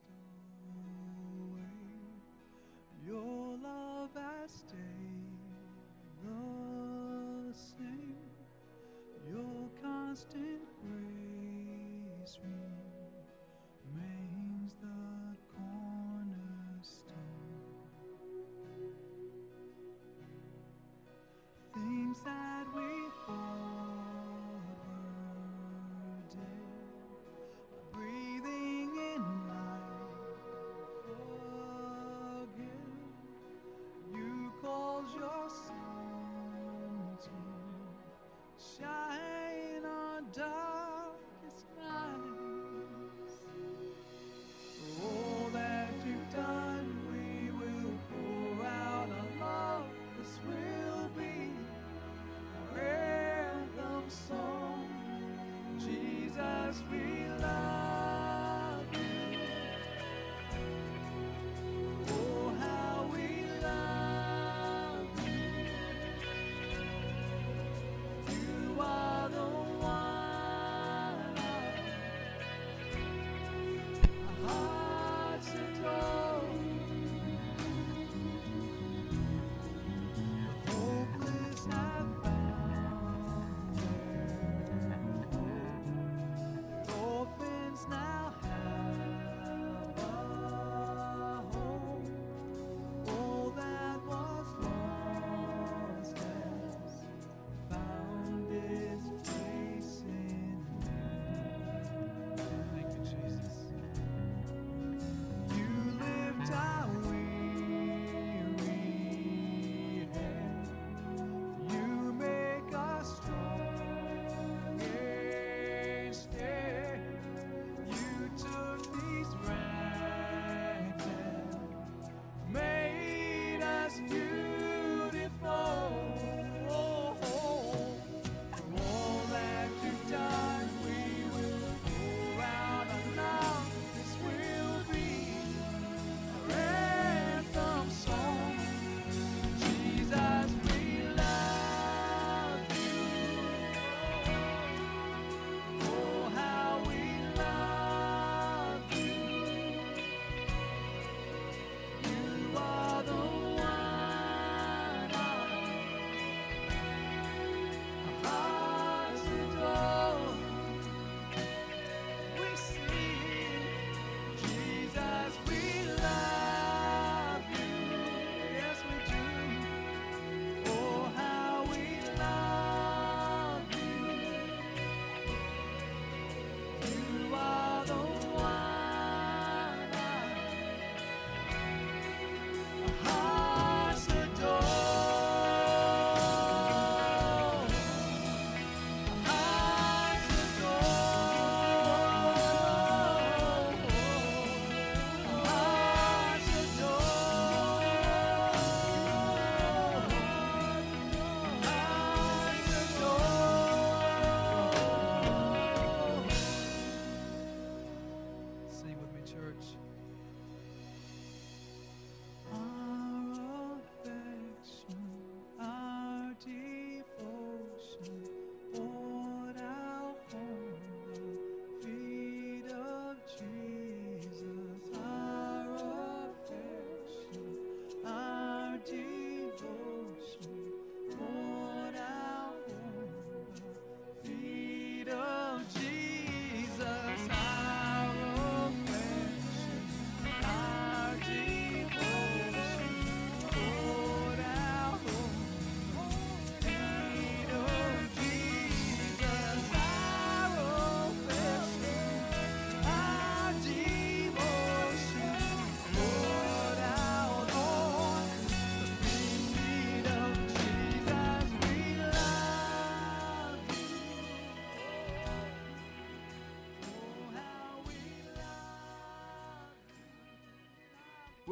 stone. 0.00 0.49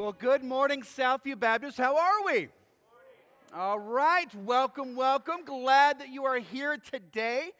Well, 0.08 0.16
good 0.18 0.42
morning, 0.42 0.80
Southview 0.80 1.38
Baptist. 1.38 1.76
How 1.76 1.98
are 1.98 2.24
we? 2.24 2.48
All 3.54 3.78
right, 3.78 4.34
welcome, 4.36 4.96
welcome. 4.96 5.44
Glad 5.44 5.98
that 5.98 6.08
you 6.08 6.24
are 6.24 6.38
here 6.38 6.78
today. 6.78 7.50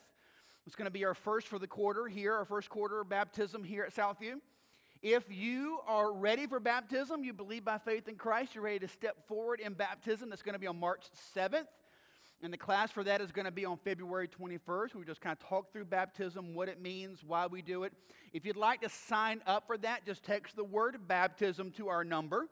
It's 0.66 0.76
going 0.76 0.84
to 0.84 0.92
be 0.92 1.06
our 1.06 1.14
first 1.14 1.48
for 1.48 1.58
the 1.58 1.66
quarter 1.66 2.06
here, 2.06 2.34
our 2.34 2.44
first 2.44 2.68
quarter 2.68 3.02
baptism 3.04 3.64
here 3.64 3.82
at 3.82 3.94
Southview. 3.94 4.34
If 5.02 5.24
you 5.30 5.78
are 5.86 6.12
ready 6.12 6.46
for 6.46 6.60
baptism, 6.60 7.24
you 7.24 7.32
believe 7.32 7.64
by 7.64 7.78
faith 7.78 8.06
in 8.06 8.16
Christ, 8.16 8.54
you're 8.54 8.64
ready 8.64 8.80
to 8.80 8.88
step 8.88 9.26
forward 9.26 9.58
in 9.58 9.72
baptism, 9.72 10.28
that's 10.28 10.42
going 10.42 10.52
to 10.52 10.58
be 10.58 10.66
on 10.66 10.78
March 10.78 11.04
7th. 11.34 11.64
And 12.42 12.52
the 12.52 12.58
class 12.58 12.90
for 12.90 13.02
that 13.04 13.22
is 13.22 13.32
going 13.32 13.46
to 13.46 13.50
be 13.50 13.64
on 13.64 13.78
February 13.78 14.28
21st. 14.28 14.94
We 14.94 15.06
just 15.06 15.22
kind 15.22 15.32
of 15.32 15.38
talk 15.48 15.72
through 15.72 15.86
baptism, 15.86 16.54
what 16.54 16.68
it 16.68 16.82
means, 16.82 17.20
why 17.26 17.46
we 17.46 17.62
do 17.62 17.84
it. 17.84 17.94
If 18.34 18.44
you'd 18.44 18.58
like 18.58 18.82
to 18.82 18.90
sign 18.90 19.40
up 19.46 19.66
for 19.66 19.78
that, 19.78 20.04
just 20.04 20.22
text 20.22 20.54
the 20.54 20.64
word 20.64 20.98
baptism 21.08 21.70
to 21.72 21.88
our 21.88 22.04
number, 22.04 22.48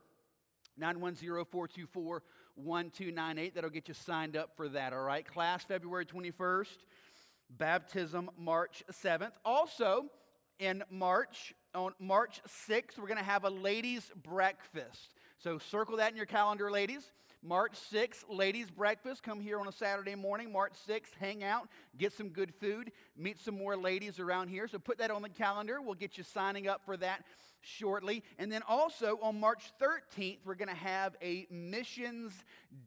910-424-1298. 0.80 3.54
That'll 3.54 3.68
get 3.68 3.88
you 3.88 3.94
signed 3.94 4.38
up 4.38 4.56
for 4.56 4.70
that, 4.70 4.94
all 4.94 5.02
right? 5.02 5.26
Class 5.26 5.64
February 5.64 6.06
21st. 6.06 6.78
baptism 7.50 8.30
March 8.38 8.84
7th. 8.90 9.32
Also, 9.44 10.06
in 10.58 10.82
March, 10.90 11.54
on 11.74 11.92
March 11.98 12.40
6th, 12.68 12.98
we're 12.98 13.06
going 13.06 13.18
to 13.18 13.24
have 13.24 13.44
a 13.44 13.50
ladies' 13.50 14.10
breakfast. 14.22 15.14
So 15.38 15.58
circle 15.58 15.98
that 15.98 16.10
in 16.10 16.16
your 16.16 16.26
calendar, 16.26 16.70
ladies. 16.70 17.12
March 17.42 17.78
6th, 17.92 18.24
ladies' 18.28 18.70
breakfast. 18.70 19.22
Come 19.22 19.40
here 19.40 19.60
on 19.60 19.68
a 19.68 19.72
Saturday 19.72 20.16
morning. 20.16 20.52
March 20.52 20.72
6th, 20.88 21.14
hang 21.20 21.44
out, 21.44 21.68
get 21.96 22.12
some 22.12 22.30
good 22.30 22.52
food, 22.60 22.90
meet 23.16 23.38
some 23.38 23.56
more 23.56 23.76
ladies 23.76 24.18
around 24.18 24.48
here. 24.48 24.66
So 24.66 24.78
put 24.78 24.98
that 24.98 25.12
on 25.12 25.22
the 25.22 25.28
calendar. 25.28 25.80
We'll 25.80 25.94
get 25.94 26.18
you 26.18 26.24
signing 26.24 26.66
up 26.66 26.84
for 26.84 26.96
that 26.96 27.24
shortly. 27.60 28.24
And 28.38 28.50
then 28.50 28.62
also 28.66 29.18
on 29.22 29.38
March 29.38 29.70
13th, 29.80 30.38
we're 30.44 30.56
going 30.56 30.68
to 30.68 30.74
have 30.74 31.14
a 31.22 31.46
missions 31.50 32.32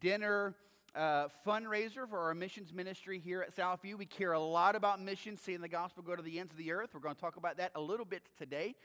dinner 0.02 0.56
uh, 0.96 1.28
fundraiser 1.46 2.08
for 2.10 2.20
our 2.20 2.34
missions 2.34 2.74
ministry 2.74 3.20
here 3.20 3.42
at 3.42 3.56
Southview. 3.56 3.98
We 3.98 4.06
care 4.06 4.34
a 4.34 4.40
lot 4.40 4.76
about 4.76 5.02
missions, 5.02 5.42
seeing 5.42 5.62
the 5.62 5.70
gospel 5.70 6.04
go 6.04 6.16
to 6.16 6.22
the 6.22 6.40
ends 6.40 6.52
of 6.52 6.58
the 6.58 6.72
earth. 6.72 6.90
We're 6.94 7.00
going 7.00 7.16
to 7.16 7.22
talk 7.22 7.38
about 7.38 7.58
that 7.58 7.72
a 7.76 7.82
little 7.82 8.06
bit 8.06 8.24
today. 8.38 8.76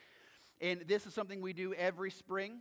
And 0.61 0.83
this 0.87 1.07
is 1.07 1.15
something 1.15 1.41
we 1.41 1.53
do 1.53 1.75
every 1.75 2.11
spring 2.11 2.61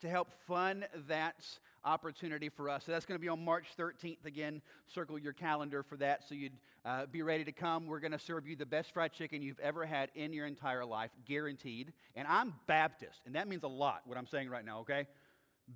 to 0.00 0.08
help 0.08 0.28
fund 0.46 0.86
that 1.08 1.44
opportunity 1.84 2.48
for 2.48 2.68
us. 2.68 2.84
So 2.84 2.92
that's 2.92 3.06
going 3.06 3.18
to 3.18 3.22
be 3.22 3.28
on 3.28 3.44
March 3.44 3.66
13th. 3.78 4.24
Again, 4.24 4.60
circle 4.86 5.18
your 5.18 5.32
calendar 5.32 5.82
for 5.82 5.96
that 5.96 6.28
so 6.28 6.34
you'd 6.34 6.52
uh, 6.84 7.06
be 7.06 7.22
ready 7.22 7.44
to 7.44 7.52
come. 7.52 7.86
We're 7.86 8.00
going 8.00 8.12
to 8.12 8.18
serve 8.18 8.46
you 8.46 8.54
the 8.54 8.66
best 8.66 8.92
fried 8.92 9.12
chicken 9.12 9.42
you've 9.42 9.58
ever 9.60 9.84
had 9.84 10.10
in 10.14 10.32
your 10.32 10.46
entire 10.46 10.84
life, 10.84 11.10
guaranteed. 11.26 11.92
And 12.14 12.28
I'm 12.28 12.54
Baptist, 12.66 13.20
and 13.26 13.34
that 13.34 13.48
means 13.48 13.62
a 13.62 13.68
lot, 13.68 14.02
what 14.04 14.18
I'm 14.18 14.26
saying 14.26 14.50
right 14.50 14.64
now, 14.64 14.80
okay? 14.80 15.06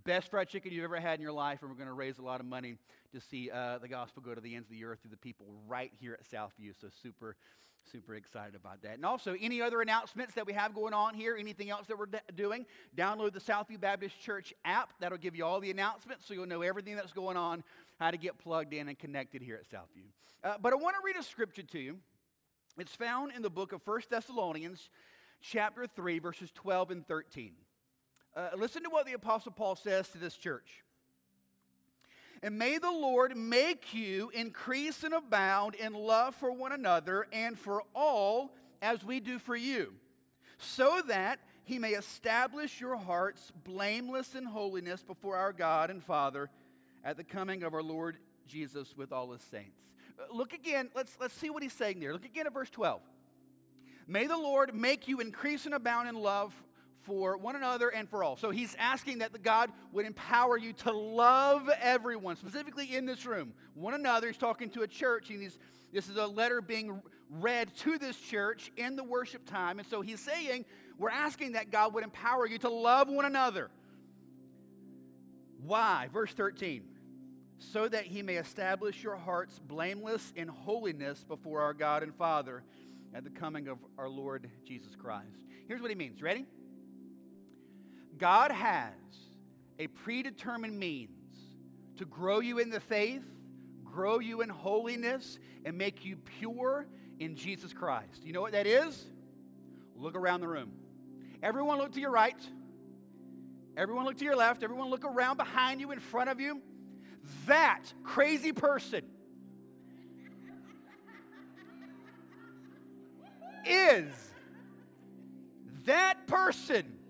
Best 0.04 0.30
fried 0.30 0.48
chicken 0.48 0.72
you've 0.72 0.84
ever 0.84 0.98
had 0.98 1.18
in 1.18 1.22
your 1.22 1.32
life, 1.32 1.58
and 1.60 1.70
we're 1.70 1.76
going 1.76 1.88
to 1.88 1.92
raise 1.92 2.18
a 2.18 2.22
lot 2.22 2.40
of 2.40 2.46
money 2.46 2.76
to 3.12 3.20
see 3.20 3.50
uh, 3.50 3.76
the 3.78 3.88
gospel 3.88 4.22
go 4.22 4.34
to 4.34 4.40
the 4.40 4.54
ends 4.54 4.68
of 4.68 4.72
the 4.72 4.84
earth 4.84 5.00
through 5.02 5.10
the 5.10 5.18
people 5.18 5.46
right 5.68 5.92
here 6.00 6.18
at 6.18 6.24
Southview. 6.24 6.72
So, 6.80 6.88
super, 7.02 7.36
super 7.90 8.14
excited 8.14 8.54
about 8.54 8.80
that. 8.82 8.94
And 8.94 9.04
also, 9.04 9.36
any 9.38 9.60
other 9.60 9.82
announcements 9.82 10.32
that 10.34 10.46
we 10.46 10.54
have 10.54 10.74
going 10.74 10.94
on 10.94 11.12
here, 11.12 11.36
anything 11.38 11.68
else 11.68 11.86
that 11.88 11.98
we're 11.98 12.06
d- 12.06 12.18
doing, 12.34 12.64
download 12.96 13.34
the 13.34 13.40
Southview 13.40 13.78
Baptist 13.78 14.18
Church 14.18 14.54
app. 14.64 14.94
That'll 14.98 15.18
give 15.18 15.36
you 15.36 15.44
all 15.44 15.60
the 15.60 15.70
announcements 15.70 16.26
so 16.26 16.32
you'll 16.32 16.46
know 16.46 16.62
everything 16.62 16.96
that's 16.96 17.12
going 17.12 17.36
on, 17.36 17.62
how 18.00 18.10
to 18.10 18.16
get 18.16 18.38
plugged 18.38 18.72
in 18.72 18.88
and 18.88 18.98
connected 18.98 19.42
here 19.42 19.60
at 19.60 19.70
Southview. 19.70 20.06
Uh, 20.42 20.54
but 20.60 20.72
I 20.72 20.76
want 20.76 20.96
to 20.96 21.02
read 21.04 21.16
a 21.16 21.22
scripture 21.22 21.62
to 21.62 21.78
you. 21.78 21.98
It's 22.78 22.94
found 22.94 23.32
in 23.36 23.42
the 23.42 23.50
book 23.50 23.72
of 23.72 23.82
First 23.82 24.08
Thessalonians, 24.08 24.88
chapter 25.42 25.86
3, 25.86 26.18
verses 26.18 26.50
12 26.54 26.90
and 26.90 27.06
13. 27.06 27.52
Uh, 28.34 28.48
listen 28.56 28.82
to 28.82 28.90
what 28.90 29.06
the 29.06 29.12
Apostle 29.12 29.52
Paul 29.52 29.76
says 29.76 30.08
to 30.08 30.18
this 30.18 30.34
church. 30.34 30.82
And 32.42 32.58
may 32.58 32.78
the 32.78 32.90
Lord 32.90 33.36
make 33.36 33.94
you 33.94 34.30
increase 34.34 35.04
and 35.04 35.14
abound 35.14 35.74
in 35.74 35.92
love 35.92 36.34
for 36.34 36.50
one 36.50 36.72
another 36.72 37.26
and 37.32 37.58
for 37.58 37.82
all 37.94 38.54
as 38.80 39.04
we 39.04 39.20
do 39.20 39.38
for 39.38 39.54
you, 39.54 39.92
so 40.58 41.02
that 41.06 41.38
he 41.64 41.78
may 41.78 41.90
establish 41.90 42.80
your 42.80 42.96
hearts 42.96 43.52
blameless 43.64 44.34
in 44.34 44.44
holiness 44.44 45.02
before 45.02 45.36
our 45.36 45.52
God 45.52 45.90
and 45.90 46.02
Father 46.02 46.50
at 47.04 47.16
the 47.16 47.24
coming 47.24 47.62
of 47.62 47.74
our 47.74 47.82
Lord 47.82 48.16
Jesus 48.48 48.96
with 48.96 49.12
all 49.12 49.30
his 49.30 49.42
saints. 49.42 49.78
Uh, 50.18 50.34
look 50.34 50.52
again, 50.52 50.90
let's, 50.96 51.16
let's 51.20 51.34
see 51.34 51.50
what 51.50 51.62
he's 51.62 51.72
saying 51.72 52.00
there. 52.00 52.12
Look 52.12 52.24
again 52.24 52.46
at 52.46 52.54
verse 52.54 52.70
12. 52.70 53.00
May 54.08 54.26
the 54.26 54.36
Lord 54.36 54.74
make 54.74 55.06
you 55.06 55.20
increase 55.20 55.64
and 55.64 55.74
abound 55.74 56.08
in 56.08 56.16
love 56.16 56.52
for 57.02 57.36
one 57.36 57.56
another 57.56 57.88
and 57.88 58.08
for 58.08 58.24
all. 58.24 58.36
So 58.36 58.50
he's 58.50 58.74
asking 58.78 59.18
that 59.18 59.42
God 59.42 59.70
would 59.92 60.06
empower 60.06 60.56
you 60.56 60.72
to 60.74 60.92
love 60.92 61.68
everyone, 61.80 62.36
specifically 62.36 62.94
in 62.94 63.06
this 63.06 63.26
room, 63.26 63.52
one 63.74 63.94
another. 63.94 64.28
He's 64.28 64.36
talking 64.36 64.70
to 64.70 64.82
a 64.82 64.86
church, 64.86 65.30
and 65.30 65.42
he's, 65.42 65.58
this 65.92 66.08
is 66.08 66.16
a 66.16 66.26
letter 66.26 66.60
being 66.60 67.02
read 67.30 67.74
to 67.78 67.98
this 67.98 68.16
church 68.16 68.70
in 68.76 68.96
the 68.96 69.04
worship 69.04 69.46
time. 69.46 69.78
And 69.78 69.88
so 69.88 70.00
he's 70.00 70.20
saying, 70.20 70.64
We're 70.98 71.10
asking 71.10 71.52
that 71.52 71.70
God 71.70 71.94
would 71.94 72.04
empower 72.04 72.46
you 72.46 72.58
to 72.58 72.68
love 72.68 73.08
one 73.08 73.24
another. 73.24 73.70
Why? 75.64 76.08
Verse 76.12 76.32
13. 76.32 76.84
So 77.58 77.88
that 77.88 78.04
he 78.04 78.22
may 78.22 78.36
establish 78.36 79.02
your 79.02 79.16
hearts 79.16 79.60
blameless 79.60 80.32
in 80.34 80.48
holiness 80.48 81.24
before 81.24 81.60
our 81.60 81.72
God 81.72 82.02
and 82.02 82.14
Father 82.14 82.64
at 83.14 83.24
the 83.24 83.30
coming 83.30 83.68
of 83.68 83.78
our 83.98 84.08
Lord 84.08 84.50
Jesus 84.64 84.96
Christ. 84.96 85.44
Here's 85.68 85.80
what 85.80 85.90
he 85.90 85.94
means. 85.94 86.20
Ready? 86.20 86.44
God 88.22 88.52
has 88.52 88.92
a 89.80 89.88
predetermined 89.88 90.78
means 90.78 91.10
to 91.96 92.04
grow 92.04 92.38
you 92.38 92.60
in 92.60 92.70
the 92.70 92.78
faith, 92.78 93.24
grow 93.82 94.20
you 94.20 94.42
in 94.42 94.48
holiness, 94.48 95.40
and 95.64 95.76
make 95.76 96.04
you 96.04 96.14
pure 96.38 96.86
in 97.18 97.34
Jesus 97.34 97.72
Christ. 97.72 98.22
You 98.22 98.32
know 98.32 98.40
what 98.40 98.52
that 98.52 98.68
is? 98.68 99.06
Look 99.96 100.14
around 100.14 100.40
the 100.40 100.46
room. 100.46 100.70
Everyone 101.42 101.78
look 101.78 101.94
to 101.94 102.00
your 102.00 102.12
right. 102.12 102.40
Everyone 103.76 104.04
look 104.04 104.18
to 104.18 104.24
your 104.24 104.36
left. 104.36 104.62
Everyone 104.62 104.88
look 104.88 105.04
around 105.04 105.36
behind 105.36 105.80
you, 105.80 105.90
in 105.90 105.98
front 105.98 106.30
of 106.30 106.38
you. 106.38 106.62
That 107.46 107.82
crazy 108.04 108.52
person 108.52 109.02
is 113.66 114.12
that 115.86 116.28
person 116.28 117.00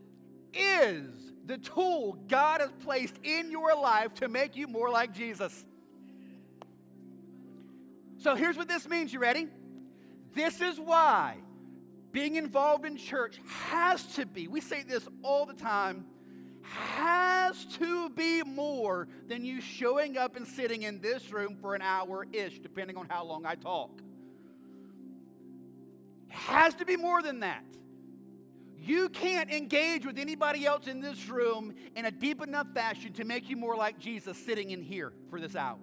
is 0.55 1.33
the 1.47 1.59
tool 1.59 2.19
God 2.29 2.61
has 2.61 2.71
placed 2.85 3.15
in 3.23 3.51
your 3.51 3.75
life 3.75 4.15
to 4.15 4.29
make 4.29 4.57
you 4.57 4.67
more 4.67 4.91
like 4.91 5.13
Jesus. 5.13 5.65
So 8.19 8.35
here's 8.35 8.57
what 8.57 8.69
this 8.69 8.89
means. 8.89 9.13
You 9.13 9.19
ready? 9.19 9.49
This 10.35 10.61
is 10.61 10.79
why 10.79 11.37
being 12.13 12.37
involved 12.37 12.85
in 12.85 12.97
church 12.97 13.41
has 13.71 14.05
to 14.15 14.27
be, 14.27 14.47
we 14.47 14.61
say 14.61 14.83
this 14.83 15.09
all 15.23 15.47
the 15.47 15.55
time, 15.55 16.07
has 16.63 17.65
to 17.65 18.09
be 18.11 18.43
more 18.43 19.09
than 19.29 19.45
you 19.45 19.61
showing 19.61 20.17
up 20.17 20.37
and 20.37 20.47
sitting 20.47 20.83
in 20.83 21.01
this 21.01 21.33
room 21.33 21.57
for 21.61 21.75
an 21.75 21.83
hour 21.83 22.27
ish, 22.33 22.61
depending 22.61 22.97
on 22.97 23.09
how 23.09 23.25
long 23.25 23.45
I 23.45 23.57
talk. 23.57 23.91
Has 26.29 26.75
to 26.77 26.85
be 26.85 26.97
more 26.97 27.23
than 27.23 27.41
that. 27.41 27.65
You 28.85 29.09
can't 29.11 29.49
engage 29.53 30.05
with 30.05 30.19
anybody 30.19 30.67
else 30.67 30.89
in 30.89 31.01
this 31.01 31.29
room 31.29 31.73
in 31.95 32.05
a 32.05 32.11
deep 32.11 32.43
enough 32.43 32.67
fashion 32.75 33.13
to 33.13 33.25
make 33.25 33.49
you 33.49 33.57
more 33.57 33.77
like 33.77 33.97
Jesus 33.97 34.37
sitting 34.37 34.71
in 34.71 34.83
here 34.83 35.13
for 35.31 35.41
this 35.41 35.55
hour. 35.55 35.79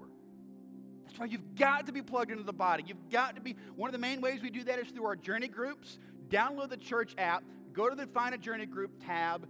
That's 1.06 1.18
why 1.18 1.28
you've 1.28 1.56
got 1.56 1.86
to 1.86 1.94
be 1.94 2.02
plugged 2.02 2.30
into 2.30 2.44
the 2.44 2.52
body. 2.52 2.84
You've 2.86 3.10
got 3.10 3.36
to 3.36 3.42
be. 3.42 3.56
One 3.78 3.88
of 3.88 3.94
the 3.94 4.00
main 4.00 4.20
ways 4.20 4.42
we 4.42 4.50
do 4.50 4.66
that 4.66 4.80
is 4.80 4.90
through 4.90 5.06
our 5.06 5.16
journey 5.16 5.48
groups. 5.48 5.98
Download 6.28 6.70
the 6.70 6.78
church 6.78 7.16
app, 7.18 7.42
go 7.72 7.90
to 7.90 7.96
the 7.96 8.06
Find 8.06 8.36
a 8.36 8.38
Journey 8.38 8.66
Group 8.66 8.92
tab, 9.06 9.48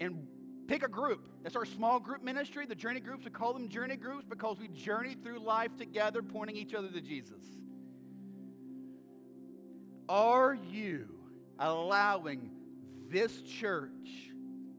and 0.00 0.24
pick 0.68 0.84
a 0.84 0.88
group. 0.88 1.26
That's 1.42 1.56
our 1.56 1.66
small 1.66 1.98
group 1.98 2.22
ministry. 2.22 2.66
The 2.66 2.76
journey 2.76 3.00
groups, 3.00 3.24
we 3.24 3.32
call 3.32 3.52
them 3.52 3.68
journey 3.68 3.96
groups 3.96 4.24
because 4.28 4.60
we 4.60 4.68
journey 4.68 5.16
through 5.22 5.40
life 5.40 5.76
together, 5.76 6.22
pointing 6.22 6.56
each 6.56 6.72
other 6.72 6.88
to 6.88 7.00
Jesus. 7.00 7.42
Are 10.08 10.54
you 10.54 11.08
allowing 11.58 12.61
this 13.12 13.42
church 13.42 14.32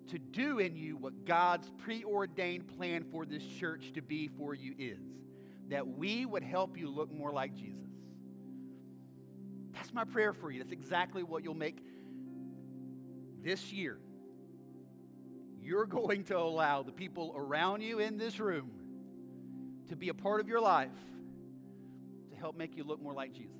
to 0.09 0.19
do 0.19 0.59
in 0.59 0.75
you 0.75 0.97
what 0.97 1.25
God's 1.25 1.69
preordained 1.77 2.67
plan 2.77 3.05
for 3.11 3.25
this 3.25 3.43
church 3.43 3.93
to 3.93 4.01
be 4.01 4.27
for 4.27 4.53
you 4.53 4.73
is 4.77 4.99
that 5.69 5.87
we 5.87 6.25
would 6.25 6.43
help 6.43 6.77
you 6.77 6.89
look 6.89 7.11
more 7.11 7.31
like 7.31 7.55
Jesus. 7.55 7.79
That's 9.73 9.93
my 9.93 10.03
prayer 10.03 10.33
for 10.33 10.51
you. 10.51 10.59
That's 10.59 10.73
exactly 10.73 11.23
what 11.23 11.43
you'll 11.43 11.53
make 11.53 11.77
this 13.43 13.71
year. 13.71 13.97
You're 15.61 15.85
going 15.85 16.25
to 16.25 16.37
allow 16.37 16.83
the 16.83 16.91
people 16.91 17.33
around 17.37 17.81
you 17.81 17.99
in 17.99 18.17
this 18.17 18.39
room 18.39 18.71
to 19.89 19.95
be 19.95 20.09
a 20.09 20.13
part 20.13 20.41
of 20.41 20.47
your 20.47 20.59
life 20.59 20.89
to 22.29 22.35
help 22.35 22.57
make 22.57 22.75
you 22.75 22.83
look 22.83 23.01
more 23.01 23.13
like 23.13 23.33
Jesus. 23.33 23.51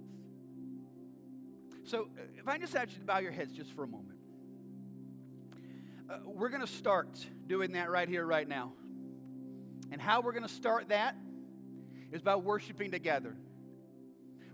So, 1.85 2.09
uh, 2.17 2.23
if 2.37 2.47
I 2.47 2.57
just 2.57 2.75
ask 2.75 2.91
you 2.91 2.99
to 2.99 3.05
bow 3.05 3.19
your 3.19 3.31
heads 3.31 3.51
just 3.53 3.71
for 3.73 3.83
a 3.83 3.87
moment. 3.87 4.19
Uh, 6.13 6.17
we're 6.25 6.49
going 6.49 6.61
to 6.61 6.67
start 6.67 7.25
doing 7.47 7.71
that 7.71 7.89
right 7.89 8.07
here, 8.07 8.23
right 8.23 8.47
now. 8.47 8.71
And 9.91 9.99
how 9.99 10.21
we're 10.21 10.31
going 10.31 10.43
to 10.43 10.53
start 10.53 10.89
that 10.89 11.15
is 12.11 12.21
by 12.21 12.35
worshiping 12.35 12.91
together. 12.91 13.35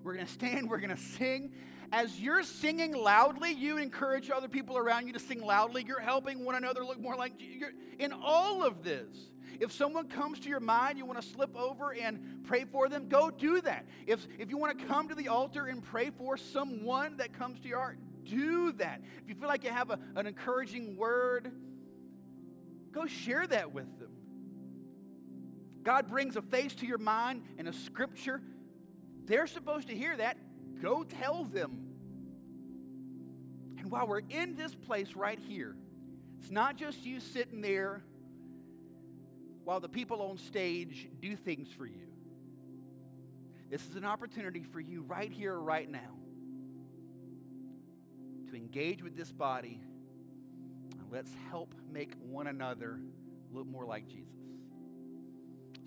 We're 0.01 0.13
going 0.13 0.25
to 0.25 0.31
stand, 0.31 0.69
we're 0.69 0.79
going 0.79 0.95
to 0.95 1.01
sing. 1.01 1.51
As 1.91 2.17
you're 2.17 2.43
singing 2.43 2.93
loudly, 2.93 3.51
you 3.51 3.77
encourage 3.77 4.29
other 4.29 4.47
people 4.47 4.77
around 4.77 5.07
you 5.07 5.13
to 5.13 5.19
sing 5.19 5.43
loudly. 5.43 5.83
You're 5.85 5.99
helping 5.99 6.45
one 6.45 6.55
another 6.55 6.85
look 6.85 6.99
more 6.99 7.17
like 7.17 7.33
you're 7.39 7.73
in 7.97 8.13
all 8.13 8.63
of 8.63 8.81
this. 8.81 9.17
If 9.59 9.73
someone 9.73 10.07
comes 10.07 10.39
to 10.41 10.49
your 10.49 10.61
mind, 10.61 10.97
you 10.97 11.05
want 11.05 11.21
to 11.21 11.27
slip 11.27 11.57
over 11.57 11.93
and 11.93 12.45
pray 12.45 12.63
for 12.63 12.87
them, 12.87 13.09
go 13.09 13.29
do 13.29 13.59
that. 13.61 13.85
If, 14.07 14.25
if 14.37 14.49
you 14.49 14.57
want 14.57 14.79
to 14.79 14.85
come 14.85 15.09
to 15.09 15.15
the 15.15 15.27
altar 15.27 15.65
and 15.65 15.83
pray 15.83 16.11
for 16.11 16.37
someone 16.37 17.17
that 17.17 17.33
comes 17.33 17.59
to 17.59 17.67
your 17.67 17.79
heart, 17.79 17.97
do 18.23 18.71
that. 18.73 19.01
If 19.23 19.29
you 19.29 19.35
feel 19.35 19.47
like 19.47 19.63
you 19.63 19.69
have 19.69 19.89
a, 19.89 19.99
an 20.15 20.27
encouraging 20.27 20.97
word, 20.97 21.51
go 22.91 23.05
share 23.05 23.45
that 23.47 23.73
with 23.73 23.99
them. 23.99 24.11
God 25.83 26.07
brings 26.07 26.35
a 26.35 26.41
face 26.41 26.75
to 26.75 26.85
your 26.85 26.97
mind 26.97 27.43
and 27.57 27.67
a 27.67 27.73
scripture. 27.73 28.41
They're 29.25 29.47
supposed 29.47 29.88
to 29.88 29.95
hear 29.95 30.15
that. 30.17 30.38
Go 30.81 31.03
tell 31.03 31.45
them. 31.45 31.85
And 33.77 33.89
while 33.89 34.07
we're 34.07 34.21
in 34.29 34.55
this 34.55 34.75
place 34.75 35.15
right 35.15 35.39
here, 35.39 35.75
it's 36.39 36.51
not 36.51 36.75
just 36.75 37.05
you 37.05 37.19
sitting 37.19 37.61
there 37.61 38.03
while 39.63 39.79
the 39.79 39.89
people 39.89 40.21
on 40.21 40.38
stage 40.38 41.07
do 41.21 41.35
things 41.35 41.69
for 41.77 41.85
you. 41.85 42.07
This 43.69 43.85
is 43.88 43.95
an 43.95 44.05
opportunity 44.05 44.63
for 44.63 44.79
you 44.79 45.03
right 45.03 45.31
here, 45.31 45.57
right 45.57 45.89
now, 45.89 46.17
to 48.50 48.56
engage 48.56 49.03
with 49.03 49.15
this 49.15 49.32
body 49.32 49.79
and 50.91 51.01
let's 51.12 51.32
help 51.50 51.74
make 51.91 52.13
one 52.22 52.48
another 52.48 53.00
look 53.51 53.68
more 53.68 53.86
like 53.86 54.08
Jesus. 54.08 54.25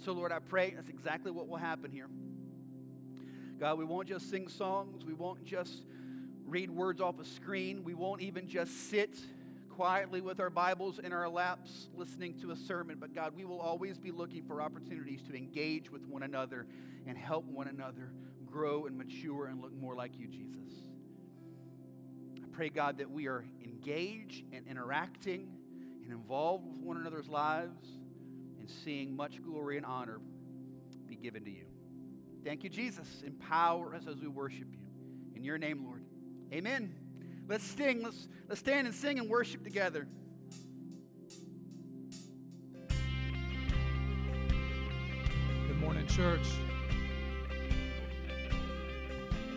So, 0.05 0.13
Lord, 0.13 0.33
I 0.33 0.41
pray 0.41 0.73
that's 0.75 0.89
exactly 0.89 1.31
what 1.31 1.49
will 1.49 1.57
happen 1.57 1.91
here. 1.91 2.09
God, 3.59 3.79
we 3.79 3.85
won't 3.85 4.09
just 4.09 4.29
sing 4.31 4.49
songs, 4.49 5.05
we 5.05 5.15
won't 5.15 5.45
just 5.45 5.85
read 6.47 6.71
words 6.71 7.01
off 7.01 7.21
a 7.21 7.25
screen, 7.25 7.85
we 7.85 7.95
won't 7.95 8.21
even 8.21 8.49
just 8.49 8.91
sit 8.91 9.17
quietly 9.71 10.21
with 10.21 10.41
our 10.41 10.51
Bibles 10.51 10.99
in 10.99 11.13
our 11.13 11.29
laps 11.29 11.89
listening 11.95 12.35
to 12.41 12.51
a 12.51 12.57
sermon, 12.57 12.99
but 12.99 13.15
God, 13.15 13.35
we 13.37 13.45
will 13.45 13.61
always 13.61 13.99
be 13.99 14.11
looking 14.11 14.43
for 14.43 14.61
opportunities 14.61 15.23
to 15.23 15.37
engage 15.37 15.91
with 15.91 16.05
one 16.07 16.25
another 16.25 16.67
and 17.07 17.17
help 17.17 17.45
one 17.47 17.69
another 17.69 18.13
grow 18.45 18.87
and 18.87 18.99
mature 18.99 19.47
and 19.47 19.63
look 19.63 19.73
more 19.73 19.95
like 19.95 20.19
you, 20.19 20.27
Jesus. 20.27 20.83
Pray, 22.53 22.69
God, 22.69 22.99
that 22.99 23.11
we 23.11 23.29
are 23.29 23.45
engaged 23.65 24.45
and 24.53 24.67
interacting 24.69 25.49
and 26.05 26.13
involved 26.13 26.67
with 26.67 26.77
one 26.77 26.99
another's 26.99 27.29
lives 27.29 27.89
and 28.61 28.69
seeing 28.69 29.17
much 29.17 29.43
glory 29.43 29.79
and 29.79 29.87
honor 29.87 30.21
be 31.07 31.17
given 31.17 31.45
to 31.45 31.51
you. 31.51 31.65
Thank 32.45 32.63
you, 32.63 32.69
Jesus. 32.69 33.23
Empower 33.27 33.95
us 33.95 34.03
as 34.07 34.17
we 34.17 34.29
worship 34.29 34.69
you. 34.71 34.79
In 35.35 35.43
your 35.43 35.57
name, 35.57 35.83
Lord. 35.85 36.05
Amen. 36.53 36.95
Let's 37.49 37.65
sing. 37.65 38.03
Let's, 38.03 38.29
let's 38.49 38.61
stand 38.61 38.87
and 38.87 38.95
sing 38.95 39.19
and 39.19 39.31
worship 39.31 39.65
together. 39.65 40.07
Good 45.69 45.81
morning, 45.81 46.07
church. 46.07 46.47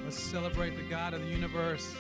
Let's 0.06 0.20
celebrate 0.20 0.78
the 0.78 0.84
God 0.90 1.14
of 1.14 1.22
the 1.22 1.28
universe. 1.28 1.94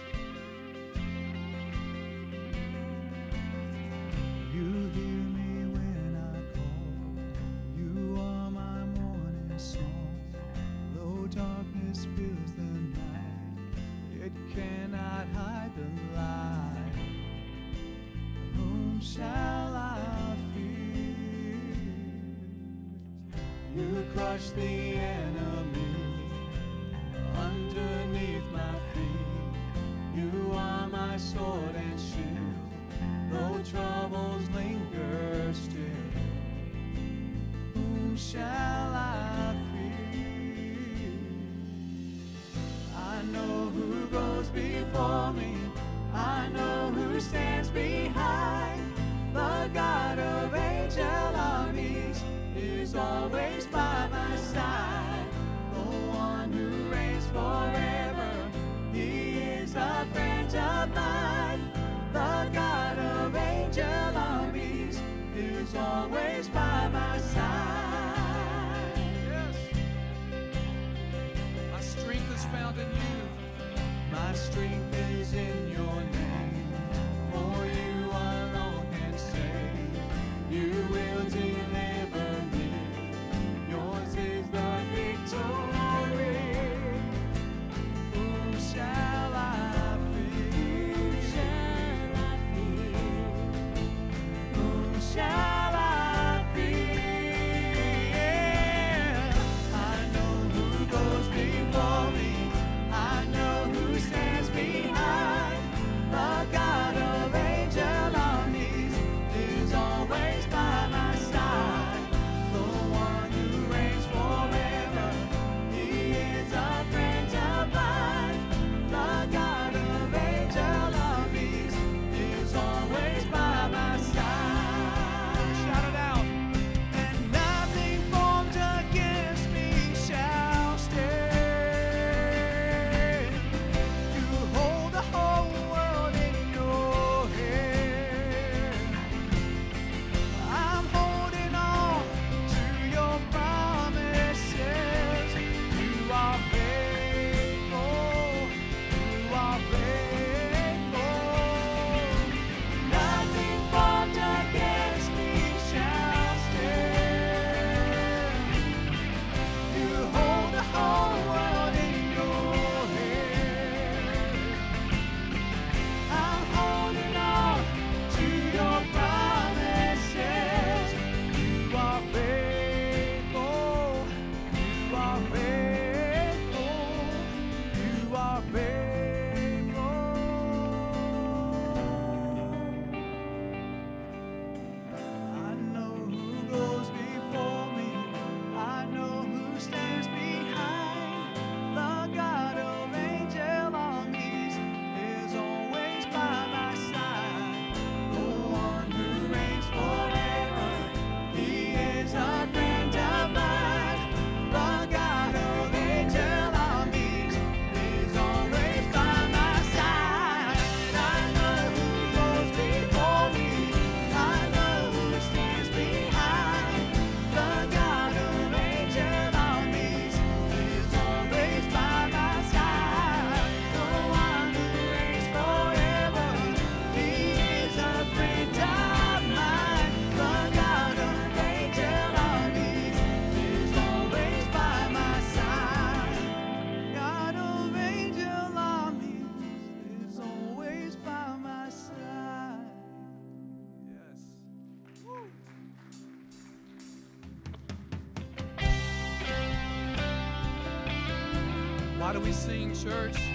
Church? 252.83 253.34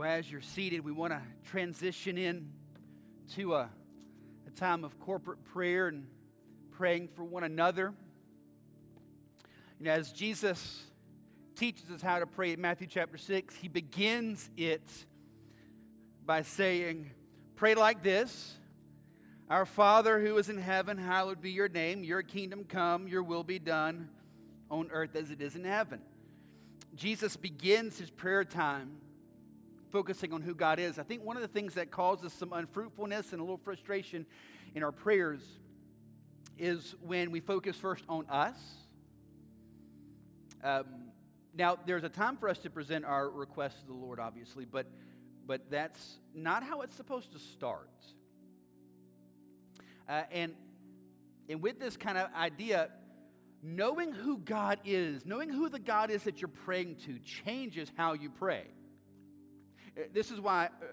Well, 0.00 0.08
as 0.08 0.32
you're 0.32 0.40
seated, 0.40 0.82
we 0.82 0.92
want 0.92 1.12
to 1.12 1.20
transition 1.50 2.16
in 2.16 2.48
to 3.34 3.54
a, 3.54 3.68
a 4.46 4.50
time 4.56 4.82
of 4.82 4.98
corporate 4.98 5.44
prayer 5.52 5.88
and 5.88 6.06
praying 6.70 7.08
for 7.08 7.22
one 7.22 7.44
another. 7.44 7.92
You 9.78 9.84
know, 9.84 9.90
as 9.90 10.10
Jesus 10.10 10.84
teaches 11.54 11.90
us 11.90 12.00
how 12.00 12.18
to 12.18 12.26
pray 12.26 12.54
in 12.54 12.62
Matthew 12.62 12.86
chapter 12.86 13.18
6, 13.18 13.54
he 13.56 13.68
begins 13.68 14.48
it 14.56 14.88
by 16.24 16.40
saying, 16.40 17.10
Pray 17.56 17.74
like 17.74 18.02
this 18.02 18.54
Our 19.50 19.66
Father 19.66 20.18
who 20.18 20.38
is 20.38 20.48
in 20.48 20.56
heaven, 20.56 20.96
hallowed 20.96 21.42
be 21.42 21.50
your 21.50 21.68
name. 21.68 22.04
Your 22.04 22.22
kingdom 22.22 22.64
come, 22.64 23.06
your 23.06 23.22
will 23.22 23.44
be 23.44 23.58
done 23.58 24.08
on 24.70 24.88
earth 24.92 25.14
as 25.14 25.30
it 25.30 25.42
is 25.42 25.56
in 25.56 25.64
heaven. 25.64 26.00
Jesus 26.94 27.36
begins 27.36 27.98
his 27.98 28.08
prayer 28.08 28.46
time 28.46 28.92
focusing 29.90 30.32
on 30.32 30.42
who 30.42 30.54
God 30.54 30.78
is, 30.78 30.98
I 30.98 31.02
think 31.02 31.24
one 31.24 31.36
of 31.36 31.42
the 31.42 31.48
things 31.48 31.74
that 31.74 31.90
causes 31.90 32.32
some 32.32 32.52
unfruitfulness 32.52 33.32
and 33.32 33.40
a 33.40 33.44
little 33.44 33.60
frustration 33.62 34.26
in 34.74 34.82
our 34.82 34.92
prayers 34.92 35.40
is 36.58 36.94
when 37.00 37.30
we 37.30 37.40
focus 37.40 37.76
first 37.76 38.04
on 38.08 38.26
us. 38.28 38.56
Um, 40.62 40.84
now, 41.54 41.78
there's 41.86 42.04
a 42.04 42.08
time 42.08 42.36
for 42.36 42.48
us 42.48 42.58
to 42.58 42.70
present 42.70 43.04
our 43.04 43.28
requests 43.28 43.80
to 43.80 43.86
the 43.86 43.94
Lord, 43.94 44.20
obviously, 44.20 44.64
but, 44.64 44.86
but 45.46 45.70
that's 45.70 46.18
not 46.34 46.62
how 46.62 46.82
it's 46.82 46.94
supposed 46.94 47.32
to 47.32 47.38
start. 47.38 47.90
Uh, 50.08 50.22
and, 50.30 50.54
and 51.48 51.62
with 51.62 51.80
this 51.80 51.96
kind 51.96 52.18
of 52.18 52.28
idea, 52.34 52.90
knowing 53.62 54.12
who 54.12 54.38
God 54.38 54.78
is, 54.84 55.26
knowing 55.26 55.48
who 55.48 55.68
the 55.68 55.78
God 55.78 56.10
is 56.10 56.22
that 56.24 56.40
you're 56.40 56.48
praying 56.48 56.96
to, 57.06 57.18
changes 57.18 57.90
how 57.96 58.12
you 58.12 58.30
pray. 58.30 58.64
Uh, 59.96 60.02
this 60.12 60.30
is 60.30 60.40
why 60.40 60.66
uh, 60.66 60.86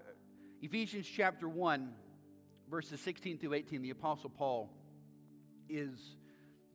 Ephesians 0.62 1.08
chapter 1.08 1.48
1, 1.48 1.92
verses 2.70 3.00
16 3.02 3.38
through 3.38 3.54
18, 3.54 3.82
the 3.82 3.92
Apostle 3.92 4.30
Paul 4.30 4.70
is 5.70 6.16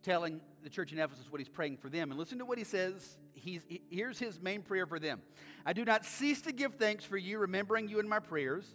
telling 0.03 0.41
the 0.63 0.71
church 0.71 0.93
in 0.93 0.99
Ephesus 0.99 1.31
what 1.31 1.41
he's 1.41 1.49
praying 1.49 1.79
for 1.79 1.89
them. 1.89 2.11
And 2.11 2.19
listen 2.19 2.39
to 2.39 2.45
what 2.45 2.59
he 2.59 2.65
says. 2.65 3.17
He's, 3.35 3.63
he, 3.67 3.83
here's 3.91 4.19
his 4.19 4.41
main 4.41 4.63
prayer 4.63 4.87
for 4.87 4.99
them 4.99 5.23
I 5.65 5.73
do 5.73 5.85
not 5.85 6.05
cease 6.05 6.43
to 6.43 6.53
give 6.53 6.75
thanks 6.75 7.05
for 7.05 7.17
you, 7.17 7.39
remembering 7.39 7.89
you 7.89 7.99
in 7.99 8.09
my 8.09 8.21
prayers, 8.21 8.75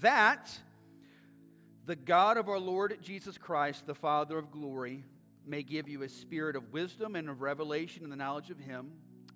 that 0.00 0.50
the 1.86 1.96
God 1.96 2.36
of 2.36 2.48
our 2.48 2.58
Lord 2.58 2.96
Jesus 3.02 3.38
Christ, 3.38 3.86
the 3.86 3.94
Father 3.94 4.38
of 4.38 4.50
glory, 4.50 5.04
may 5.46 5.62
give 5.62 5.88
you 5.88 6.02
a 6.02 6.08
spirit 6.08 6.56
of 6.56 6.72
wisdom 6.72 7.14
and 7.14 7.28
of 7.28 7.40
revelation 7.40 8.04
in 8.04 8.10
the 8.10 8.16
knowledge 8.16 8.50
of 8.50 8.58
him, 8.58 8.92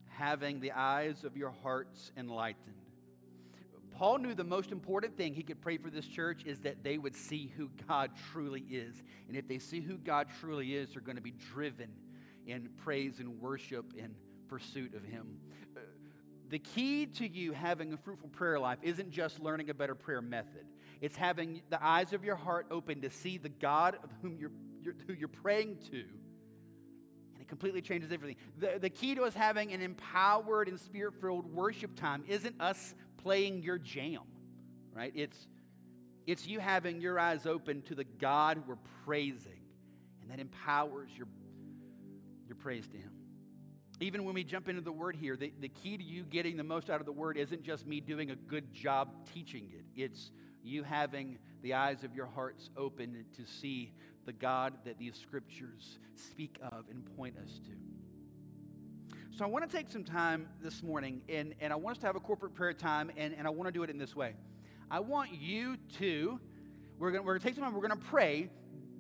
having 0.09 0.61
the 0.61 0.73
eyes 0.73 1.25
of 1.25 1.37
your 1.37 1.55
hearts 1.63 2.11
enlightened 2.17 2.80
Paul 4.01 4.17
knew 4.17 4.35
the 4.35 4.43
most 4.43 4.73
important 4.73 5.15
thing 5.19 5.35
he 5.35 5.43
could 5.43 5.61
pray 5.61 5.77
for 5.77 5.91
this 5.91 6.07
church 6.07 6.45
is 6.47 6.61
that 6.61 6.83
they 6.83 6.97
would 6.97 7.15
see 7.15 7.53
who 7.55 7.69
God 7.87 8.13
truly 8.33 8.63
is. 8.63 8.95
And 9.29 9.37
if 9.37 9.47
they 9.47 9.59
see 9.59 9.83
who 9.83 9.99
God 9.99 10.29
truly 10.41 10.75
is, 10.75 10.95
they're 10.95 11.03
going 11.03 11.17
to 11.17 11.23
be 11.23 11.35
driven 11.53 11.91
in 12.47 12.71
praise 12.79 13.21
and 13.21 13.39
worship 13.39 13.93
and 14.01 14.15
pursuit 14.49 14.95
of 14.95 15.05
Him. 15.05 15.37
The 16.49 16.61
key 16.61 17.05
to 17.05 17.29
you 17.29 17.53
having 17.53 17.93
a 17.93 17.99
fruitful 17.99 18.31
prayer 18.31 18.59
life 18.59 18.79
isn't 18.81 19.11
just 19.11 19.39
learning 19.39 19.69
a 19.69 19.75
better 19.75 19.95
prayer 19.95 20.23
method. 20.23 20.65
It's 21.03 21.19
having 21.19 21.61
the 21.69 21.85
eyes 21.85 22.15
of 22.15 22.25
your 22.25 22.37
heart 22.37 22.69
open 22.71 23.03
to 23.03 23.11
see 23.11 23.37
the 23.37 23.51
God 23.51 23.99
of 24.03 24.09
whom 24.23 24.39
you're, 24.39 24.53
you're 24.81 24.95
who 25.07 25.13
you're 25.13 25.29
praying 25.29 25.77
to 25.91 26.05
and 27.41 27.47
it 27.47 27.49
completely 27.49 27.81
changes 27.81 28.13
everything. 28.13 28.37
The, 28.59 28.79
the 28.79 28.91
key 28.91 29.15
to 29.15 29.23
us 29.23 29.33
having 29.33 29.73
an 29.73 29.81
empowered 29.81 30.69
and 30.69 30.79
spirit 30.79 31.15
filled 31.21 31.47
worship 31.47 31.97
time 31.97 32.23
isn't 32.29 32.61
us 32.61 32.95
playing 33.23 33.63
your 33.63 33.79
jam, 33.79 34.23
right? 34.93 35.13
It's, 35.15 35.47
it's 36.27 36.47
you 36.47 36.61
having 36.61 37.01
your 37.01 37.19
eyes 37.19 37.47
open 37.47 37.83
to 37.83 37.95
the 37.95 38.05
God 38.05 38.63
we're 38.67 38.77
praising, 39.05 39.63
and 40.23 40.31
that 40.31 40.41
empowers 40.41 41.11
your, 41.17 41.27
your 42.47 42.57
praise 42.57 42.89
to 42.89 42.97
Him. 42.97 43.13
Even 44.01 44.25
when 44.25 44.35
we 44.35 44.45
jump 44.45 44.69
into 44.69 44.81
the 44.81 44.93
word 44.93 45.15
here, 45.15 45.37
the, 45.37 45.53
the 45.61 45.69
key 45.69 45.99
to 45.99 46.03
you 46.03 46.25
getting 46.25 46.57
the 46.57 46.65
most 46.65 46.89
out 46.89 47.01
of 47.01 47.07
the 47.07 47.13
word 47.13 47.37
isn't 47.37 47.63
just 47.63 47.87
me 47.87 48.01
doing 48.01 48.31
a 48.31 48.37
good 48.37 48.73
job 48.73 49.09
teaching 49.33 49.71
it, 49.73 49.85
it's 50.01 50.31
you 50.63 50.83
having 50.83 51.39
the 51.63 51.75
eyes 51.75 52.05
of 52.05 52.15
your 52.15 52.27
hearts 52.27 52.71
open 52.77 53.25
to 53.37 53.45
see 53.45 53.93
the 54.27 54.33
God 54.33 54.75
that 54.85 54.99
these 54.99 55.17
scriptures 55.17 55.99
speak 56.15 56.59
of 56.73 56.85
and 56.91 57.05
point 57.17 57.37
us 57.39 57.61
to. 57.65 58.00
So 59.33 59.45
I 59.45 59.49
want 59.49 59.69
to 59.69 59.75
take 59.75 59.89
some 59.89 60.03
time 60.03 60.49
this 60.61 60.83
morning, 60.83 61.23
and, 61.29 61.55
and 61.61 61.73
I 61.73 61.77
want 61.77 61.97
us 61.97 62.01
to 62.01 62.07
have 62.07 62.17
a 62.17 62.21
corporate 62.21 62.53
prayer 62.53 62.75
time, 62.75 63.13
and, 63.17 63.33
and 63.33 63.47
I 63.47 63.51
want 63.51 63.69
to 63.69 63.73
do 63.73 63.85
it 63.85 63.89
in 63.89 63.97
this 63.97 64.15
way. 64.15 64.35
I 64.91 64.99
want 65.01 65.31
you 65.33 65.77
to, 65.99 66.41
we're 66.99 67.13
going 67.13 67.25
we're 67.25 67.39
to 67.39 67.45
take 67.45 67.55
some 67.55 67.63
time, 67.63 67.73
we're 67.73 67.87
going 67.87 67.99
to 67.99 68.07
pray 68.07 68.51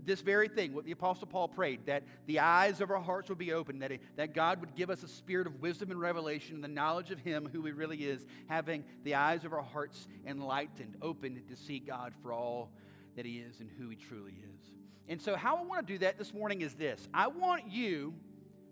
this 0.05 0.21
very 0.21 0.49
thing, 0.49 0.73
what 0.73 0.85
the 0.85 0.93
Apostle 0.93 1.27
Paul 1.27 1.49
prayed, 1.49 1.85
that 1.87 2.05
the 2.27 2.39
eyes 2.39 2.81
of 2.81 2.91
our 2.91 3.01
hearts 3.01 3.29
would 3.29 3.39
be 3.39 3.53
open, 3.53 3.81
that, 3.81 3.93
that 4.17 4.33
God 4.33 4.61
would 4.61 4.77
give 4.77 4.89
us 4.89 5.03
a 5.03 5.09
spirit 5.09 5.49
of 5.49 5.61
wisdom 5.61 5.91
and 5.91 6.01
revelation 6.01 6.55
and 6.55 6.65
the 6.65 6.69
knowledge 6.69 7.11
of 7.11 7.19
Him, 7.19 7.49
who 7.53 7.65
He 7.65 7.73
really 7.73 7.99
is, 7.99 8.25
having 8.49 8.85
the 9.03 9.17
eyes 9.17 9.45
of 9.45 9.53
our 9.53 9.63
hearts 9.63 10.07
enlightened, 10.27 10.97
open 11.03 11.43
to 11.49 11.57
see 11.57 11.81
God 11.81 12.15
for 12.23 12.33
all 12.33 12.71
that 13.17 13.27
He 13.27 13.39
is 13.39 13.61
and 13.61 13.69
who 13.79 13.89
He 13.89 13.97
truly 13.97 14.33
is. 14.33 14.73
And 15.09 15.21
so, 15.21 15.35
how 15.35 15.57
I 15.57 15.63
want 15.65 15.87
to 15.87 15.93
do 15.93 15.99
that 15.99 16.19
this 16.19 16.33
morning 16.33 16.61
is 16.61 16.75
this 16.75 17.09
I 17.13 17.27
want 17.27 17.69
you 17.69 18.15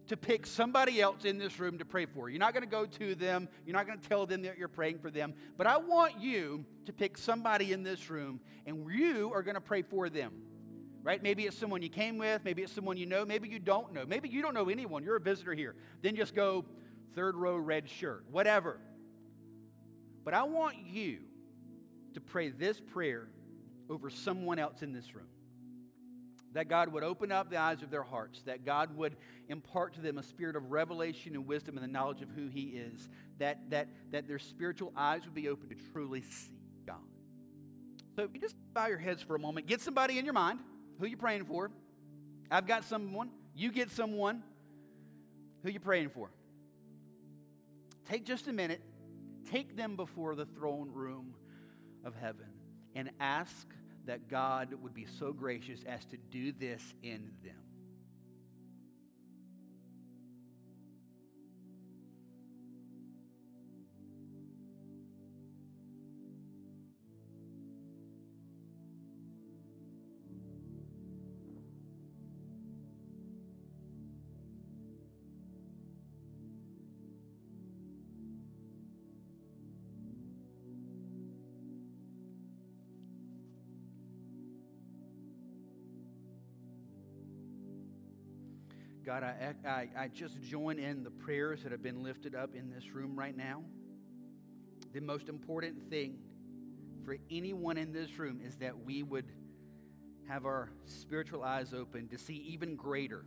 to 0.08 0.16
pick 0.16 0.46
somebody 0.46 1.00
else 1.00 1.24
in 1.24 1.38
this 1.38 1.58
room 1.60 1.78
to 1.78 1.84
pray 1.84 2.06
for. 2.06 2.28
You're 2.28 2.40
not 2.40 2.52
going 2.52 2.64
to 2.64 2.70
go 2.70 2.86
to 2.86 3.14
them, 3.14 3.48
you're 3.64 3.76
not 3.76 3.86
going 3.86 3.98
to 3.98 4.08
tell 4.08 4.26
them 4.26 4.42
that 4.42 4.58
you're 4.58 4.68
praying 4.68 4.98
for 4.98 5.10
them, 5.10 5.34
but 5.56 5.66
I 5.66 5.76
want 5.76 6.20
you 6.20 6.64
to 6.86 6.92
pick 6.92 7.16
somebody 7.16 7.72
in 7.72 7.82
this 7.82 8.10
room 8.10 8.40
and 8.66 8.90
you 8.90 9.32
are 9.32 9.42
going 9.42 9.54
to 9.54 9.60
pray 9.60 9.82
for 9.82 10.08
them. 10.08 10.32
Right? 11.02 11.22
Maybe 11.22 11.44
it's 11.44 11.56
someone 11.56 11.80
you 11.80 11.88
came 11.88 12.18
with, 12.18 12.44
maybe 12.44 12.62
it's 12.62 12.72
someone 12.72 12.96
you 12.96 13.06
know, 13.06 13.24
maybe 13.24 13.48
you 13.48 13.58
don't 13.58 13.94
know. 13.94 14.04
Maybe 14.04 14.28
you 14.28 14.42
don't 14.42 14.52
know 14.52 14.68
anyone, 14.68 15.04
you're 15.04 15.16
a 15.16 15.20
visitor 15.20 15.54
here. 15.54 15.74
Then 16.02 16.16
just 16.16 16.34
go 16.34 16.64
third 17.14 17.36
row 17.36 17.56
red 17.56 17.88
shirt, 17.88 18.24
whatever. 18.30 18.78
But 20.24 20.34
I 20.34 20.42
want 20.42 20.76
you 20.84 21.20
to 22.14 22.20
pray 22.20 22.50
this 22.50 22.80
prayer 22.80 23.28
over 23.88 24.10
someone 24.10 24.58
else 24.58 24.82
in 24.82 24.92
this 24.92 25.14
room 25.14 25.28
that 26.54 26.68
God 26.68 26.92
would 26.92 27.04
open 27.04 27.30
up 27.30 27.50
the 27.50 27.58
eyes 27.58 27.82
of 27.82 27.90
their 27.90 28.02
hearts, 28.02 28.42
that 28.42 28.64
God 28.64 28.96
would 28.96 29.16
impart 29.48 29.94
to 29.94 30.00
them 30.00 30.18
a 30.18 30.22
spirit 30.22 30.56
of 30.56 30.70
revelation 30.70 31.34
and 31.34 31.46
wisdom 31.46 31.76
and 31.76 31.84
the 31.84 31.92
knowledge 31.92 32.22
of 32.22 32.30
who 32.30 32.48
He 32.48 32.62
is, 32.62 33.08
that, 33.38 33.70
that, 33.70 33.88
that 34.10 34.26
their 34.26 34.38
spiritual 34.38 34.92
eyes 34.96 35.24
would 35.24 35.34
be 35.34 35.48
open 35.48 35.68
to 35.68 35.76
truly 35.92 36.22
see 36.22 36.58
God. 36.86 36.96
So 38.16 38.24
if 38.24 38.30
you 38.34 38.40
just 38.40 38.56
bow 38.78 38.86
your 38.86 38.98
heads 38.98 39.22
for 39.22 39.34
a 39.34 39.38
moment. 39.40 39.66
Get 39.66 39.80
somebody 39.80 40.18
in 40.18 40.24
your 40.24 40.34
mind 40.34 40.60
who 41.00 41.06
you're 41.06 41.18
praying 41.18 41.44
for. 41.44 41.70
I've 42.50 42.66
got 42.66 42.84
someone. 42.84 43.30
You 43.54 43.72
get 43.72 43.90
someone 43.90 44.42
who 45.62 45.70
you're 45.70 45.80
praying 45.80 46.10
for. 46.10 46.30
Take 48.08 48.24
just 48.24 48.46
a 48.46 48.52
minute. 48.52 48.80
Take 49.50 49.76
them 49.76 49.96
before 49.96 50.34
the 50.36 50.46
throne 50.46 50.90
room 50.92 51.34
of 52.04 52.14
heaven 52.14 52.46
and 52.94 53.10
ask 53.18 53.66
that 54.08 54.28
God 54.28 54.74
would 54.82 54.94
be 54.94 55.06
so 55.18 55.32
gracious 55.32 55.80
as 55.86 56.04
to 56.06 56.16
do 56.16 56.50
this 56.50 56.82
in 57.02 57.30
them. 57.44 57.67
God, 89.18 89.34
I, 89.64 89.68
I, 89.68 89.88
I 90.04 90.08
just 90.08 90.40
join 90.42 90.78
in 90.78 91.02
the 91.02 91.10
prayers 91.10 91.62
that 91.62 91.72
have 91.72 91.82
been 91.82 92.02
lifted 92.02 92.34
up 92.34 92.54
in 92.54 92.70
this 92.70 92.94
room 92.94 93.18
right 93.18 93.36
now. 93.36 93.62
The 94.92 95.00
most 95.00 95.28
important 95.28 95.90
thing 95.90 96.18
for 97.04 97.16
anyone 97.30 97.78
in 97.78 97.92
this 97.92 98.18
room 98.18 98.40
is 98.44 98.56
that 98.58 98.84
we 98.84 99.02
would 99.02 99.32
have 100.28 100.44
our 100.44 100.70
spiritual 100.84 101.42
eyes 101.42 101.72
open 101.74 102.08
to 102.08 102.18
see 102.18 102.34
even 102.34 102.76
greater 102.76 103.24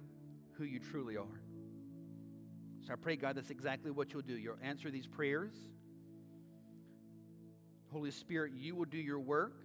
who 0.58 0.64
you 0.64 0.80
truly 0.80 1.18
are. 1.18 1.42
So 2.88 2.94
I 2.94 2.96
pray, 2.96 3.16
God, 3.18 3.36
that's 3.36 3.50
exactly 3.50 3.92
what 3.92 4.14
you'll 4.14 4.22
do. 4.22 4.38
You'll 4.38 4.56
answer 4.62 4.92
these 4.92 5.08
prayers. 5.08 5.54
Holy 7.92 8.12
Spirit, 8.12 8.54
you 8.56 8.76
will 8.76 8.86
do 8.86 8.98
your 8.98 9.20
work. 9.20 9.58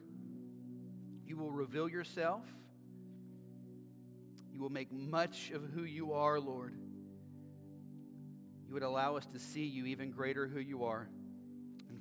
You 1.25 1.37
will 1.37 1.53
reveal 1.53 1.89
yourself. 1.89 2.43
You 4.57 4.63
will 4.63 4.71
make 4.71 4.91
much 4.91 5.51
of 5.51 5.63
who 5.75 5.83
you 5.83 6.15
are, 6.15 6.41
Lord. 6.41 6.73
You 8.67 8.73
would 8.73 8.83
allow 8.83 9.17
us 9.17 9.27
to 9.35 9.39
see 9.39 9.67
you 9.67 9.85
even 9.85 10.11
greater 10.11 10.49
who 10.49 10.61
you 10.61 10.85
are 10.85 11.11
and 11.91 12.01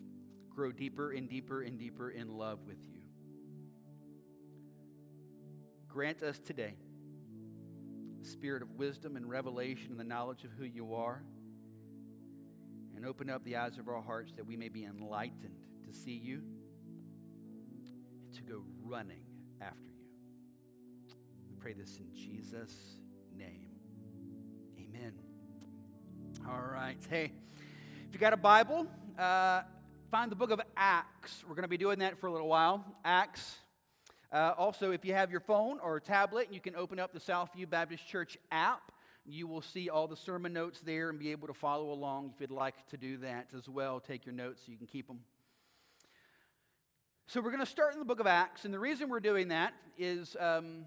grow 0.49 0.71
deeper 0.71 1.11
and 1.11 1.29
deeper 1.29 1.63
and 1.63 1.77
deeper 1.77 2.11
in 2.11 2.29
love 2.29 2.59
with 2.65 2.77
you. 2.87 3.01
Grant 5.89 6.23
us 6.23 6.39
today 6.39 6.75
a 8.21 8.25
spirit 8.25 8.61
of 8.61 8.71
wisdom 8.77 9.17
and 9.17 9.29
revelation 9.29 9.91
and 9.91 9.99
the 9.99 10.05
knowledge 10.05 10.45
of 10.45 10.51
who 10.57 10.63
you 10.63 10.95
are. 10.95 11.25
And 12.95 13.05
open 13.05 13.29
up 13.29 13.43
the 13.43 13.57
eyes 13.57 13.77
of 13.77 13.89
our 13.89 14.01
hearts 14.01 14.31
that 14.37 14.45
we 14.45 14.55
may 14.55 14.69
be 14.69 14.85
enlightened 14.85 15.59
to 15.85 15.91
see 15.91 16.15
you 16.15 16.41
and 17.49 18.33
to 18.33 18.43
go 18.43 18.63
running 18.81 19.25
after 19.59 19.89
you 19.89 19.94
pray 21.65 21.73
this 21.73 21.97
in 21.97 22.13
Jesus' 22.13 22.99
name. 23.35 23.65
Amen. 24.77 25.13
All 26.47 26.61
right. 26.71 26.95
Hey, 27.09 27.31
if 28.07 28.13
you 28.13 28.19
got 28.19 28.33
a 28.33 28.37
Bible, 28.37 28.85
uh, 29.17 29.63
find 30.11 30.31
the 30.31 30.35
book 30.35 30.51
of 30.51 30.61
Acts. 30.77 31.43
We're 31.43 31.55
going 31.55 31.63
to 31.63 31.67
be 31.67 31.79
doing 31.79 31.97
that 31.97 32.19
for 32.19 32.27
a 32.27 32.31
little 32.31 32.47
while. 32.47 32.85
Acts. 33.03 33.55
Uh, 34.31 34.53
also, 34.55 34.91
if 34.91 35.03
you 35.03 35.15
have 35.15 35.31
your 35.31 35.39
phone 35.39 35.79
or 35.81 35.99
tablet, 35.99 36.49
you 36.51 36.59
can 36.59 36.75
open 36.75 36.99
up 36.99 37.13
the 37.13 37.19
Southview 37.19 37.67
Baptist 37.67 38.07
Church 38.07 38.37
app. 38.51 38.91
You 39.25 39.47
will 39.47 39.63
see 39.63 39.89
all 39.89 40.07
the 40.07 40.15
sermon 40.15 40.53
notes 40.53 40.81
there 40.81 41.09
and 41.09 41.17
be 41.17 41.31
able 41.31 41.47
to 41.47 41.55
follow 41.55 41.91
along 41.91 42.33
if 42.35 42.41
you'd 42.41 42.51
like 42.51 42.75
to 42.89 42.97
do 42.97 43.17
that 43.17 43.47
as 43.57 43.67
well. 43.67 43.99
Take 43.99 44.23
your 44.23 44.35
notes 44.35 44.61
so 44.63 44.71
you 44.71 44.77
can 44.77 44.85
keep 44.85 45.07
them. 45.07 45.21
So, 47.25 47.41
we're 47.41 47.49
going 47.49 47.65
to 47.65 47.65
start 47.65 47.93
in 47.93 47.99
the 47.99 48.05
book 48.05 48.19
of 48.19 48.27
Acts, 48.27 48.65
and 48.65 48.73
the 48.73 48.77
reason 48.77 49.09
we're 49.09 49.19
doing 49.19 49.47
that 49.47 49.73
is, 49.97 50.37
um, 50.39 50.85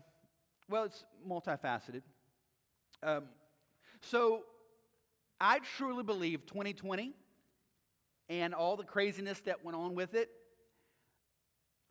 well, 0.68 0.84
it's 0.84 1.04
multifaceted. 1.28 2.02
Um, 3.02 3.24
so, 4.00 4.42
I 5.40 5.60
truly 5.76 6.02
believe 6.02 6.46
2020 6.46 7.14
and 8.28 8.54
all 8.54 8.76
the 8.76 8.84
craziness 8.84 9.40
that 9.40 9.64
went 9.64 9.76
on 9.76 9.94
with 9.94 10.14
it, 10.14 10.30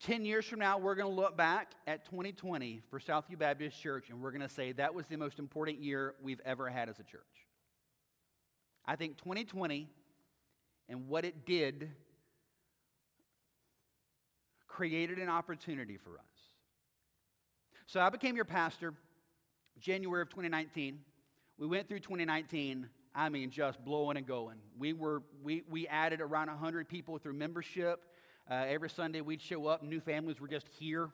10 0.02 0.26
years 0.26 0.46
from 0.46 0.60
now, 0.60 0.78
we're 0.78 0.96
going 0.96 1.10
to 1.10 1.22
look 1.22 1.36
back 1.36 1.72
at 1.88 2.06
2020 2.06 2.82
for 2.90 3.00
Southview 3.00 3.40
Baptist 3.40 3.82
Church 3.82 4.10
and 4.10 4.22
we're 4.22 4.32
going 4.32 4.42
to 4.42 4.50
say 4.50 4.72
that 4.74 4.94
was 4.94 5.08
the 5.08 5.18
most 5.18 5.40
important 5.40 5.82
year 5.82 6.14
we've 6.22 6.42
ever 6.46 6.70
had 6.70 6.90
as 6.90 7.00
a 7.00 7.04
church. 7.04 7.24
I 8.86 8.96
think 8.96 9.18
2020 9.18 9.90
and 10.88 11.08
what 11.08 11.26
it 11.26 11.46
did 11.46 11.90
created 14.68 15.18
an 15.18 15.30
opportunity 15.30 15.98
for 15.98 16.12
us. 16.12 16.37
So 17.88 18.00
I 18.00 18.10
became 18.10 18.36
your 18.36 18.46
pastor 18.46 18.94
January 19.80 20.22
of 20.22 20.30
2019. 20.30 21.00
We 21.58 21.68
went 21.68 21.88
through 21.90 22.00
2019 22.00 22.88
I 23.18 23.30
mean, 23.30 23.50
just 23.50 23.84
blowing 23.84 24.16
and 24.16 24.28
going. 24.28 24.58
We, 24.78 24.94
were, 24.94 25.24
we, 25.42 25.64
we 25.68 25.88
added 25.88 26.22
around 26.22 26.50
100 26.50 26.88
people 26.88 27.18
through 27.18 27.34
membership. 27.34 28.04
Uh, 28.50 28.66
every 28.68 28.92
Sunday 28.92 29.22
we'd 29.22 29.42
show 29.42 29.66
up, 29.66 29.82
new 29.82 30.00
families 30.00 30.40
were 30.40 30.48
just 30.48 30.68
here. 30.80 31.10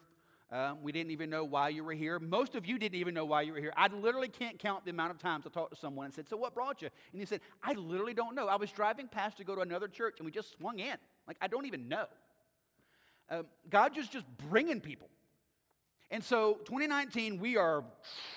Um, 0.52 0.80
we 0.84 0.92
didn't 0.92 1.12
even 1.12 1.30
know 1.30 1.46
why 1.46 1.70
you 1.70 1.82
were 1.82 1.94
here. 1.94 2.20
Most 2.20 2.56
of 2.56 2.66
you 2.66 2.78
didn't 2.78 3.00
even 3.00 3.14
know 3.14 3.24
why 3.24 3.44
you 3.44 3.54
were 3.54 3.60
here. 3.60 3.72
I 3.78 3.88
literally 3.88 4.28
can't 4.28 4.60
count 4.60 4.84
the 4.84 4.92
amount 4.92 5.12
of 5.12 5.18
times 5.18 5.46
I 5.48 5.50
talked 5.50 5.74
to 5.74 5.80
someone 5.80 6.06
and 6.06 6.14
said, 6.14 6.28
So 6.28 6.36
what 6.36 6.54
brought 6.54 6.82
you? 6.82 6.90
And 7.14 7.22
he 7.22 7.26
said, 7.26 7.40
I 7.64 7.72
literally 7.72 8.14
don't 8.14 8.36
know. 8.36 8.48
I 8.48 8.58
was 8.58 8.70
driving 8.70 9.08
past 9.08 9.38
to 9.38 9.46
go 9.46 9.56
to 9.56 9.62
another 9.62 9.88
church 9.88 10.16
and 10.20 10.26
we 10.26 10.32
just 10.32 10.52
swung 10.58 10.80
in. 10.80 10.98
Like, 11.26 11.38
I 11.42 11.48
don't 11.48 11.66
even 11.66 11.88
know. 11.88 12.06
Um, 13.30 13.46
God 13.70 13.96
just 13.96 14.12
just 14.12 14.26
bringing 14.50 14.82
people. 14.82 15.08
And 16.12 16.24
so 16.24 16.60
2019, 16.66 17.40
we 17.40 17.58
are 17.58 17.84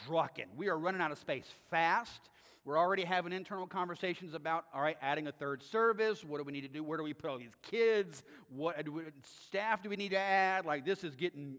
trucking. 0.06 0.46
We 0.56 0.68
are 0.68 0.78
running 0.78 1.00
out 1.00 1.12
of 1.12 1.18
space 1.18 1.46
fast. 1.70 2.30
We're 2.64 2.78
already 2.78 3.04
having 3.04 3.32
internal 3.32 3.66
conversations 3.66 4.34
about, 4.34 4.64
all 4.74 4.82
right, 4.82 4.96
adding 5.00 5.28
a 5.28 5.32
third 5.32 5.62
service. 5.62 6.24
What 6.24 6.38
do 6.38 6.44
we 6.44 6.52
need 6.52 6.62
to 6.62 6.68
do? 6.68 6.82
Where 6.82 6.98
do 6.98 7.04
we 7.04 7.14
put 7.14 7.30
all 7.30 7.38
these 7.38 7.54
kids? 7.62 8.24
What 8.48 8.84
do 8.84 8.92
we, 8.92 9.02
staff 9.22 9.84
do 9.84 9.88
we 9.88 9.96
need 9.96 10.10
to 10.10 10.18
add? 10.18 10.66
Like, 10.66 10.84
this 10.84 11.04
is 11.04 11.14
getting, 11.14 11.58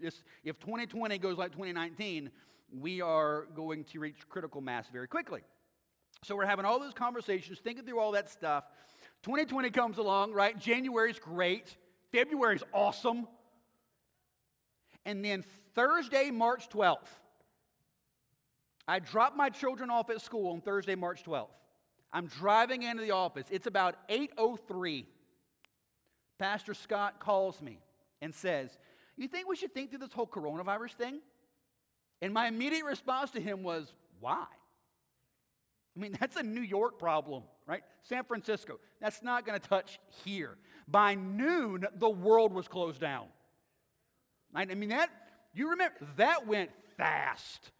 this, 0.00 0.22
if 0.44 0.60
2020 0.60 1.18
goes 1.18 1.38
like 1.38 1.50
2019, 1.50 2.30
we 2.78 3.00
are 3.00 3.46
going 3.56 3.82
to 3.84 3.98
reach 3.98 4.28
critical 4.28 4.60
mass 4.60 4.86
very 4.92 5.08
quickly. 5.08 5.40
So 6.22 6.36
we're 6.36 6.46
having 6.46 6.64
all 6.64 6.78
those 6.78 6.94
conversations, 6.94 7.58
thinking 7.58 7.84
through 7.84 7.98
all 7.98 8.12
that 8.12 8.30
stuff. 8.30 8.64
2020 9.24 9.70
comes 9.70 9.98
along, 9.98 10.32
right? 10.32 10.56
January's 10.58 11.18
great. 11.18 11.76
February's 12.12 12.62
awesome. 12.72 13.26
And 15.04 15.24
then 15.24 15.44
Thursday, 15.74 16.30
March 16.30 16.68
12th, 16.68 17.08
I 18.86 18.98
dropped 18.98 19.36
my 19.36 19.50
children 19.50 19.90
off 19.90 20.10
at 20.10 20.20
school 20.20 20.52
on 20.52 20.60
Thursday, 20.60 20.94
March 20.94 21.22
12th. 21.24 21.48
I'm 22.12 22.26
driving 22.26 22.82
into 22.82 23.02
the 23.02 23.10
office. 23.10 23.46
It's 23.50 23.66
about 23.66 23.96
8:03. 24.08 25.06
Pastor 26.38 26.74
Scott 26.74 27.18
calls 27.18 27.60
me 27.60 27.80
and 28.20 28.34
says, 28.34 28.78
"You 29.16 29.26
think 29.28 29.48
we 29.48 29.56
should 29.56 29.74
think 29.74 29.90
through 29.90 30.00
this 30.00 30.12
whole 30.12 30.26
coronavirus 30.26 30.94
thing?" 30.94 31.22
And 32.20 32.32
my 32.32 32.46
immediate 32.46 32.84
response 32.84 33.30
to 33.32 33.40
him 33.40 33.62
was, 33.62 33.94
"Why?" 34.20 34.46
I 35.96 36.00
mean, 36.00 36.12
that's 36.18 36.36
a 36.36 36.42
New 36.42 36.60
York 36.60 36.98
problem, 36.98 37.44
right? 37.66 37.84
San 38.02 38.24
Francisco. 38.24 38.80
That's 39.00 39.22
not 39.22 39.46
going 39.46 39.60
to 39.60 39.68
touch 39.68 40.00
here. 40.24 40.58
By 40.88 41.14
noon, 41.14 41.86
the 41.94 42.10
world 42.10 42.52
was 42.52 42.66
closed 42.68 43.00
down. 43.00 43.28
I 44.54 44.64
mean, 44.66 44.90
that, 44.90 45.10
you 45.52 45.70
remember, 45.70 45.96
that 46.16 46.46
went 46.46 46.70
fast. 46.96 47.70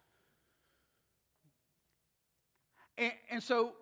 And, 2.97 3.13
and 3.29 3.43
so, 3.43 3.73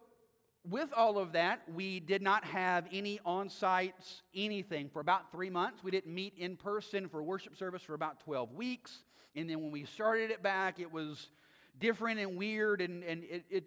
with 0.69 0.89
all 0.95 1.17
of 1.17 1.33
that, 1.33 1.61
we 1.73 1.99
did 1.99 2.21
not 2.21 2.45
have 2.45 2.85
any 2.91 3.19
on 3.25 3.49
sites, 3.49 4.21
anything 4.33 4.89
for 4.89 5.01
about 5.01 5.31
three 5.31 5.49
months. 5.49 5.83
We 5.83 5.91
didn't 5.91 6.13
meet 6.13 6.33
in 6.37 6.55
person 6.55 7.09
for 7.09 7.21
worship 7.21 7.57
service 7.57 7.81
for 7.81 7.95
about 7.95 8.21
12 8.21 8.53
weeks. 8.53 9.03
And 9.35 9.49
then 9.49 9.61
when 9.61 9.71
we 9.71 9.83
started 9.83 10.31
it 10.31 10.41
back, 10.41 10.79
it 10.79 10.91
was 10.91 11.29
different 11.79 12.19
and 12.19 12.37
weird 12.37 12.81
and, 12.81 13.03
and 13.03 13.23
it, 13.23 13.43
it 13.49 13.63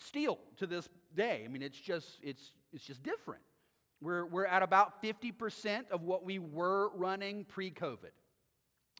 still 0.00 0.38
to 0.56 0.66
this 0.66 0.88
day. 1.14 1.42
I 1.44 1.48
mean, 1.48 1.62
it's 1.62 1.78
just, 1.78 2.18
it's, 2.22 2.52
it's 2.72 2.84
just 2.84 3.02
different. 3.02 3.42
We're, 4.00 4.26
we're 4.26 4.46
at 4.46 4.62
about 4.62 5.02
50% 5.02 5.90
of 5.90 6.02
what 6.02 6.24
we 6.24 6.38
were 6.38 6.90
running 6.94 7.44
pre 7.44 7.70
COVID, 7.70 8.12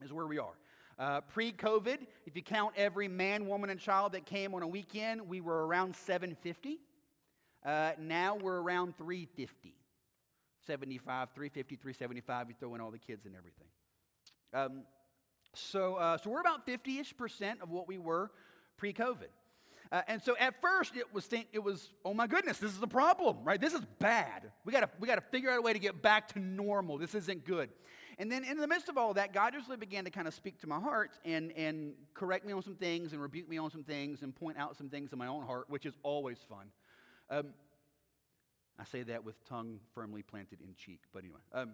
is 0.03 0.13
where 0.13 0.27
we 0.27 0.39
are. 0.39 0.55
Uh, 0.99 1.21
Pre 1.23 1.53
COVID, 1.53 1.99
if 2.25 2.37
you 2.37 2.43
count 2.43 2.75
every 2.77 3.09
man, 3.09 3.47
woman, 3.49 3.71
and 3.71 3.81
child 3.81 4.13
that 4.13 4.27
came 4.27 4.55
on 4.55 4.63
a 4.63 4.69
weekend, 4.69 5.29
we 5.29 5.41
were 5.41 5.67
around 5.67 5.97
750. 5.97 6.79
Uh, 7.65 7.93
now 7.99 8.37
we're 8.37 8.61
around 8.61 8.97
350. 8.97 9.75
75, 10.67 11.29
350, 11.35 11.77
375. 11.77 12.49
You 12.49 12.55
throw 12.59 12.75
in 12.75 12.81
all 12.81 12.91
the 12.91 12.99
kids 12.99 13.27
and 13.27 13.35
everything. 13.35 13.67
Um, 14.53 14.85
so, 15.53 15.97
uh, 15.97 16.17
so 16.17 16.31
we're 16.31 16.41
about 16.41 16.65
50 16.65 16.99
ish 16.99 17.17
percent 17.17 17.61
of 17.61 17.71
what 17.71 17.89
we 17.89 17.99
were 17.99 18.31
pre 18.77 18.93
COVID. 18.93 19.31
Uh, 19.93 20.03
and 20.09 20.23
so 20.23 20.37
at 20.39 20.61
first 20.61 20.97
it 20.97 21.13
was 21.13 21.27
think, 21.27 21.47
it 21.53 21.63
was 21.63 21.91
oh 22.05 22.15
my 22.15 22.27
goodness 22.27 22.59
this 22.59 22.75
is 22.75 22.83
a 22.83 22.87
problem 22.87 23.37
right? 23.45 23.61
This 23.61 23.75
is 23.75 23.83
bad. 23.99 24.51
We 24.65 24.73
got 24.73 24.81
to 24.81 24.91
we 24.99 25.07
got 25.07 25.17
to 25.17 25.25
figure 25.31 25.51
out 25.51 25.59
a 25.59 25.63
way 25.63 25.73
to 25.73 25.79
get 25.79 26.03
back 26.03 26.29
to 26.33 26.39
normal. 26.39 26.99
This 26.99 27.15
isn't 27.15 27.45
good. 27.45 27.71
And 28.19 28.31
then 28.31 28.45
in 28.45 28.59
the 28.59 28.69
midst 28.69 28.89
of 28.89 28.97
all 28.97 29.15
that, 29.15 29.33
God 29.33 29.55
just 29.55 29.67
really 29.67 29.79
began 29.79 30.05
to 30.05 30.11
kind 30.11 30.29
of 30.29 30.35
speak 30.35 30.61
to 30.61 30.69
my 30.69 30.79
heart 30.79 31.19
and, 31.25 31.53
and 31.53 31.95
correct 32.15 32.47
me 32.47 32.53
on 32.53 32.63
some 32.63 32.77
things 32.77 33.13
and 33.13 33.21
rebuke 33.21 33.49
me 33.49 33.59
on 33.59 33.71
some 33.71 33.83
things 33.83 34.23
and 34.23 34.35
point 34.35 34.57
out 34.57 34.77
some 34.77 34.89
things 34.89 35.13
in 35.13 35.19
my 35.19 35.27
own 35.27 35.45
heart, 35.45 35.69
which 35.69 35.85
is 35.85 35.95
always 36.03 36.39
fun. 36.49 36.69
Um, 37.31 37.55
I 38.79 38.85
say 38.85 39.03
that 39.05 39.25
with 39.25 39.43
tongue 39.49 39.81
firmly 39.95 40.23
planted 40.23 40.61
in 40.61 40.75
cheek, 40.77 41.01
but 41.13 41.21
anyway. 41.21 41.41
Um, 41.53 41.73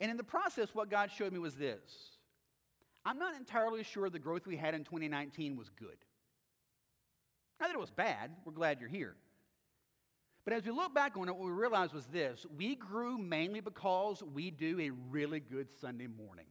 and 0.00 0.10
in 0.10 0.16
the 0.16 0.24
process, 0.24 0.68
what 0.72 0.90
God 0.90 1.10
showed 1.10 1.32
me 1.32 1.38
was 1.38 1.54
this 1.54 2.13
I'm 3.04 3.18
not 3.18 3.36
entirely 3.36 3.82
sure 3.82 4.08
the 4.08 4.18
growth 4.18 4.46
we 4.46 4.56
had 4.56 4.74
in 4.74 4.84
2019 4.84 5.56
was 5.56 5.68
good. 5.68 5.96
Not 7.60 7.68
that 7.68 7.74
it 7.74 7.80
was 7.80 7.90
bad, 7.90 8.30
we're 8.44 8.52
glad 8.52 8.80
you're 8.80 8.88
here. 8.88 9.14
But 10.44 10.54
as 10.54 10.64
we 10.64 10.72
look 10.72 10.94
back 10.94 11.16
on 11.16 11.28
it, 11.28 11.36
what 11.36 11.46
we 11.46 11.52
realized 11.52 11.94
was 11.94 12.06
this 12.06 12.44
we 12.56 12.74
grew 12.74 13.16
mainly 13.16 13.60
because 13.60 14.22
we 14.22 14.50
do 14.50 14.80
a 14.80 14.90
really 15.10 15.40
good 15.40 15.68
Sunday 15.80 16.06
morning. 16.06 16.46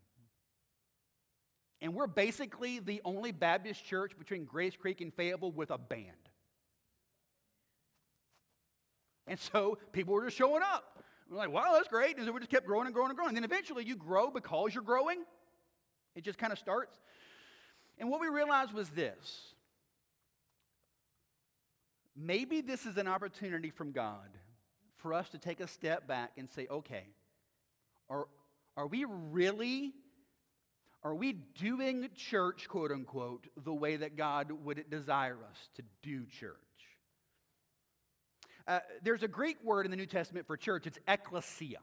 And 1.82 1.93
we're 1.93 2.08
basically 2.08 2.80
the 2.80 3.01
only 3.04 3.32
Baptist 3.32 3.86
church 3.86 4.18
between 4.18 4.45
Gray's 4.45 4.76
Creek 4.76 5.01
and 5.01 5.14
Fayetteville 5.14 5.51
with 5.51 5.70
a 5.70 5.78
band. 5.78 6.08
And 9.28 9.39
so 9.39 9.78
people 9.91 10.14
were 10.14 10.26
just 10.26 10.38
showing 10.38 10.64
up. 10.64 11.04
We're 11.30 11.38
like, 11.38 11.51
wow, 11.51 11.74
that's 11.74 11.88
great. 11.88 12.18
And 12.18 12.26
so 12.26 12.32
we 12.32 12.39
just 12.39 12.51
kept 12.51 12.66
growing 12.66 12.86
and 12.86 12.95
growing 12.95 13.10
and 13.10 13.18
growing. 13.18 13.30
And 13.30 13.38
then 13.38 13.43
eventually 13.43 13.84
you 13.84 13.95
grow 13.95 14.30
because 14.30 14.74
you're 14.74 14.84
growing. 14.84 15.24
It 16.16 16.24
just 16.24 16.38
kind 16.38 16.53
of 16.53 16.59
starts. 16.59 16.99
And 17.97 18.09
what 18.09 18.22
we 18.22 18.28
realized 18.28 18.74
was 18.74 18.89
this 18.89 19.53
maybe 22.16 22.61
this 22.61 22.86
is 22.86 22.97
an 22.97 23.07
opportunity 23.07 23.70
from 23.70 23.91
God 23.91 24.30
for 24.97 25.14
us 25.14 25.30
to 25.30 25.38
take 25.38 25.59
a 25.59 25.68
step 25.68 26.07
back 26.07 26.32
and 26.38 26.49
say, 26.49 26.68
okay, 26.70 27.05
are, 28.09 28.28
are 28.78 28.88
we 28.88 29.05
really, 29.05 29.93
are 31.03 31.16
we 31.16 31.34
doing 31.34 32.09
church, 32.16 32.68
quote 32.70 32.91
unquote, 32.91 33.47
the 33.64 33.74
way 33.74 33.95
that 33.97 34.16
God 34.16 34.51
would 34.64 34.89
desire 34.89 35.38
us 35.49 35.57
to 35.76 35.84
do 36.01 36.26
church? 36.39 36.57
Uh, 38.68 38.80
there's 39.01 39.24
a 39.24 39.28
Greek 39.28 39.57
word 39.64 39.86
in 39.86 39.91
the 39.91 39.97
New 39.97 40.05
Testament 40.05 40.47
for 40.47 40.55
church, 40.55 40.88
it's 40.88 40.99
ecclesia. 41.07 41.80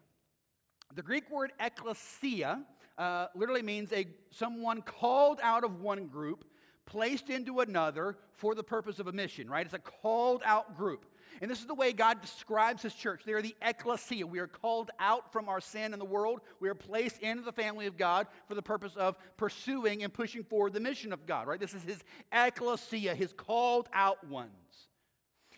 The 0.94 1.02
Greek 1.02 1.30
word 1.30 1.52
ecclesia 1.60 2.62
uh, 3.00 3.28
literally 3.34 3.62
means 3.62 3.90
a, 3.92 4.06
someone 4.30 4.82
called 4.82 5.40
out 5.42 5.64
of 5.64 5.80
one 5.80 6.06
group 6.06 6.44
placed 6.84 7.30
into 7.30 7.60
another 7.60 8.18
for 8.34 8.54
the 8.54 8.62
purpose 8.62 8.98
of 8.98 9.06
a 9.06 9.12
mission, 9.12 9.48
right? 9.48 9.64
It's 9.64 9.74
a 9.74 9.78
called 9.78 10.42
out 10.44 10.76
group. 10.76 11.06
And 11.40 11.50
this 11.50 11.60
is 11.60 11.66
the 11.66 11.74
way 11.74 11.92
God 11.92 12.20
describes 12.20 12.82
his 12.82 12.92
church. 12.92 13.22
They 13.24 13.32
are 13.32 13.40
the 13.40 13.56
ecclesia. 13.62 14.26
We 14.26 14.40
are 14.40 14.46
called 14.46 14.90
out 14.98 15.32
from 15.32 15.48
our 15.48 15.62
sin 15.62 15.94
in 15.94 15.98
the 15.98 16.04
world. 16.04 16.40
We 16.58 16.68
are 16.68 16.74
placed 16.74 17.20
into 17.20 17.42
the 17.42 17.52
family 17.52 17.86
of 17.86 17.96
God 17.96 18.26
for 18.46 18.54
the 18.54 18.60
purpose 18.60 18.92
of 18.96 19.16
pursuing 19.38 20.02
and 20.02 20.12
pushing 20.12 20.44
forward 20.44 20.74
the 20.74 20.80
mission 20.80 21.12
of 21.14 21.24
God, 21.24 21.46
right? 21.46 21.60
This 21.60 21.72
is 21.72 21.82
his 21.82 22.04
ecclesia, 22.32 23.14
his 23.14 23.32
called 23.32 23.88
out 23.94 24.26
ones. 24.28 24.50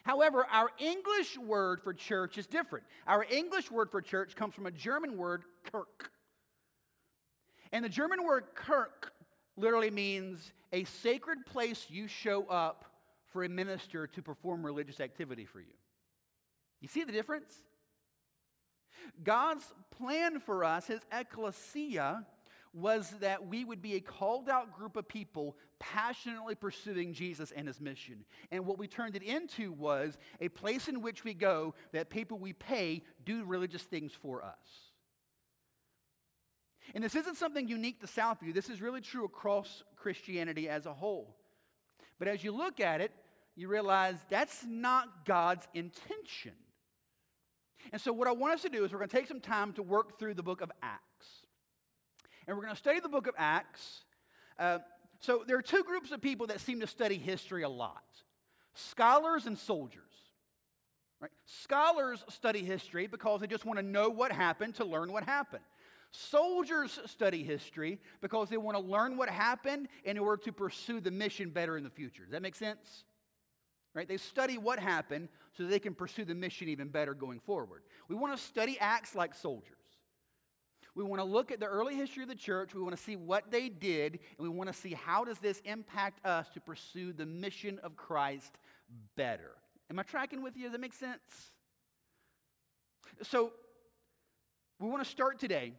However, 0.04 0.46
our 0.48 0.70
English 0.78 1.38
word 1.38 1.80
for 1.82 1.92
church 1.92 2.38
is 2.38 2.46
different. 2.46 2.84
Our 3.06 3.26
English 3.28 3.68
word 3.68 3.90
for 3.90 4.00
church 4.00 4.36
comes 4.36 4.54
from 4.54 4.66
a 4.66 4.70
German 4.70 5.16
word, 5.16 5.42
Kirk. 5.72 6.12
And 7.72 7.84
the 7.84 7.88
German 7.88 8.24
word 8.24 8.44
Kirk 8.54 9.12
literally 9.56 9.90
means 9.90 10.52
a 10.72 10.84
sacred 10.84 11.46
place 11.46 11.86
you 11.88 12.06
show 12.06 12.44
up 12.44 12.84
for 13.28 13.44
a 13.44 13.48
minister 13.48 14.06
to 14.06 14.22
perform 14.22 14.64
religious 14.64 15.00
activity 15.00 15.46
for 15.46 15.60
you. 15.60 15.74
You 16.80 16.88
see 16.88 17.04
the 17.04 17.12
difference? 17.12 17.54
God's 19.24 19.64
plan 19.90 20.40
for 20.40 20.64
us, 20.64 20.86
his 20.86 21.00
ecclesia, 21.10 22.26
was 22.74 23.10
that 23.20 23.46
we 23.46 23.64
would 23.64 23.82
be 23.82 23.94
a 23.94 24.00
called 24.00 24.48
out 24.48 24.76
group 24.76 24.96
of 24.96 25.06
people 25.06 25.56
passionately 25.78 26.54
pursuing 26.54 27.12
Jesus 27.12 27.52
and 27.52 27.66
his 27.66 27.80
mission. 27.80 28.24
And 28.50 28.64
what 28.64 28.78
we 28.78 28.86
turned 28.86 29.16
it 29.16 29.22
into 29.22 29.72
was 29.72 30.16
a 30.40 30.48
place 30.48 30.88
in 30.88 31.02
which 31.02 31.24
we 31.24 31.34
go 31.34 31.74
that 31.92 32.08
people 32.08 32.38
we 32.38 32.52
pay 32.52 33.02
do 33.24 33.44
religious 33.44 33.82
things 33.82 34.12
for 34.12 34.42
us. 34.42 34.91
And 36.94 37.02
this 37.02 37.14
isn't 37.14 37.36
something 37.36 37.68
unique 37.68 38.00
to 38.00 38.06
Southview, 38.06 38.52
this 38.54 38.68
is 38.68 38.80
really 38.80 39.00
true 39.00 39.24
across 39.24 39.82
Christianity 39.96 40.68
as 40.68 40.86
a 40.86 40.92
whole. 40.92 41.36
But 42.18 42.28
as 42.28 42.44
you 42.44 42.52
look 42.52 42.80
at 42.80 43.00
it, 43.00 43.12
you 43.56 43.68
realize 43.68 44.16
that's 44.28 44.64
not 44.66 45.26
God's 45.26 45.66
intention. 45.74 46.52
And 47.92 48.00
so, 48.00 48.12
what 48.12 48.28
I 48.28 48.32
want 48.32 48.54
us 48.54 48.62
to 48.62 48.68
do 48.68 48.84
is 48.84 48.92
we're 48.92 48.98
going 48.98 49.10
to 49.10 49.16
take 49.16 49.26
some 49.26 49.40
time 49.40 49.72
to 49.74 49.82
work 49.82 50.18
through 50.18 50.34
the 50.34 50.42
book 50.42 50.60
of 50.60 50.70
Acts. 50.82 51.26
And 52.46 52.56
we're 52.56 52.62
going 52.62 52.74
to 52.74 52.78
study 52.78 53.00
the 53.00 53.08
book 53.08 53.26
of 53.26 53.34
Acts. 53.36 54.04
Uh, 54.58 54.78
so, 55.20 55.42
there 55.46 55.56
are 55.56 55.62
two 55.62 55.82
groups 55.82 56.12
of 56.12 56.20
people 56.20 56.46
that 56.46 56.60
seem 56.60 56.80
to 56.80 56.86
study 56.86 57.18
history 57.18 57.62
a 57.62 57.68
lot 57.68 58.02
scholars 58.74 59.46
and 59.46 59.58
soldiers. 59.58 60.02
Right? 61.20 61.30
Scholars 61.44 62.24
study 62.28 62.64
history 62.64 63.06
because 63.06 63.40
they 63.40 63.46
just 63.46 63.64
want 63.64 63.78
to 63.78 63.84
know 63.84 64.08
what 64.08 64.32
happened 64.32 64.76
to 64.76 64.84
learn 64.84 65.12
what 65.12 65.24
happened. 65.24 65.62
Soldiers 66.12 67.00
study 67.06 67.42
history 67.42 67.98
because 68.20 68.50
they 68.50 68.58
want 68.58 68.76
to 68.76 68.82
learn 68.82 69.16
what 69.16 69.30
happened 69.30 69.88
in 70.04 70.18
order 70.18 70.42
to 70.44 70.52
pursue 70.52 71.00
the 71.00 71.10
mission 71.10 71.48
better 71.48 71.78
in 71.78 71.84
the 71.84 71.90
future. 71.90 72.24
Does 72.24 72.32
that 72.32 72.42
make 72.42 72.54
sense? 72.54 73.04
Right? 73.94 74.06
They 74.06 74.18
study 74.18 74.58
what 74.58 74.78
happened 74.78 75.28
so 75.56 75.64
they 75.64 75.78
can 75.78 75.94
pursue 75.94 76.26
the 76.26 76.34
mission 76.34 76.68
even 76.68 76.88
better 76.88 77.14
going 77.14 77.40
forward. 77.40 77.82
We 78.08 78.14
want 78.14 78.36
to 78.36 78.42
study 78.42 78.78
acts 78.78 79.14
like 79.14 79.34
soldiers. 79.34 79.76
We 80.94 81.02
want 81.02 81.20
to 81.20 81.24
look 81.24 81.50
at 81.50 81.60
the 81.60 81.66
early 81.66 81.94
history 81.94 82.22
of 82.22 82.28
the 82.28 82.34
church. 82.34 82.74
We 82.74 82.82
want 82.82 82.94
to 82.94 83.02
see 83.02 83.16
what 83.16 83.50
they 83.50 83.70
did, 83.70 84.18
and 84.36 84.46
we 84.46 84.50
want 84.50 84.70
to 84.70 84.78
see 84.78 84.92
how 84.92 85.24
does 85.24 85.38
this 85.38 85.60
impact 85.64 86.24
us 86.26 86.50
to 86.50 86.60
pursue 86.60 87.14
the 87.14 87.24
mission 87.24 87.78
of 87.82 87.96
Christ 87.96 88.52
better. 89.16 89.52
Am 89.88 89.98
I 89.98 90.02
tracking 90.02 90.42
with 90.42 90.58
you? 90.58 90.64
Does 90.64 90.72
that 90.72 90.80
make 90.80 90.92
sense? 90.92 91.52
So, 93.22 93.52
we 94.78 94.88
want 94.88 95.02
to 95.02 95.08
start 95.08 95.38
today 95.38 95.72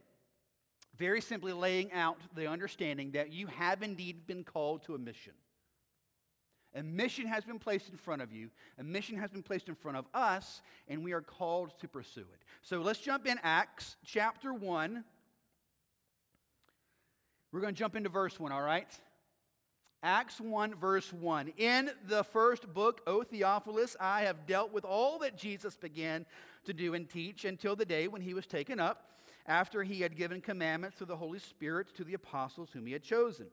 very 0.98 1.22
simply 1.22 1.54
laying 1.54 1.91
out 1.91 2.18
the 2.36 2.48
understanding 2.48 3.12
that 3.12 3.32
you 3.32 3.48
have 3.48 3.82
indeed 3.82 4.28
been 4.28 4.44
called 4.44 4.84
to 4.84 4.96
a 4.96 4.98
mission. 4.98 5.34
A 6.76 6.82
mission 6.82 7.28
has 7.28 7.44
been 7.44 7.60
placed 7.60 7.89
in 7.89 7.98
front 7.98 8.22
of 8.22 8.32
you, 8.32 8.50
a 8.80 8.84
mission 8.84 9.16
has 9.18 9.30
been 9.30 9.44
placed 9.44 9.70
in 9.70 9.76
front 9.76 9.98
of 9.98 10.06
us, 10.14 10.62
and 10.88 11.04
we 11.04 11.14
are 11.14 11.22
called 11.22 11.72
to 11.80 11.88
pursue 11.88 12.22
it. 12.22 12.41
So 12.64 12.82
let's 12.82 13.00
jump 13.00 13.28
in 13.28 13.39
Acts 13.44 13.96
chapter 14.04 14.54
1. 14.54 15.04
We're 17.52 17.62
going 17.62 17.76
to 17.76 17.80
jump 17.80 17.96
into 17.96 18.10
verse 18.10 18.39
1, 18.39 18.52
all 18.52 18.62
right? 18.62 18.88
Acts 20.02 20.41
1, 20.41 20.74
verse 20.76 21.14
1. 21.14 21.54
In 21.58 21.91
the 22.08 22.24
first 22.24 22.74
book, 22.74 23.02
O 23.06 23.22
Theophilus, 23.22 23.96
I 24.00 24.24
have 24.24 24.48
dealt 24.48 24.74
with 24.74 24.84
all 24.84 25.20
that 25.20 25.38
Jesus 25.38 25.78
began 25.78 26.26
to 26.66 26.74
do 26.74 26.96
and 26.96 27.08
teach 27.08 27.46
until 27.46 27.76
the 27.76 27.86
day 27.86 28.08
when 28.08 28.22
he 28.22 28.34
was 28.34 28.48
taken 28.48 28.80
up 28.80 29.12
after 29.46 29.84
he 29.84 30.02
had 30.02 30.16
given 30.16 30.41
commandments 30.41 30.98
through 30.98 31.08
the 31.08 31.18
Holy 31.18 31.39
Spirit 31.39 31.96
to 31.96 32.04
the 32.04 32.14
apostles 32.14 32.70
whom 32.74 32.86
he 32.86 32.94
had 32.94 33.04
chosen. 33.04 33.48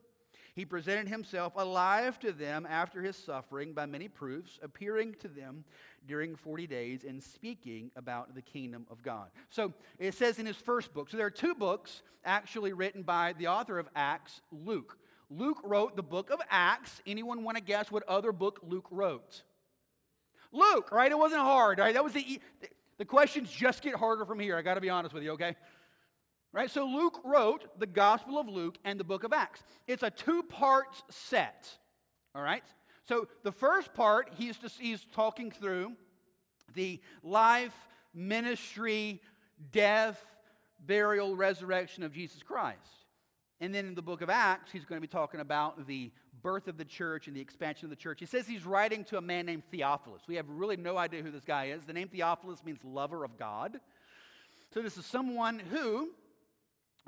He 0.55 0.65
presented 0.65 1.09
himself 1.09 1.53
alive 1.57 2.19
to 2.21 2.33
them 2.33 2.67
after 2.69 3.03
his 3.03 3.17
suffering 3.17 3.73
by 3.73 3.87
many 3.87 4.09
proofs, 4.09 4.59
appearing 4.63 5.15
to 5.21 5.29
them 5.29 5.65
during 6.07 6.35
40 6.35 6.67
days 6.67 7.05
and 7.05 7.23
speaking 7.23 7.91
about 7.97 8.35
the 8.35 8.43
kingdom 8.43 8.87
of 8.91 9.03
God. 9.03 9.29
So 9.51 9.73
it 9.99 10.15
says 10.15 10.39
in 10.39 10.47
his 10.47 10.57
first 10.57 10.93
book. 10.93 11.09
So 11.09 11.17
there 11.17 11.27
are 11.27 11.31
two 11.31 11.55
books 11.55 12.03
actually 12.25 12.73
written 12.73 13.03
by 13.03 13.35
the 13.39 13.47
author 13.47 13.79
of 13.79 13.89
Acts, 13.95 14.41
Luke. 14.51 14.99
Luke 15.31 15.61
wrote 15.63 15.95
the 15.95 16.03
book 16.03 16.31
of 16.31 16.41
Acts. 16.51 17.01
Anyone 17.07 17.45
want 17.45 17.57
to 17.57 17.63
guess 17.63 17.91
what 17.91 18.03
other 18.09 18.33
book 18.33 18.61
Luke 18.63 18.89
wrote? 18.91 19.43
Luke, 20.53 20.91
right? 20.91 21.13
It 21.13 21.19
wasn't 21.19 21.43
hard, 21.43 21.79
right? 21.79 21.95
That 21.95 22.03
was 22.03 22.13
the 22.13 22.41
the 22.99 23.05
questions 23.07 23.51
just 23.51 23.81
get 23.81 23.95
harder 23.95 24.27
from 24.27 24.39
here. 24.39 24.59
I 24.59 24.63
got 24.63 24.75
to 24.75 24.81
be 24.83 24.91
honest 24.91 25.15
with 25.15 25.23
you, 25.23 25.31
okay? 25.31 25.57
Right? 26.53 26.71
So 26.71 26.85
Luke 26.85 27.21
wrote 27.25 27.79
the 27.79 27.87
Gospel 27.87 28.39
of 28.39 28.49
Luke 28.49 28.77
and 28.85 28.99
the 28.99 29.05
book 29.05 29.23
of 29.23 29.33
Acts. 29.33 29.63
It's 29.87 30.03
a 30.03 30.11
two 30.11 30.43
part 30.43 31.01
set. 31.09 31.69
All 32.35 32.43
right? 32.43 32.65
So 33.07 33.29
the 33.45 33.53
first 33.53 33.95
part, 33.95 34.31
he's, 34.37 34.57
just, 34.57 34.81
he's 34.81 35.05
talking 35.13 35.51
through 35.51 35.93
the 36.75 37.01
life, 37.23 37.75
ministry, 38.15 39.21
death, 39.73 40.21
burial, 40.87 41.37
resurrection 41.37 42.03
of 42.03 42.13
Jesus 42.13 42.43
Christ. 42.43 42.79
And 43.61 43.75
then 43.75 43.87
in 43.87 43.95
the 43.95 44.03
book 44.03 44.23
of 44.23 44.31
Acts, 44.31 44.73
he's 44.73 44.85
going 44.85 44.97
to 44.97 45.07
be 45.07 45.11
talking 45.11 45.41
about 45.41 45.87
the 45.87 46.11
birth 46.43 46.67
of 46.67 46.79
the 46.79 46.85
church 46.85 47.27
and 47.27 47.37
the 47.37 47.41
expansion 47.41 47.85
of 47.85 47.91
the 47.91 47.97
church. 47.97 48.19
He 48.19 48.27
says 48.27 48.47
he's 48.47 48.65
writing 48.65 49.05
to 49.05 49.19
a 49.19 49.21
man 49.21 49.47
named 49.47 49.65
Theophilus. 49.71 50.23
We 50.27 50.37
have 50.37 50.49
really 50.49 50.77
no 50.77 50.97
idea 50.97 51.23
who 51.23 51.31
this 51.31 51.45
guy 51.45 51.67
is. 51.67 51.85
The 51.85 51.93
name 51.93 52.09
Theophilus 52.09 52.65
means 52.65 52.79
lover 52.83 53.23
of 53.25 53.39
God. 53.39 53.79
So 54.73 54.81
this 54.81 54.97
is 54.97 55.05
someone 55.05 55.59
who 55.59 56.11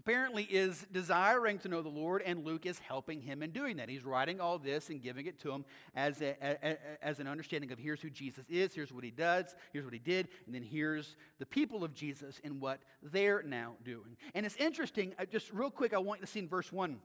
apparently 0.02 0.42
is 0.42 0.84
desiring 0.90 1.58
to 1.60 1.68
know 1.68 1.80
the 1.80 1.88
Lord, 1.88 2.22
and 2.22 2.44
Luke 2.44 2.66
is 2.66 2.80
helping 2.80 3.20
him 3.20 3.40
in 3.40 3.52
doing 3.52 3.76
that. 3.76 3.88
He's 3.88 4.04
writing 4.04 4.40
all 4.40 4.58
this 4.58 4.90
and 4.90 5.00
giving 5.00 5.26
it 5.26 5.38
to 5.42 5.52
him 5.52 5.64
as, 5.94 6.20
a, 6.20 6.34
a, 6.42 6.76
as 7.00 7.20
an 7.20 7.28
understanding 7.28 7.70
of 7.70 7.78
here's 7.78 8.00
who 8.00 8.10
Jesus 8.10 8.44
is, 8.50 8.74
here's 8.74 8.92
what 8.92 9.04
he 9.04 9.12
does, 9.12 9.54
here's 9.72 9.84
what 9.84 9.94
he 9.94 10.00
did, 10.00 10.26
and 10.46 10.54
then 10.54 10.64
here's 10.64 11.14
the 11.38 11.46
people 11.46 11.84
of 11.84 11.94
Jesus 11.94 12.40
and 12.42 12.60
what 12.60 12.80
they're 13.00 13.44
now 13.44 13.74
doing. 13.84 14.16
And 14.34 14.44
it's 14.44 14.56
interesting, 14.56 15.14
uh, 15.20 15.24
just 15.24 15.52
real 15.52 15.70
quick, 15.70 15.94
I 15.94 15.98
want 15.98 16.20
you 16.20 16.26
to 16.26 16.32
see 16.32 16.40
in 16.40 16.48
verse 16.48 16.72
1. 16.72 16.98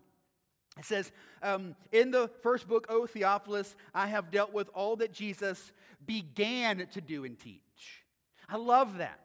It 0.80 0.86
says, 0.86 1.12
um, 1.44 1.76
In 1.92 2.10
the 2.10 2.32
first 2.42 2.68
book, 2.68 2.88
O 2.90 3.06
Theophilus, 3.06 3.76
I 3.94 4.08
have 4.08 4.32
dealt 4.32 4.54
with 4.54 4.70
all 4.74 4.96
that 4.96 5.14
Jesus 5.14 5.72
began 6.04 6.88
to 6.94 7.02
do 7.02 7.26
and 7.26 7.38
teach. 7.38 8.04
I 8.50 8.58
love 8.58 8.98
that. 8.98 9.20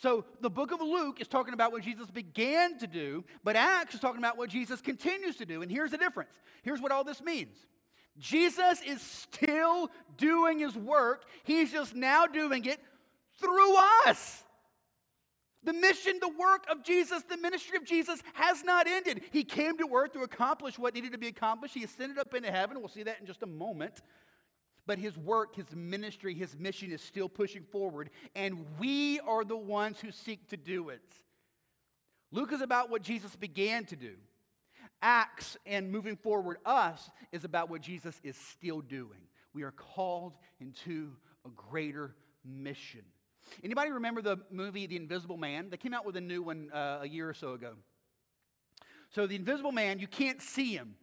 So 0.00 0.24
the 0.40 0.50
book 0.50 0.70
of 0.70 0.80
Luke 0.80 1.20
is 1.20 1.26
talking 1.26 1.54
about 1.54 1.72
what 1.72 1.82
Jesus 1.82 2.08
began 2.08 2.78
to 2.78 2.86
do, 2.86 3.24
but 3.42 3.56
Acts 3.56 3.94
is 3.94 4.00
talking 4.00 4.20
about 4.20 4.38
what 4.38 4.48
Jesus 4.48 4.80
continues 4.80 5.36
to 5.36 5.44
do. 5.44 5.60
And 5.60 5.70
here's 5.70 5.90
the 5.90 5.98
difference. 5.98 6.30
Here's 6.62 6.80
what 6.80 6.92
all 6.92 7.02
this 7.02 7.20
means. 7.20 7.56
Jesus 8.16 8.80
is 8.86 9.00
still 9.02 9.90
doing 10.16 10.60
his 10.60 10.76
work. 10.76 11.24
He's 11.42 11.72
just 11.72 11.96
now 11.96 12.26
doing 12.26 12.64
it 12.64 12.78
through 13.40 13.76
us. 14.06 14.44
The 15.64 15.72
mission, 15.72 16.18
the 16.20 16.28
work 16.28 16.64
of 16.70 16.84
Jesus, 16.84 17.24
the 17.24 17.36
ministry 17.36 17.76
of 17.76 17.84
Jesus 17.84 18.22
has 18.34 18.62
not 18.62 18.86
ended. 18.86 19.22
He 19.32 19.42
came 19.42 19.76
to 19.78 19.88
earth 19.92 20.12
to 20.12 20.20
accomplish 20.20 20.78
what 20.78 20.94
needed 20.94 21.10
to 21.10 21.18
be 21.18 21.26
accomplished. 21.26 21.74
He 21.74 21.82
ascended 21.82 22.18
up 22.18 22.32
into 22.34 22.52
heaven. 22.52 22.78
We'll 22.78 22.88
see 22.88 23.02
that 23.02 23.18
in 23.20 23.26
just 23.26 23.42
a 23.42 23.46
moment 23.46 24.00
but 24.88 24.98
his 24.98 25.18
work, 25.18 25.54
his 25.54 25.66
ministry, 25.76 26.32
his 26.32 26.56
mission 26.58 26.90
is 26.90 27.02
still 27.02 27.28
pushing 27.28 27.62
forward, 27.62 28.08
and 28.34 28.64
we 28.80 29.20
are 29.20 29.44
the 29.44 29.56
ones 29.56 30.00
who 30.00 30.10
seek 30.10 30.48
to 30.48 30.56
do 30.56 30.88
it. 30.88 31.02
Luke 32.32 32.52
is 32.54 32.62
about 32.62 32.88
what 32.88 33.02
Jesus 33.02 33.36
began 33.36 33.84
to 33.84 33.96
do. 33.96 34.14
Acts 35.02 35.58
and 35.66 35.92
moving 35.92 36.16
forward, 36.16 36.56
us, 36.64 37.10
is 37.32 37.44
about 37.44 37.68
what 37.68 37.82
Jesus 37.82 38.18
is 38.24 38.34
still 38.34 38.80
doing. 38.80 39.20
We 39.52 39.62
are 39.62 39.72
called 39.72 40.32
into 40.58 41.10
a 41.44 41.50
greater 41.50 42.14
mission. 42.42 43.02
Anybody 43.62 43.90
remember 43.90 44.22
the 44.22 44.38
movie 44.50 44.86
The 44.86 44.96
Invisible 44.96 45.36
Man? 45.36 45.68
They 45.68 45.76
came 45.76 45.92
out 45.92 46.06
with 46.06 46.16
a 46.16 46.20
new 46.22 46.42
one 46.42 46.70
uh, 46.72 47.00
a 47.02 47.08
year 47.08 47.28
or 47.28 47.34
so 47.34 47.52
ago. 47.52 47.74
So, 49.10 49.26
the 49.26 49.36
Invisible 49.36 49.72
Man, 49.72 49.98
you 49.98 50.06
can't 50.06 50.40
see 50.40 50.72
him 50.72 50.94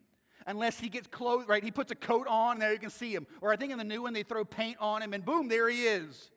unless 0.45 0.79
he 0.79 0.89
gets 0.89 1.07
clothes, 1.07 1.47
right? 1.47 1.63
He 1.63 1.71
puts 1.71 1.91
a 1.91 1.95
coat 1.95 2.27
on, 2.27 2.53
and 2.53 2.61
there 2.61 2.73
you 2.73 2.79
can 2.79 2.89
see 2.89 3.13
him. 3.13 3.25
Or 3.41 3.51
I 3.51 3.55
think 3.55 3.71
in 3.71 3.77
the 3.77 3.83
new 3.83 4.03
one, 4.03 4.13
they 4.13 4.23
throw 4.23 4.45
paint 4.45 4.77
on 4.79 5.01
him, 5.01 5.13
and 5.13 5.25
boom, 5.25 5.47
there 5.47 5.69
he 5.69 5.83
is. 5.83 6.31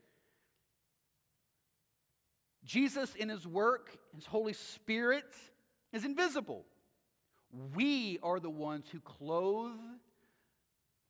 Jesus, 2.65 3.15
in 3.15 3.29
his 3.29 3.47
work, 3.47 3.97
his 4.15 4.27
Holy 4.27 4.53
Spirit, 4.53 5.25
is 5.93 6.05
invisible. 6.05 6.65
We 7.75 8.19
are 8.23 8.41
the 8.41 8.51
ones 8.51 8.87
who 8.93 9.01
clothe 9.01 9.73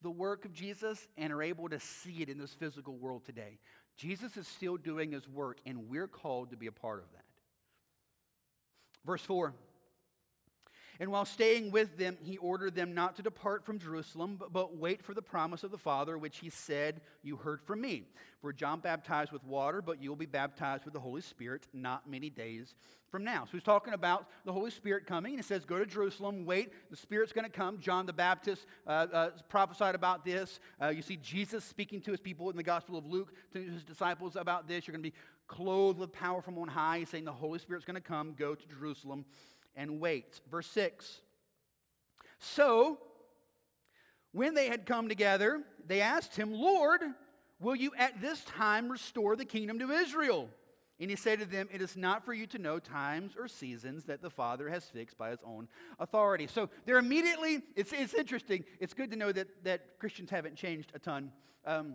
the 0.03 0.11
work 0.11 0.44
of 0.44 0.53
Jesus 0.53 1.09
and 1.16 1.32
are 1.32 1.42
able 1.42 1.68
to 1.68 1.80
see 1.80 2.22
it 2.22 2.28
in 2.28 2.38
this 2.38 2.55
physical 2.55 2.96
world 2.96 3.24
today. 3.24 3.59
Jesus 3.96 4.36
is 4.36 4.46
still 4.46 4.76
doing 4.76 5.11
his 5.11 5.28
work, 5.28 5.59
and 5.66 5.88
we're 5.88 6.07
called 6.07 6.51
to 6.51 6.57
be 6.57 6.68
a 6.68 6.72
part 6.72 7.01
of 7.01 7.11
that. 7.12 7.24
Verse 9.05 9.22
4 9.22 9.53
And 11.01 11.12
while 11.12 11.24
staying 11.24 11.70
with 11.70 11.96
them, 11.96 12.16
he 12.20 12.38
ordered 12.38 12.74
them 12.74 12.92
not 12.92 13.14
to 13.16 13.22
depart 13.22 13.64
from 13.64 13.78
Jerusalem, 13.78 14.40
but, 14.51 14.76
wait 14.76 15.03
for 15.03 15.14
the 15.14 15.22
promise 15.22 15.62
of 15.62 15.70
the 15.70 15.78
Father, 15.78 16.18
which 16.18 16.38
he 16.38 16.51
said, 16.51 17.01
You 17.22 17.36
heard 17.36 17.62
from 17.62 17.80
me. 17.80 18.05
For 18.40 18.53
John 18.53 18.80
baptized 18.80 19.32
with 19.32 19.44
water, 19.44 19.80
but 19.80 20.03
you 20.03 20.09
will 20.09 20.16
be 20.16 20.26
baptized 20.26 20.84
with 20.84 20.94
the 20.94 21.01
Holy 21.01 21.20
Spirit 21.20 21.66
not 21.72 22.09
many 22.09 22.30
days 22.30 22.74
from 23.11 23.24
now. 23.24 23.44
So 23.44 23.53
he's 23.53 23.62
talking 23.62 23.94
about 23.94 24.26
the 24.44 24.53
Holy 24.53 24.70
Spirit 24.70 25.07
coming. 25.07 25.32
And 25.32 25.38
he 25.38 25.46
says, 25.46 25.64
Go 25.64 25.78
to 25.78 25.86
Jerusalem, 25.86 26.44
wait, 26.44 26.72
the 26.90 26.96
Spirit's 26.96 27.32
going 27.32 27.44
to 27.44 27.51
come. 27.51 27.78
John 27.78 28.07
the 28.07 28.12
Baptist 28.12 28.66
uh, 28.86 29.07
uh, 29.12 29.30
prophesied 29.49 29.94
about 29.94 30.24
this. 30.24 30.61
Uh, 30.82 30.88
you 30.88 31.03
see 31.03 31.16
Jesus 31.16 31.64
speaking 31.64 32.01
to 32.03 32.11
his 32.11 32.20
people 32.20 32.51
in 32.51 32.57
the 32.57 32.62
Gospel 32.62 32.96
of 32.96 33.07
Luke, 33.07 33.32
to 33.53 33.62
his 33.62 33.84
disciples 33.84 34.36
about 34.36 34.66
this. 34.66 34.86
You're 34.86 34.92
going 34.92 35.05
to 35.05 35.11
be 35.11 35.16
clothed 35.46 35.99
with 35.99 36.12
power 36.12 36.42
from 36.42 36.59
on 36.59 36.68
high. 36.68 37.05
Saying 37.05 37.24
the 37.24 37.32
Holy 37.32 37.59
Spirit's 37.59 37.84
going 37.84 37.94
to 37.94 38.01
come. 38.01 38.34
Go 38.36 38.55
to 38.55 38.68
Jerusalem 38.68 39.24
and 39.78 40.00
wait. 40.00 40.40
Verse 40.50 40.66
6. 40.66 41.22
So, 42.38 42.98
when 44.32 44.54
they 44.54 44.68
had 44.68 44.84
come 44.84 45.08
together, 45.08 45.62
they 45.86 46.02
asked 46.02 46.36
him, 46.36 46.52
Lord, 46.52 47.00
will 47.60 47.74
you 47.74 47.92
at 47.96 48.20
this 48.20 48.44
time 48.44 48.90
restore 48.90 49.36
the 49.36 49.46
kingdom 49.46 49.78
to 49.78 49.90
Israel? 49.90 50.50
And 51.00 51.08
he 51.08 51.16
said 51.16 51.38
to 51.38 51.46
them, 51.46 51.68
It 51.72 51.80
is 51.80 51.96
not 51.96 52.24
for 52.24 52.34
you 52.34 52.46
to 52.48 52.58
know 52.58 52.80
times 52.80 53.34
or 53.38 53.46
seasons 53.46 54.04
that 54.04 54.20
the 54.20 54.30
Father 54.30 54.68
has 54.68 54.84
fixed 54.84 55.16
by 55.16 55.30
his 55.30 55.38
own 55.46 55.68
authority. 56.00 56.48
So 56.48 56.68
they're 56.84 56.98
immediately, 56.98 57.62
it's, 57.76 57.92
it's 57.92 58.14
interesting. 58.14 58.64
It's 58.80 58.94
good 58.94 59.10
to 59.12 59.16
know 59.16 59.30
that, 59.30 59.46
that 59.64 59.98
Christians 60.00 60.30
haven't 60.30 60.56
changed 60.56 60.90
a 60.94 60.98
ton. 60.98 61.30
Um, 61.64 61.94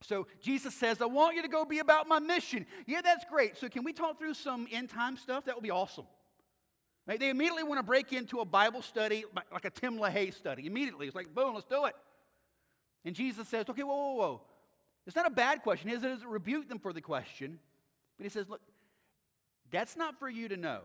so 0.00 0.26
Jesus 0.40 0.74
says, 0.74 1.02
I 1.02 1.06
want 1.06 1.36
you 1.36 1.42
to 1.42 1.48
go 1.48 1.64
be 1.64 1.78
about 1.78 2.08
my 2.08 2.18
mission. 2.18 2.66
Yeah, 2.86 3.02
that's 3.02 3.24
great. 3.26 3.58
So 3.58 3.68
can 3.68 3.84
we 3.84 3.92
talk 3.92 4.18
through 4.18 4.34
some 4.34 4.66
end 4.72 4.88
time 4.88 5.16
stuff? 5.18 5.44
That 5.44 5.54
would 5.54 5.62
be 5.62 5.70
awesome. 5.70 6.06
Right? 7.06 7.18
They 7.18 7.30
immediately 7.30 7.64
want 7.64 7.78
to 7.78 7.82
break 7.82 8.12
into 8.12 8.40
a 8.40 8.44
Bible 8.44 8.82
study, 8.82 9.24
like 9.52 9.64
a 9.64 9.70
Tim 9.70 9.98
LaHaye 9.98 10.32
study. 10.32 10.66
Immediately. 10.66 11.06
It's 11.06 11.16
like, 11.16 11.34
boom, 11.34 11.54
let's 11.54 11.66
do 11.66 11.84
it. 11.86 11.94
And 13.04 13.14
Jesus 13.14 13.48
says, 13.48 13.68
okay, 13.68 13.82
whoa, 13.82 13.94
whoa, 13.94 14.14
whoa. 14.14 14.40
It's 15.06 15.16
not 15.16 15.26
a 15.26 15.30
bad 15.30 15.62
question. 15.62 15.88
He 15.88 15.96
doesn't 15.96 16.24
rebuke 16.24 16.68
them 16.68 16.78
for 16.78 16.92
the 16.92 17.00
question. 17.00 17.58
But 18.16 18.24
he 18.24 18.30
says, 18.30 18.48
look, 18.48 18.60
that's 19.72 19.96
not 19.96 20.18
for 20.18 20.28
you 20.28 20.48
to 20.48 20.56
know. 20.56 20.82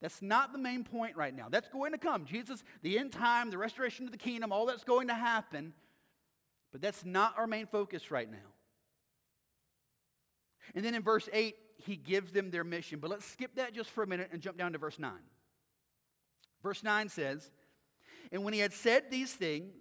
That's 0.00 0.22
not 0.22 0.52
the 0.52 0.58
main 0.58 0.84
point 0.84 1.16
right 1.16 1.36
now. 1.36 1.48
That's 1.50 1.68
going 1.68 1.92
to 1.92 1.98
come. 1.98 2.24
Jesus, 2.24 2.64
the 2.80 2.98
end 2.98 3.12
time, 3.12 3.50
the 3.50 3.58
restoration 3.58 4.06
of 4.06 4.12
the 4.12 4.18
kingdom, 4.18 4.52
all 4.52 4.64
that's 4.64 4.84
going 4.84 5.08
to 5.08 5.14
happen. 5.14 5.74
But 6.72 6.80
that's 6.80 7.04
not 7.04 7.34
our 7.36 7.46
main 7.46 7.66
focus 7.66 8.10
right 8.10 8.30
now. 8.30 8.38
And 10.74 10.84
then 10.84 10.94
in 10.94 11.02
verse 11.02 11.28
8, 11.32 11.56
he 11.76 11.96
gives 11.96 12.32
them 12.32 12.50
their 12.50 12.64
mission. 12.64 12.98
But 12.98 13.10
let's 13.10 13.24
skip 13.24 13.54
that 13.56 13.74
just 13.74 13.90
for 13.90 14.02
a 14.02 14.06
minute 14.06 14.30
and 14.32 14.40
jump 14.40 14.58
down 14.58 14.72
to 14.72 14.78
verse 14.78 14.98
9. 14.98 15.12
Verse 16.62 16.82
9 16.82 17.08
says, 17.08 17.50
And 18.32 18.44
when 18.44 18.52
he 18.52 18.60
had 18.60 18.72
said 18.72 19.10
these 19.10 19.32
things, 19.32 19.74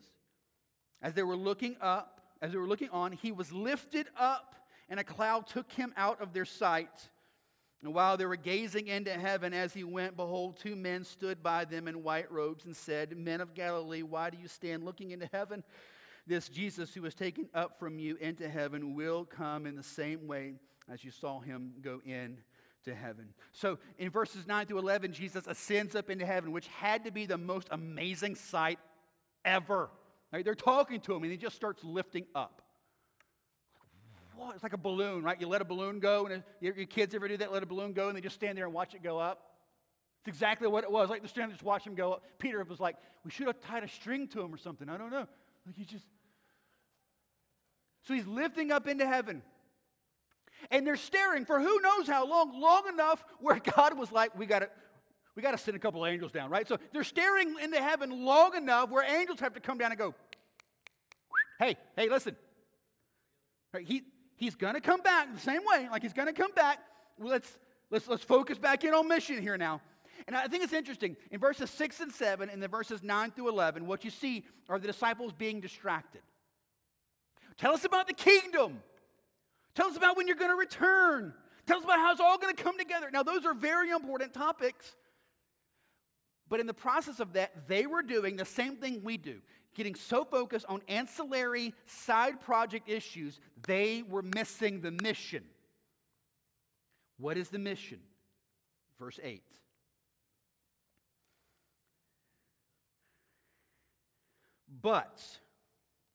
as 1.02 1.14
they 1.14 1.24
were 1.24 1.36
looking 1.36 1.76
up, 1.82 2.22
as 2.42 2.52
they 2.52 2.58
were 2.58 2.68
looking 2.68 2.90
on, 2.90 3.12
he 3.12 3.32
was 3.32 3.52
lifted 3.52 4.08
up, 4.18 4.56
and 4.90 5.00
a 5.00 5.04
cloud 5.04 5.48
took 5.48 5.72
him 5.72 5.94
out 5.98 6.22
of 6.22 6.34
their 6.34 6.46
sight. 6.46 7.10
And 7.82 7.94
while 7.94 8.18
they 8.18 8.26
were 8.26 8.36
gazing 8.36 8.88
into 8.88 9.12
heaven 9.12 9.54
as 9.54 9.74
he 9.74 9.84
went, 9.84 10.18
behold, 10.18 10.58
two 10.58 10.76
men 10.76 11.04
stood 11.04 11.42
by 11.42 11.66
them 11.66 11.88
in 11.88 12.04
white 12.04 12.32
robes 12.32 12.66
and 12.66 12.76
said, 12.76 13.18
Men 13.18 13.40
of 13.40 13.54
Galilee, 13.54 14.04
why 14.04 14.30
do 14.30 14.38
you 14.38 14.48
stand 14.48 14.84
looking 14.84 15.12
into 15.12 15.30
heaven? 15.32 15.64
This 16.30 16.48
Jesus 16.48 16.94
who 16.94 17.02
was 17.02 17.16
taken 17.16 17.50
up 17.56 17.80
from 17.80 17.98
you 17.98 18.16
into 18.22 18.48
heaven 18.48 18.94
will 18.94 19.26
come 19.26 19.66
in 19.66 19.76
the 19.76 19.82
same 19.82 20.28
way 20.28 20.54
as 20.88 21.04
you 21.04 21.10
saw 21.10 21.40
him 21.40 21.74
go 21.82 22.02
in 22.06 22.38
to 22.86 22.94
heaven. 22.94 23.34
So 23.52 23.80
in 23.98 24.12
verses 24.12 24.46
9 24.46 24.68
through 24.68 24.78
11, 24.78 25.12
Jesus 25.12 25.48
ascends 25.48 25.96
up 25.96 26.12
into 26.12 26.28
heaven, 26.28 26.52
which 26.52 26.68
had 26.68 27.06
to 27.06 27.12
be 27.12 27.26
the 27.26 27.40
most 27.40 27.68
amazing 27.72 28.36
sight 28.36 28.78
ever. 29.44 29.90
Right? 30.32 30.46
They're 30.46 30.54
talking 30.54 31.02
to 31.02 31.16
him, 31.16 31.24
and 31.24 31.32
he 31.32 31.38
just 31.38 31.56
starts 31.56 31.84
lifting 31.84 32.28
up. 32.36 32.62
What? 34.36 34.54
It's 34.54 34.62
like 34.62 34.74
a 34.74 34.78
balloon, 34.78 35.24
right? 35.24 35.42
You 35.42 35.48
let 35.48 35.62
a 35.62 35.66
balloon 35.66 36.00
go, 36.00 36.28
and 36.28 36.44
your, 36.62 36.74
kids 36.86 37.16
ever 37.16 37.28
do 37.28 37.38
that? 37.38 37.52
Let 37.52 37.64
a 37.64 37.66
balloon 37.66 37.94
go, 37.94 38.08
and 38.08 38.16
they 38.16 38.22
just 38.22 38.36
stand 38.36 38.56
there 38.56 38.66
and 38.66 38.74
watch 38.74 38.94
it 38.94 39.02
go 39.02 39.18
up. 39.18 39.42
It's 40.22 40.28
exactly 40.28 40.68
what 40.68 40.84
it 40.84 40.92
was. 40.92 41.10
Like 41.10 41.24
the 41.24 41.28
stand, 41.28 41.52
just 41.52 41.64
watch 41.64 41.88
him 41.88 41.96
go 41.96 42.14
up. 42.14 42.24
Peter 42.38 42.64
was 42.64 42.80
like, 42.80 42.98
"We 43.26 43.32
should 43.32 43.48
have 43.48 43.60
tied 43.62 43.84
a 43.84 43.88
string 43.88 44.28
to 44.28 44.42
him 44.42 44.54
or 44.54 44.58
something." 44.58 44.88
I 44.90 44.96
don't 44.96 45.10
know. 45.10 45.28
Like 45.66 45.76
he 45.76 45.86
just. 45.86 46.06
So 48.04 48.14
he's 48.14 48.28
lifting 48.28 48.72
up 48.72 48.88
into 48.88 49.08
heaven. 49.08 49.42
And 50.72 50.86
they're 50.86 50.96
staring 50.96 51.46
for 51.46 51.60
who 51.60 51.80
knows 51.82 52.08
how 52.08 52.28
long, 52.28 52.60
long 52.60 52.88
enough 52.88 53.24
where 53.40 53.60
God 53.76 53.98
was 53.98 54.12
like, 54.12 54.38
we 54.38 54.46
got 54.46 54.60
to. 54.60 54.70
We 55.36 55.44
got 55.44 55.52
to 55.52 55.58
send 55.58 55.78
a 55.78 55.80
couple 55.80 56.04
of 56.04 56.12
angels 56.12 56.34
down, 56.34 56.50
right? 56.50 56.68
So 56.68 56.78
they're 56.92 57.04
staring 57.06 57.56
into 57.64 57.82
heaven 57.82 58.26
long 58.26 58.56
enough 58.56 58.90
where 58.90 59.06
angels 59.06 59.40
have 59.40 59.54
to 59.54 59.62
come 59.62 59.78
down 59.78 59.92
and 59.92 59.98
go, 59.98 60.14
hey, 61.60 61.78
hey, 61.96 62.10
listen. 62.10 62.36
Right, 63.74 63.88
he, 63.88 64.04
he's 64.36 64.56
going 64.56 64.74
to 64.74 64.82
come 64.82 65.00
back 65.00 65.34
the 65.34 65.40
same 65.40 65.62
way, 65.64 65.88
like 65.90 66.02
he's 66.02 66.12
going 66.12 66.28
to 66.28 66.34
come 66.34 66.52
back. 66.52 66.80
Let's, 67.18 67.58
let's, 67.90 68.08
let's 68.10 68.24
focus 68.24 68.58
back 68.58 68.84
in 68.84 68.94
on 68.94 69.08
mission 69.08 69.42
here 69.42 69.58
now. 69.58 69.80
And 70.28 70.36
I 70.36 70.48
think 70.48 70.64
it's 70.64 70.74
interesting. 70.74 71.16
In 71.32 71.40
verses 71.40 71.70
6 71.70 72.02
and 72.02 72.12
7, 72.12 72.50
and 72.50 72.62
then 72.62 72.70
verses 72.70 73.02
9 73.02 73.32
through 73.32 73.50
11, 73.50 73.86
what 73.86 74.04
you 74.04 74.12
see 74.12 74.46
are 74.68 74.78
the 74.78 74.88
disciples 74.88 75.32
being 75.32 75.62
distracted. 75.62 76.22
Tell 77.60 77.74
us 77.74 77.84
about 77.84 78.08
the 78.08 78.14
kingdom. 78.14 78.80
Tell 79.76 79.88
us 79.88 79.98
about 79.98 80.18
when 80.18 80.28
you're 80.28 80.38
going 80.38 80.52
to 80.52 80.58
return. 80.58 81.34
Tell 81.68 81.78
us 81.78 81.84
about 81.84 82.00
how 82.00 82.12
it's 82.12 82.22
all 82.22 82.38
going 82.38 82.56
to 82.56 82.64
come 82.64 82.78
together. 82.78 83.10
Now, 83.12 83.22
those 83.22 83.46
are 83.46 83.54
very 83.54 83.90
important 83.92 84.34
topics. 84.34 84.96
But 86.48 86.62
in 86.62 86.68
the 86.68 86.74
process 86.74 87.20
of 87.20 87.34
that, 87.34 87.68
they 87.68 87.86
were 87.86 88.02
doing 88.02 88.38
the 88.38 88.46
same 88.46 88.78
thing 88.78 89.02
we 89.04 89.18
do, 89.18 89.42
getting 89.76 89.94
so 89.94 90.24
focused 90.24 90.66
on 90.70 90.82
ancillary 90.88 91.74
side 91.86 92.42
project 92.42 92.90
issues, 92.90 93.40
they 93.68 94.04
were 94.10 94.24
missing 94.24 94.80
the 94.82 94.92
mission. 94.92 95.44
What 97.18 97.38
is 97.38 97.50
the 97.50 97.60
mission? 97.60 98.00
Verse 98.98 99.20
8. 99.22 99.44
But 104.82 105.22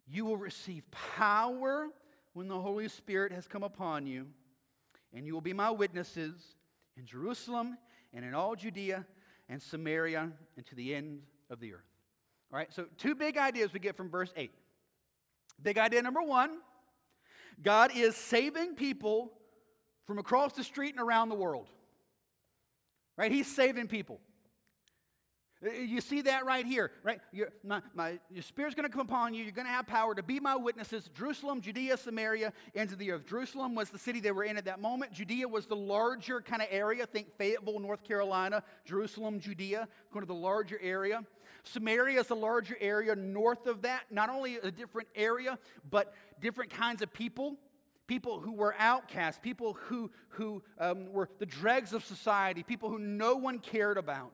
you 0.06 0.24
will 0.24 0.36
receive 0.36 0.84
power 0.90 1.88
when 2.32 2.48
the 2.48 2.58
Holy 2.58 2.88
Spirit 2.88 3.32
has 3.32 3.46
come 3.46 3.62
upon 3.62 4.06
you, 4.06 4.26
and 5.12 5.26
you 5.26 5.32
will 5.32 5.40
be 5.40 5.52
my 5.52 5.70
witnesses 5.70 6.34
in 6.96 7.06
Jerusalem 7.06 7.78
and 8.12 8.24
in 8.24 8.34
all 8.34 8.54
Judea 8.54 9.06
and 9.48 9.62
Samaria 9.62 10.30
and 10.56 10.66
to 10.66 10.74
the 10.74 10.94
end 10.94 11.22
of 11.50 11.60
the 11.60 11.74
earth. 11.74 11.80
All 12.52 12.58
right, 12.58 12.72
so 12.72 12.86
two 12.98 13.14
big 13.14 13.36
ideas 13.36 13.72
we 13.72 13.80
get 13.80 13.96
from 13.96 14.10
verse 14.10 14.32
8. 14.36 14.52
Big 15.62 15.78
idea 15.78 16.02
number 16.02 16.22
one 16.22 16.58
God 17.62 17.92
is 17.94 18.16
saving 18.16 18.74
people 18.74 19.32
from 20.06 20.18
across 20.18 20.52
the 20.52 20.64
street 20.64 20.94
and 20.94 21.00
around 21.00 21.28
the 21.28 21.34
world. 21.34 21.68
Right? 23.16 23.30
He's 23.30 23.46
saving 23.46 23.88
people. 23.88 24.20
Uh, 25.64 25.70
you 25.70 26.00
see 26.00 26.22
that 26.22 26.44
right 26.44 26.66
here, 26.66 26.90
right? 27.02 27.20
Your, 27.32 27.48
my, 27.62 27.80
my, 27.94 28.18
your 28.30 28.42
spirit's 28.42 28.74
going 28.74 28.88
to 28.88 28.92
come 28.92 29.06
upon 29.06 29.34
you. 29.34 29.42
You're 29.42 29.52
going 29.52 29.66
to 29.66 29.72
have 29.72 29.86
power 29.86 30.14
to 30.14 30.22
be 30.22 30.40
my 30.40 30.56
witnesses. 30.56 31.08
Jerusalem, 31.16 31.60
Judea, 31.60 31.96
Samaria, 31.96 32.52
ends 32.74 32.92
of 32.92 32.98
the 32.98 33.10
earth. 33.12 33.26
Jerusalem 33.26 33.74
was 33.74 33.90
the 33.90 33.98
city 33.98 34.20
they 34.20 34.32
were 34.32 34.44
in 34.44 34.56
at 34.56 34.64
that 34.66 34.80
moment. 34.80 35.12
Judea 35.12 35.48
was 35.48 35.66
the 35.66 35.76
larger 35.76 36.40
kind 36.40 36.60
of 36.60 36.68
area. 36.70 37.06
Think 37.06 37.36
Fayetteville, 37.38 37.78
North 37.80 38.04
Carolina. 38.04 38.62
Jerusalem, 38.84 39.40
Judea, 39.40 39.88
going 40.12 40.22
to 40.22 40.26
the 40.26 40.34
larger 40.34 40.78
area. 40.82 41.22
Samaria 41.62 42.20
is 42.20 42.30
a 42.30 42.34
larger 42.34 42.76
area 42.80 43.16
north 43.16 43.66
of 43.66 43.82
that. 43.82 44.02
Not 44.10 44.28
only 44.28 44.56
a 44.56 44.70
different 44.70 45.08
area, 45.14 45.58
but 45.90 46.14
different 46.40 46.70
kinds 46.70 47.02
of 47.02 47.12
people 47.12 47.56
people 48.06 48.38
who 48.38 48.52
were 48.52 48.74
outcasts, 48.78 49.40
people 49.42 49.72
who, 49.72 50.10
who 50.28 50.62
um, 50.78 51.10
were 51.10 51.26
the 51.38 51.46
dregs 51.46 51.94
of 51.94 52.04
society, 52.04 52.62
people 52.62 52.90
who 52.90 52.98
no 52.98 53.34
one 53.34 53.58
cared 53.58 53.96
about. 53.96 54.32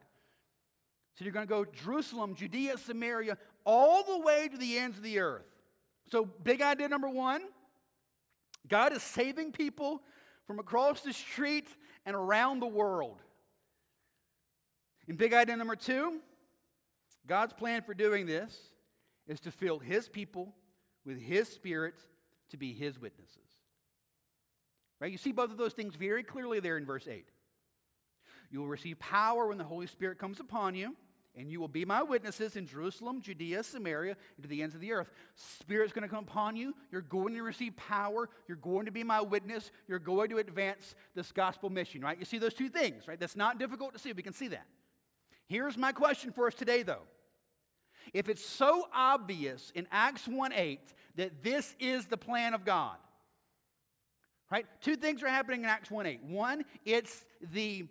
So 1.14 1.24
you're 1.24 1.32
going 1.32 1.46
to 1.46 1.50
go 1.50 1.64
Jerusalem, 1.64 2.34
Judea, 2.34 2.78
Samaria, 2.78 3.36
all 3.64 4.02
the 4.04 4.18
way 4.20 4.48
to 4.48 4.56
the 4.56 4.78
ends 4.78 4.96
of 4.96 5.02
the 5.02 5.18
earth. 5.18 5.46
So, 6.10 6.24
big 6.24 6.62
idea 6.62 6.88
number 6.88 7.08
one 7.08 7.42
God 8.66 8.92
is 8.92 9.02
saving 9.02 9.52
people 9.52 10.02
from 10.46 10.58
across 10.58 11.02
the 11.02 11.12
street 11.12 11.68
and 12.06 12.16
around 12.16 12.60
the 12.60 12.66
world. 12.66 13.20
And 15.08 15.18
big 15.18 15.32
idea 15.32 15.56
number 15.56 15.76
two 15.76 16.20
God's 17.26 17.52
plan 17.52 17.82
for 17.82 17.94
doing 17.94 18.26
this 18.26 18.56
is 19.26 19.40
to 19.40 19.50
fill 19.50 19.78
his 19.78 20.08
people 20.08 20.54
with 21.04 21.20
his 21.20 21.48
spirit 21.48 21.94
to 22.50 22.56
be 22.56 22.72
his 22.72 22.98
witnesses. 22.98 23.36
Right? 25.00 25.12
You 25.12 25.18
see 25.18 25.32
both 25.32 25.50
of 25.50 25.56
those 25.56 25.72
things 25.72 25.94
very 25.94 26.22
clearly 26.22 26.60
there 26.60 26.76
in 26.76 26.84
verse 26.84 27.06
8. 27.08 27.26
You 28.50 28.60
will 28.60 28.68
receive 28.68 28.98
power 28.98 29.46
when 29.46 29.58
the 29.58 29.64
Holy 29.64 29.86
Spirit 29.86 30.18
comes 30.18 30.40
upon 30.40 30.74
you, 30.74 30.96
and 31.36 31.50
you 31.50 31.60
will 31.60 31.68
be 31.68 31.84
my 31.84 32.02
witnesses 32.02 32.56
in 32.56 32.66
Jerusalem, 32.66 33.20
Judea, 33.20 33.62
Samaria, 33.62 34.16
and 34.36 34.42
to 34.42 34.48
the 34.48 34.62
ends 34.62 34.74
of 34.74 34.80
the 34.80 34.92
earth. 34.92 35.10
Spirit's 35.36 35.92
going 35.92 36.02
to 36.02 36.08
come 36.08 36.24
upon 36.24 36.56
you. 36.56 36.74
You're 36.90 37.02
going 37.02 37.34
to 37.34 37.42
receive 37.42 37.76
power. 37.76 38.28
You're 38.48 38.56
going 38.56 38.86
to 38.86 38.92
be 38.92 39.04
my 39.04 39.20
witness. 39.20 39.70
You're 39.86 40.00
going 40.00 40.30
to 40.30 40.38
advance 40.38 40.96
this 41.14 41.30
gospel 41.30 41.70
mission, 41.70 42.00
right? 42.00 42.18
You 42.18 42.24
see 42.24 42.38
those 42.38 42.54
two 42.54 42.68
things, 42.68 43.06
right? 43.06 43.20
That's 43.20 43.36
not 43.36 43.58
difficult 43.58 43.92
to 43.92 44.00
see. 44.00 44.12
We 44.12 44.22
can 44.22 44.32
see 44.32 44.48
that. 44.48 44.66
Here's 45.46 45.76
my 45.76 45.92
question 45.92 46.32
for 46.32 46.48
us 46.48 46.54
today, 46.54 46.82
though. 46.82 47.02
If 48.12 48.28
it's 48.28 48.44
so 48.44 48.88
obvious 48.92 49.70
in 49.74 49.86
Acts 49.92 50.26
1 50.26 50.52
8 50.52 50.80
that 51.16 51.42
this 51.42 51.76
is 51.78 52.06
the 52.06 52.16
plan 52.16 52.54
of 52.54 52.64
God, 52.64 52.96
right? 54.50 54.66
Two 54.80 54.96
things 54.96 55.22
are 55.22 55.28
happening 55.28 55.62
in 55.62 55.66
Acts 55.66 55.90
1 55.90 56.06
8. 56.06 56.24
One, 56.24 56.64
it's 56.84 57.24
the 57.52 57.86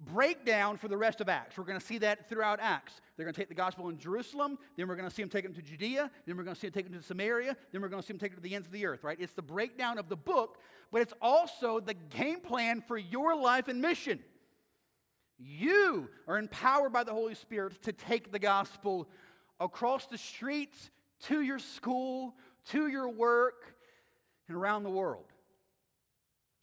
breakdown 0.00 0.76
for 0.76 0.88
the 0.88 0.96
rest 0.96 1.20
of 1.20 1.28
Acts. 1.28 1.56
We're 1.56 1.64
going 1.64 1.78
to 1.78 1.84
see 1.84 1.98
that 1.98 2.28
throughout 2.28 2.58
Acts. 2.60 3.00
They're 3.16 3.24
going 3.24 3.34
to 3.34 3.40
take 3.40 3.48
the 3.48 3.54
gospel 3.54 3.88
in 3.88 3.98
Jerusalem, 3.98 4.58
then 4.76 4.88
we're 4.88 4.96
going 4.96 5.08
to 5.08 5.14
see 5.14 5.22
them 5.22 5.30
take 5.30 5.44
them 5.44 5.54
to 5.54 5.62
Judea, 5.62 6.10
then 6.26 6.36
we're 6.36 6.42
going 6.42 6.54
to 6.54 6.60
see 6.60 6.66
them 6.66 6.74
take 6.74 6.90
them 6.90 7.00
to 7.00 7.06
Samaria, 7.06 7.56
then 7.72 7.80
we're 7.80 7.88
going 7.88 8.02
to 8.02 8.06
see 8.06 8.12
them 8.12 8.18
take 8.18 8.32
them 8.32 8.42
to 8.42 8.48
the 8.48 8.54
ends 8.54 8.66
of 8.66 8.72
the 8.72 8.86
earth, 8.86 9.04
right? 9.04 9.16
It's 9.20 9.32
the 9.32 9.42
breakdown 9.42 9.98
of 9.98 10.08
the 10.08 10.16
book, 10.16 10.58
but 10.90 11.00
it's 11.00 11.14
also 11.22 11.80
the 11.80 11.94
game 11.94 12.40
plan 12.40 12.82
for 12.86 12.98
your 12.98 13.36
life 13.36 13.68
and 13.68 13.80
mission. 13.80 14.18
You 15.38 16.08
are 16.28 16.38
empowered 16.38 16.92
by 16.92 17.04
the 17.04 17.12
Holy 17.12 17.34
Spirit 17.34 17.80
to 17.82 17.92
take 17.92 18.32
the 18.32 18.38
gospel 18.38 19.08
across 19.60 20.06
the 20.06 20.18
streets, 20.18 20.90
to 21.24 21.40
your 21.40 21.58
school, 21.58 22.34
to 22.70 22.88
your 22.88 23.08
work, 23.08 23.74
and 24.48 24.56
around 24.56 24.82
the 24.82 24.90
world. 24.90 25.26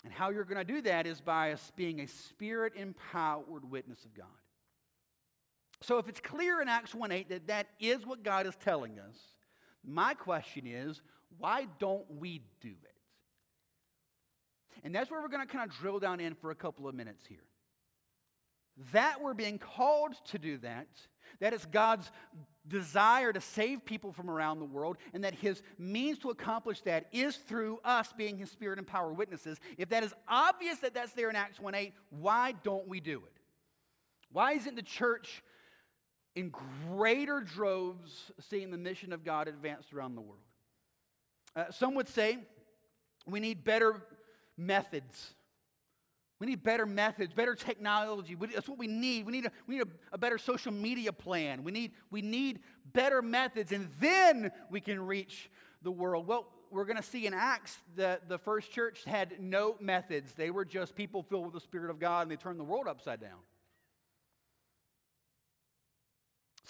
And 0.03 0.11
how 0.11 0.29
you're 0.29 0.45
going 0.45 0.65
to 0.65 0.73
do 0.73 0.81
that 0.81 1.05
is 1.05 1.21
by 1.21 1.51
us 1.51 1.71
being 1.75 2.01
a 2.01 2.07
spirit 2.07 2.73
empowered 2.75 3.69
witness 3.69 4.03
of 4.03 4.15
God. 4.15 4.25
So 5.81 5.97
if 5.97 6.07
it's 6.07 6.19
clear 6.19 6.61
in 6.61 6.67
Acts 6.67 6.93
1 6.93 7.11
8 7.11 7.29
that 7.29 7.47
that 7.47 7.67
is 7.79 8.05
what 8.05 8.23
God 8.23 8.45
is 8.47 8.55
telling 8.63 8.99
us, 8.99 9.15
my 9.83 10.13
question 10.13 10.65
is, 10.67 11.01
why 11.37 11.67
don't 11.79 12.05
we 12.19 12.41
do 12.61 12.69
it? 12.69 12.91
And 14.83 14.93
that's 14.93 15.11
where 15.11 15.21
we're 15.21 15.27
going 15.27 15.45
to 15.45 15.51
kind 15.51 15.69
of 15.69 15.75
drill 15.77 15.99
down 15.99 16.19
in 16.19 16.33
for 16.35 16.51
a 16.51 16.55
couple 16.55 16.87
of 16.87 16.95
minutes 16.95 17.25
here. 17.25 17.43
That 18.91 19.21
we're 19.21 19.33
being 19.33 19.59
called 19.59 20.13
to 20.25 20.39
do 20.39 20.57
that, 20.59 20.87
that 21.39 21.53
is 21.53 21.65
God's 21.65 22.11
desire 22.67 23.33
to 23.33 23.41
save 23.41 23.85
people 23.85 24.11
from 24.11 24.29
around 24.29 24.59
the 24.59 24.65
world, 24.65 24.97
and 25.13 25.23
that 25.23 25.33
his 25.33 25.63
means 25.77 26.19
to 26.19 26.29
accomplish 26.29 26.81
that 26.81 27.07
is 27.11 27.35
through 27.35 27.79
us 27.83 28.13
being 28.15 28.37
his 28.37 28.51
spirit 28.51 28.77
and 28.77 28.87
power 28.87 29.11
witnesses. 29.11 29.59
If 29.77 29.89
that 29.89 30.03
is 30.03 30.13
obvious 30.27 30.79
that 30.79 30.93
that's 30.93 31.13
there 31.13 31.29
in 31.29 31.35
Acts 31.35 31.59
1 31.59 31.73
8, 31.73 31.93
why 32.09 32.53
don't 32.63 32.87
we 32.87 32.99
do 32.99 33.17
it? 33.17 33.41
Why 34.31 34.53
isn't 34.53 34.75
the 34.75 34.81
church 34.81 35.43
in 36.35 36.51
greater 36.87 37.41
droves 37.41 38.31
seeing 38.39 38.71
the 38.71 38.77
mission 38.77 39.11
of 39.11 39.23
God 39.25 39.47
advanced 39.47 39.93
around 39.93 40.15
the 40.15 40.21
world? 40.21 40.41
Uh, 41.55 41.71
some 41.71 41.95
would 41.95 42.07
say 42.07 42.37
we 43.25 43.39
need 43.39 43.63
better 43.63 44.01
methods 44.57 45.33
we 46.41 46.47
need 46.47 46.63
better 46.63 46.87
methods, 46.87 47.35
better 47.35 47.53
technology. 47.53 48.35
That's 48.51 48.67
what 48.67 48.79
we 48.79 48.87
need. 48.87 49.27
We 49.27 49.31
need, 49.31 49.45
a, 49.45 49.51
we 49.67 49.75
need 49.75 49.83
a, 49.83 50.13
a, 50.13 50.17
better 50.17 50.39
social 50.39 50.71
media 50.71 51.13
plan. 51.13 51.63
We 51.63 51.71
need, 51.71 51.91
we 52.09 52.23
need 52.23 52.61
better 52.93 53.21
methods, 53.21 53.71
and 53.71 53.87
then 53.99 54.51
we 54.71 54.81
can 54.81 55.05
reach 55.05 55.51
the 55.83 55.91
world. 55.91 56.25
Well, 56.25 56.47
we're 56.71 56.85
going 56.85 56.97
to 56.97 57.03
see 57.03 57.27
in 57.27 57.35
Acts 57.35 57.77
that 57.95 58.27
the 58.27 58.39
first 58.39 58.71
church 58.71 59.03
had 59.05 59.39
no 59.39 59.75
methods. 59.79 60.33
They 60.33 60.49
were 60.49 60.65
just 60.65 60.95
people 60.95 61.21
filled 61.21 61.45
with 61.45 61.53
the 61.53 61.59
Spirit 61.59 61.91
of 61.91 61.99
God, 61.99 62.23
and 62.23 62.31
they 62.31 62.37
turned 62.37 62.59
the 62.59 62.63
world 62.63 62.87
upside 62.87 63.21
down. 63.21 63.37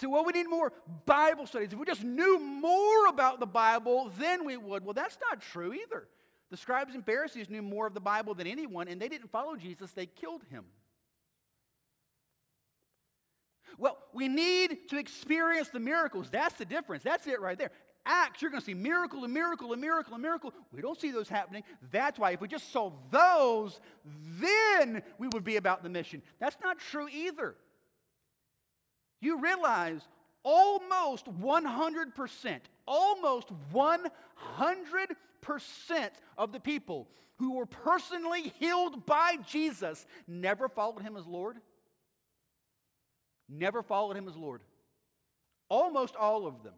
So, 0.02 0.10
well, 0.10 0.26
we 0.26 0.32
need 0.32 0.50
more 0.50 0.70
Bible 1.06 1.46
studies. 1.46 1.72
If 1.72 1.78
we 1.78 1.86
just 1.86 2.04
knew 2.04 2.38
more 2.38 3.06
about 3.06 3.40
the 3.40 3.46
Bible, 3.46 4.12
then 4.18 4.44
we 4.44 4.58
would. 4.58 4.84
Well, 4.84 4.92
that's 4.92 5.16
not 5.30 5.40
true 5.40 5.72
either. 5.72 6.08
The 6.52 6.58
scribes 6.58 6.94
and 6.94 7.02
Pharisees 7.02 7.48
knew 7.48 7.62
more 7.62 7.86
of 7.86 7.94
the 7.94 8.00
Bible 8.00 8.34
than 8.34 8.46
anyone, 8.46 8.86
and 8.86 9.00
they 9.00 9.08
didn't 9.08 9.30
follow 9.30 9.56
Jesus, 9.56 9.92
they 9.92 10.04
killed 10.04 10.42
him. 10.50 10.66
Well, 13.78 13.96
we 14.12 14.28
need 14.28 14.90
to 14.90 14.98
experience 14.98 15.70
the 15.70 15.80
miracles. 15.80 16.28
That's 16.30 16.54
the 16.56 16.66
difference. 16.66 17.04
That's 17.04 17.26
it 17.26 17.40
right 17.40 17.56
there. 17.56 17.70
Acts, 18.04 18.42
you're 18.42 18.50
going 18.50 18.60
to 18.60 18.66
see 18.66 18.74
miracle 18.74 19.24
and 19.24 19.32
miracle 19.32 19.72
and 19.72 19.80
miracle 19.80 20.12
and 20.12 20.22
miracle. 20.22 20.52
We 20.72 20.82
don't 20.82 21.00
see 21.00 21.10
those 21.10 21.26
happening. 21.26 21.62
That's 21.90 22.18
why 22.18 22.32
if 22.32 22.42
we 22.42 22.48
just 22.48 22.70
saw 22.70 22.92
those, 23.10 23.80
then 24.38 25.02
we 25.16 25.28
would 25.28 25.44
be 25.44 25.56
about 25.56 25.82
the 25.82 25.88
mission. 25.88 26.20
That's 26.38 26.58
not 26.62 26.78
true 26.78 27.08
either. 27.10 27.54
You 29.22 29.40
realize 29.40 30.02
almost 30.44 31.26
100%, 31.26 32.60
almost 32.86 33.50
100% 33.72 35.16
of 36.38 36.52
the 36.52 36.60
people 36.60 37.08
who 37.38 37.54
were 37.54 37.66
personally 37.66 38.52
healed 38.58 39.04
by 39.06 39.36
Jesus 39.46 40.06
never 40.26 40.68
followed 40.68 41.02
him 41.02 41.16
as 41.16 41.26
Lord? 41.26 41.56
Never 43.48 43.82
followed 43.82 44.16
him 44.16 44.28
as 44.28 44.36
Lord. 44.36 44.62
Almost 45.68 46.16
all 46.16 46.46
of 46.46 46.62
them. 46.62 46.74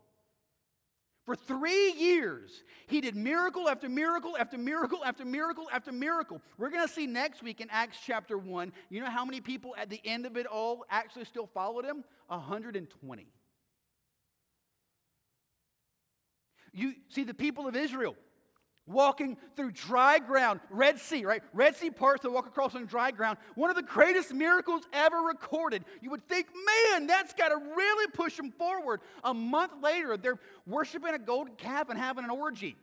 For 1.25 1.35
three 1.35 1.93
years, 1.93 2.65
he 2.87 3.01
did 3.01 3.17
miracle 3.17 3.69
after 3.69 3.89
miracle 3.89 4.37
after 4.39 4.59
miracle 4.59 5.03
after 5.03 5.25
miracle 5.25 5.69
after 5.73 5.91
miracle. 5.91 6.43
We're 6.59 6.69
going 6.69 6.87
to 6.87 6.93
see 6.93 7.07
next 7.07 7.43
week 7.43 7.63
in 7.63 7.69
Acts 7.71 7.97
chapter 8.05 8.37
1, 8.37 8.73
you 8.91 9.01
know 9.01 9.09
how 9.09 9.25
many 9.25 9.41
people 9.41 9.75
at 9.79 9.89
the 9.89 10.01
end 10.05 10.27
of 10.27 10.37
it 10.37 10.47
all 10.47 10.85
actually 10.91 11.25
still 11.25 11.47
followed 11.47 11.87
him? 11.87 12.05
120. 12.27 13.27
You 16.75 16.95
see, 17.09 17.23
the 17.23 17.35
people 17.35 17.69
of 17.69 17.77
Israel, 17.77 18.17
walking 18.87 19.37
through 19.57 19.71
dry 19.73 20.19
ground, 20.19 20.61
Red 20.71 20.99
Sea, 20.99 21.25
right? 21.25 21.43
Red 21.53 21.77
Sea 21.77 21.91
parts 21.91 22.23
to 22.23 22.31
walk 22.31 22.47
across 22.47 22.75
on 22.75 22.85
dry 22.87 23.11
ground. 23.13 23.39
One 23.55 23.71
of 23.71 23.77
the 23.77 23.83
greatest 23.83 24.35
miracles 24.35 24.83
ever 24.93 25.19
recorded. 25.19 25.85
You 26.03 26.11
would 26.11 26.29
think, 26.29 26.49
man, 26.93 27.07
that's 27.07 27.33
got 27.33 27.49
to 27.49 27.57
really 27.57 28.11
push 28.13 28.37
them 28.37 28.51
forward. 28.51 29.01
A 29.23 29.33
month 29.33 29.73
later, 29.83 30.17
they're 30.17 30.41
worshiping 30.67 31.15
a 31.15 31.19
golden 31.19 31.55
calf 31.55 31.89
and 31.89 31.99
having 31.99 32.25
an 32.25 32.31
orgy. 32.31 32.77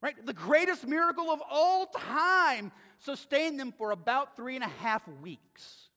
Right? 0.00 0.14
The 0.24 0.32
greatest 0.32 0.86
miracle 0.86 1.30
of 1.30 1.40
all 1.50 1.86
time 1.86 2.72
sustained 2.98 3.58
them 3.58 3.72
for 3.72 3.92
about 3.92 4.36
three 4.36 4.56
and 4.56 4.64
a 4.64 4.68
half 4.68 5.06
weeks. 5.22 5.88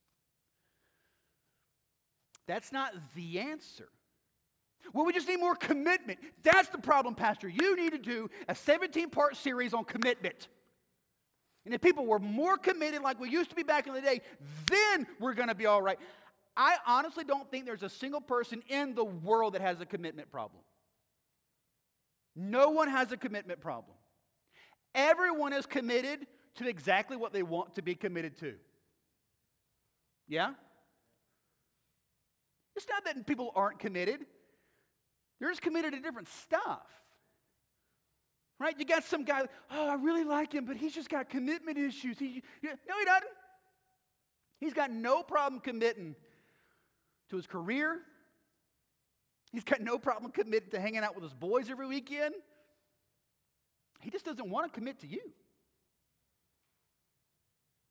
That's 2.47 2.71
not 2.71 2.93
the 3.15 3.39
answer. 3.39 3.89
Well, 4.93 5.05
we 5.05 5.13
just 5.13 5.27
need 5.27 5.39
more 5.39 5.55
commitment. 5.55 6.19
That's 6.43 6.69
the 6.69 6.77
problem, 6.77 7.15
Pastor. 7.15 7.47
You 7.47 7.75
need 7.75 7.91
to 7.91 7.97
do 7.97 8.29
a 8.47 8.55
17 8.55 9.09
part 9.09 9.35
series 9.35 9.73
on 9.73 9.83
commitment. 9.83 10.47
And 11.65 11.73
if 11.73 11.81
people 11.81 12.05
were 12.05 12.19
more 12.19 12.57
committed 12.57 13.01
like 13.01 13.19
we 13.19 13.29
used 13.29 13.49
to 13.49 13.55
be 13.55 13.63
back 13.63 13.87
in 13.87 13.93
the 13.93 14.01
day, 14.01 14.21
then 14.69 15.07
we're 15.19 15.33
going 15.33 15.47
to 15.47 15.55
be 15.55 15.65
all 15.65 15.81
right. 15.81 15.97
I 16.55 16.77
honestly 16.85 17.23
don't 17.23 17.49
think 17.49 17.65
there's 17.65 17.83
a 17.83 17.89
single 17.89 18.21
person 18.21 18.61
in 18.69 18.95
the 18.95 19.03
world 19.03 19.53
that 19.53 19.61
has 19.61 19.81
a 19.81 19.85
commitment 19.85 20.31
problem. 20.31 20.61
No 22.35 22.69
one 22.69 22.87
has 22.87 23.11
a 23.11 23.17
commitment 23.17 23.59
problem. 23.59 23.97
Everyone 24.93 25.53
is 25.53 25.65
committed 25.65 26.27
to 26.55 26.67
exactly 26.67 27.17
what 27.17 27.33
they 27.33 27.43
want 27.43 27.75
to 27.75 27.81
be 27.81 27.95
committed 27.95 28.37
to. 28.39 28.53
Yeah? 30.27 30.51
It's 32.75 32.87
not 32.89 33.05
that 33.05 33.25
people 33.25 33.51
aren't 33.55 33.79
committed. 33.79 34.25
They're 35.39 35.49
just 35.49 35.61
committed 35.61 35.93
to 35.93 35.99
different 35.99 36.29
stuff. 36.29 36.85
Right? 38.59 38.75
You 38.79 38.85
got 38.85 39.03
some 39.03 39.25
guy, 39.25 39.43
oh, 39.69 39.89
I 39.89 39.95
really 39.95 40.23
like 40.23 40.53
him, 40.53 40.65
but 40.65 40.77
he's 40.77 40.93
just 40.93 41.09
got 41.09 41.29
commitment 41.29 41.77
issues. 41.77 42.17
He, 42.17 42.41
no, 42.63 42.71
he 42.99 43.05
doesn't. 43.05 43.31
He's 44.59 44.73
got 44.73 44.91
no 44.91 45.23
problem 45.23 45.59
committing 45.59 46.15
to 47.29 47.35
his 47.35 47.45
career. 47.45 47.99
He's 49.51 49.65
got 49.65 49.81
no 49.81 49.97
problem 49.97 50.31
committing 50.31 50.69
to 50.71 50.79
hanging 50.79 51.03
out 51.03 51.15
with 51.15 51.23
his 51.23 51.33
boys 51.33 51.69
every 51.69 51.87
weekend. 51.87 52.35
He 54.01 54.09
just 54.09 54.25
doesn't 54.25 54.49
want 54.49 54.71
to 54.71 54.77
commit 54.77 54.99
to 55.01 55.07
you. 55.07 55.21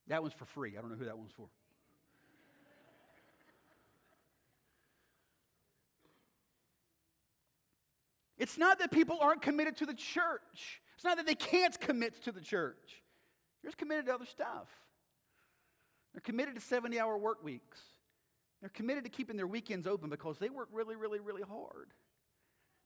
That 0.09 0.23
one's 0.23 0.35
for 0.35 0.45
free. 0.45 0.77
I 0.77 0.81
don't 0.81 0.91
know 0.91 0.97
who 0.97 1.07
that 1.07 1.19
one's 1.19 1.33
for. 1.33 1.49
It's 8.45 8.59
not 8.59 8.79
that 8.81 8.91
people 8.91 9.17
aren't 9.23 9.41
committed 9.41 9.79
to 9.79 9.87
the 9.87 9.95
church. 9.95 10.83
It's 10.97 11.05
not 11.05 11.17
that 11.17 11.25
they 11.25 11.35
can't 11.35 11.81
commit 11.81 12.23
to 12.25 12.31
the 12.31 12.43
church. 12.43 13.03
They're 13.63 13.71
just 13.71 13.79
committed 13.79 14.05
to 14.05 14.15
other 14.15 14.27
stuff. 14.27 14.69
They're 16.13 16.21
committed 16.21 16.55
to 16.57 16.61
70 16.61 17.01
hour 17.01 17.17
work 17.17 17.43
weeks. 17.43 17.81
They're 18.61 18.69
committed 18.69 19.05
to 19.05 19.09
keeping 19.09 19.39
their 19.39 19.47
weekends 19.47 19.87
open 19.87 20.11
because 20.11 20.37
they 20.37 20.51
work 20.51 20.69
really, 20.75 20.95
really, 20.95 21.21
really 21.21 21.41
hard. 21.41 21.89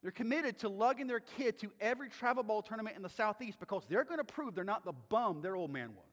They're 0.01 0.13
committed 0.13 0.61
to 0.61 0.69
lugging 0.69 1.09
their 1.09 1.19
kid 1.19 1.59
to 1.59 1.73
every 1.81 2.09
travel 2.09 2.45
ball 2.45 2.63
tournament 2.63 2.95
in 2.95 3.03
the 3.03 3.09
Southeast 3.09 3.59
because 3.59 3.83
they're 3.89 4.05
going 4.05 4.19
to 4.19 4.25
prove 4.25 4.55
they're 4.55 4.63
not 4.63 4.85
the 4.85 4.95
bum 5.09 5.43
their 5.43 5.57
old 5.57 5.73
man 5.73 5.89
was. 5.89 6.05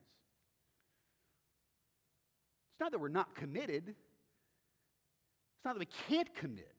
It's 2.72 2.80
not 2.80 2.90
that 2.90 2.98
we're 2.98 3.06
not 3.10 3.36
committed. 3.36 3.90
It's 3.90 5.64
not 5.64 5.78
that 5.78 5.78
we 5.78 5.86
can't 6.08 6.34
commit. 6.34 6.74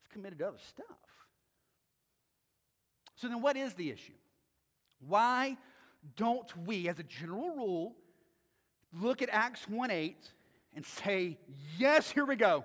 It's 0.00 0.12
committed 0.12 0.40
to 0.40 0.48
other 0.48 0.58
stuff. 0.68 0.96
So 3.20 3.28
then, 3.28 3.42
what 3.42 3.56
is 3.56 3.74
the 3.74 3.90
issue? 3.90 4.12
Why 5.06 5.56
don't 6.16 6.50
we, 6.66 6.88
as 6.88 6.98
a 6.98 7.02
general 7.02 7.50
rule, 7.50 7.96
look 8.92 9.22
at 9.22 9.28
Acts 9.30 9.68
1 9.68 9.90
8 9.90 10.16
and 10.74 10.86
say, 10.86 11.36
Yes, 11.76 12.10
here 12.10 12.24
we 12.24 12.36
go. 12.36 12.64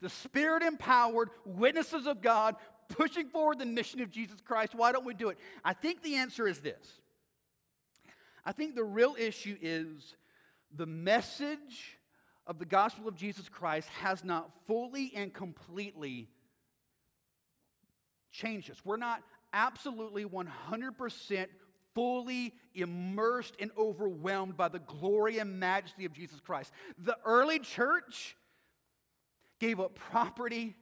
The 0.00 0.08
Spirit 0.08 0.62
empowered 0.62 1.30
witnesses 1.44 2.06
of 2.06 2.20
God 2.20 2.56
pushing 2.88 3.28
forward 3.28 3.58
the 3.58 3.66
mission 3.66 4.00
of 4.00 4.10
Jesus 4.10 4.40
Christ. 4.40 4.74
Why 4.74 4.92
don't 4.92 5.04
we 5.04 5.14
do 5.14 5.30
it? 5.30 5.38
I 5.64 5.72
think 5.72 6.02
the 6.02 6.16
answer 6.16 6.46
is 6.46 6.60
this. 6.60 7.00
I 8.44 8.52
think 8.52 8.74
the 8.74 8.84
real 8.84 9.16
issue 9.18 9.56
is 9.60 10.14
the 10.76 10.86
message 10.86 11.98
of 12.46 12.58
the 12.58 12.66
gospel 12.66 13.08
of 13.08 13.16
Jesus 13.16 13.48
Christ 13.48 13.88
has 14.00 14.22
not 14.22 14.50
fully 14.66 15.12
and 15.16 15.32
completely 15.32 16.28
changed 18.30 18.70
us. 18.70 18.82
We're 18.84 18.98
not 18.98 19.22
absolutely 19.54 20.26
100% 20.26 21.46
fully 21.94 22.52
immersed 22.74 23.54
and 23.60 23.70
overwhelmed 23.78 24.56
by 24.56 24.68
the 24.68 24.80
glory 24.80 25.38
and 25.38 25.58
majesty 25.58 26.04
of 26.04 26.12
Jesus 26.12 26.40
Christ. 26.40 26.72
The 26.98 27.16
early 27.24 27.60
church 27.60 28.36
gave 29.60 29.80
up 29.80 29.94
property, 29.94 30.74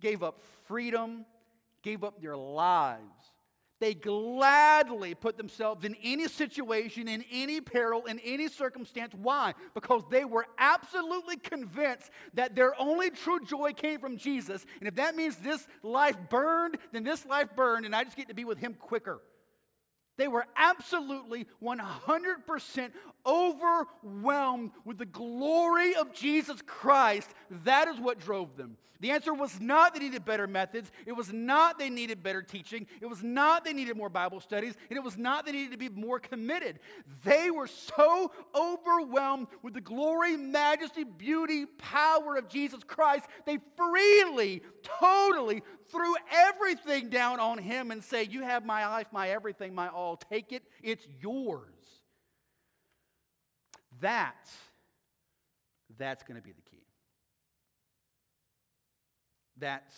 gave 0.00 0.22
up 0.22 0.40
freedom, 0.66 1.24
gave 1.82 2.04
up 2.04 2.20
their 2.20 2.36
lives. 2.36 3.31
They 3.82 3.94
gladly 3.94 5.16
put 5.16 5.36
themselves 5.36 5.84
in 5.84 5.96
any 6.04 6.28
situation, 6.28 7.08
in 7.08 7.24
any 7.32 7.60
peril, 7.60 8.04
in 8.04 8.20
any 8.20 8.46
circumstance. 8.46 9.12
Why? 9.12 9.54
Because 9.74 10.04
they 10.08 10.24
were 10.24 10.46
absolutely 10.56 11.36
convinced 11.36 12.12
that 12.34 12.54
their 12.54 12.80
only 12.80 13.10
true 13.10 13.40
joy 13.44 13.72
came 13.72 13.98
from 13.98 14.18
Jesus. 14.18 14.64
And 14.78 14.86
if 14.86 14.94
that 14.94 15.16
means 15.16 15.34
this 15.34 15.66
life 15.82 16.16
burned, 16.30 16.78
then 16.92 17.02
this 17.02 17.26
life 17.26 17.48
burned, 17.56 17.84
and 17.84 17.92
I 17.92 18.04
just 18.04 18.16
get 18.16 18.28
to 18.28 18.34
be 18.34 18.44
with 18.44 18.58
Him 18.58 18.74
quicker. 18.74 19.20
They 20.16 20.28
were 20.28 20.46
absolutely 20.56 21.46
100% 21.62 22.90
overwhelmed 23.24 24.72
with 24.84 24.98
the 24.98 25.06
glory 25.06 25.94
of 25.94 26.12
Jesus 26.12 26.60
Christ. 26.62 27.30
That 27.64 27.88
is 27.88 27.98
what 27.98 28.18
drove 28.18 28.56
them. 28.56 28.76
The 29.02 29.10
answer 29.10 29.34
was 29.34 29.60
not 29.60 29.94
they 29.94 30.00
needed 30.00 30.24
better 30.24 30.46
methods. 30.46 30.92
It 31.06 31.12
was 31.12 31.32
not 31.32 31.76
they 31.76 31.90
needed 31.90 32.22
better 32.22 32.40
teaching. 32.40 32.86
It 33.00 33.06
was 33.06 33.20
not 33.20 33.64
they 33.64 33.72
needed 33.72 33.96
more 33.96 34.08
Bible 34.08 34.38
studies. 34.38 34.74
And 34.88 34.96
it 34.96 35.02
was 35.02 35.18
not 35.18 35.44
they 35.44 35.50
needed 35.50 35.72
to 35.72 35.76
be 35.76 35.88
more 35.88 36.20
committed. 36.20 36.78
They 37.24 37.50
were 37.50 37.66
so 37.66 38.30
overwhelmed 38.54 39.48
with 39.60 39.74
the 39.74 39.80
glory, 39.80 40.36
majesty, 40.36 41.02
beauty, 41.02 41.66
power 41.66 42.36
of 42.36 42.48
Jesus 42.48 42.84
Christ, 42.84 43.26
they 43.44 43.58
freely, 43.76 44.62
totally 44.84 45.64
threw 45.90 46.14
everything 46.30 47.08
down 47.08 47.40
on 47.40 47.58
him 47.58 47.90
and 47.90 48.02
say, 48.02 48.24
You 48.24 48.42
have 48.42 48.64
my 48.64 48.86
life, 48.86 49.06
my 49.12 49.30
everything, 49.30 49.74
my 49.74 49.88
all. 49.88 50.16
Take 50.16 50.52
it, 50.52 50.62
it's 50.82 51.06
yours. 51.20 51.68
That, 54.00 54.48
that's 55.98 56.22
going 56.24 56.36
to 56.36 56.42
be 56.42 56.52
the 56.52 56.62
key. 56.62 56.84
That's 59.58 59.94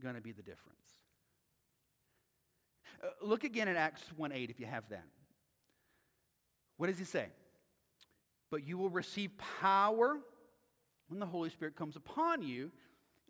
going 0.00 0.14
to 0.14 0.20
be 0.20 0.32
the 0.32 0.42
difference. 0.42 0.78
Uh, 3.02 3.08
look 3.22 3.44
again 3.44 3.66
at 3.68 3.76
Acts 3.76 4.02
1 4.16 4.32
8 4.32 4.50
if 4.50 4.60
you 4.60 4.66
have 4.66 4.88
that. 4.90 5.04
What 6.76 6.86
does 6.86 6.98
he 6.98 7.04
say? 7.04 7.26
But 8.50 8.66
you 8.66 8.78
will 8.78 8.90
receive 8.90 9.30
power 9.60 10.18
when 11.08 11.18
the 11.18 11.26
Holy 11.26 11.50
Spirit 11.50 11.76
comes 11.76 11.96
upon 11.96 12.42
you, 12.42 12.70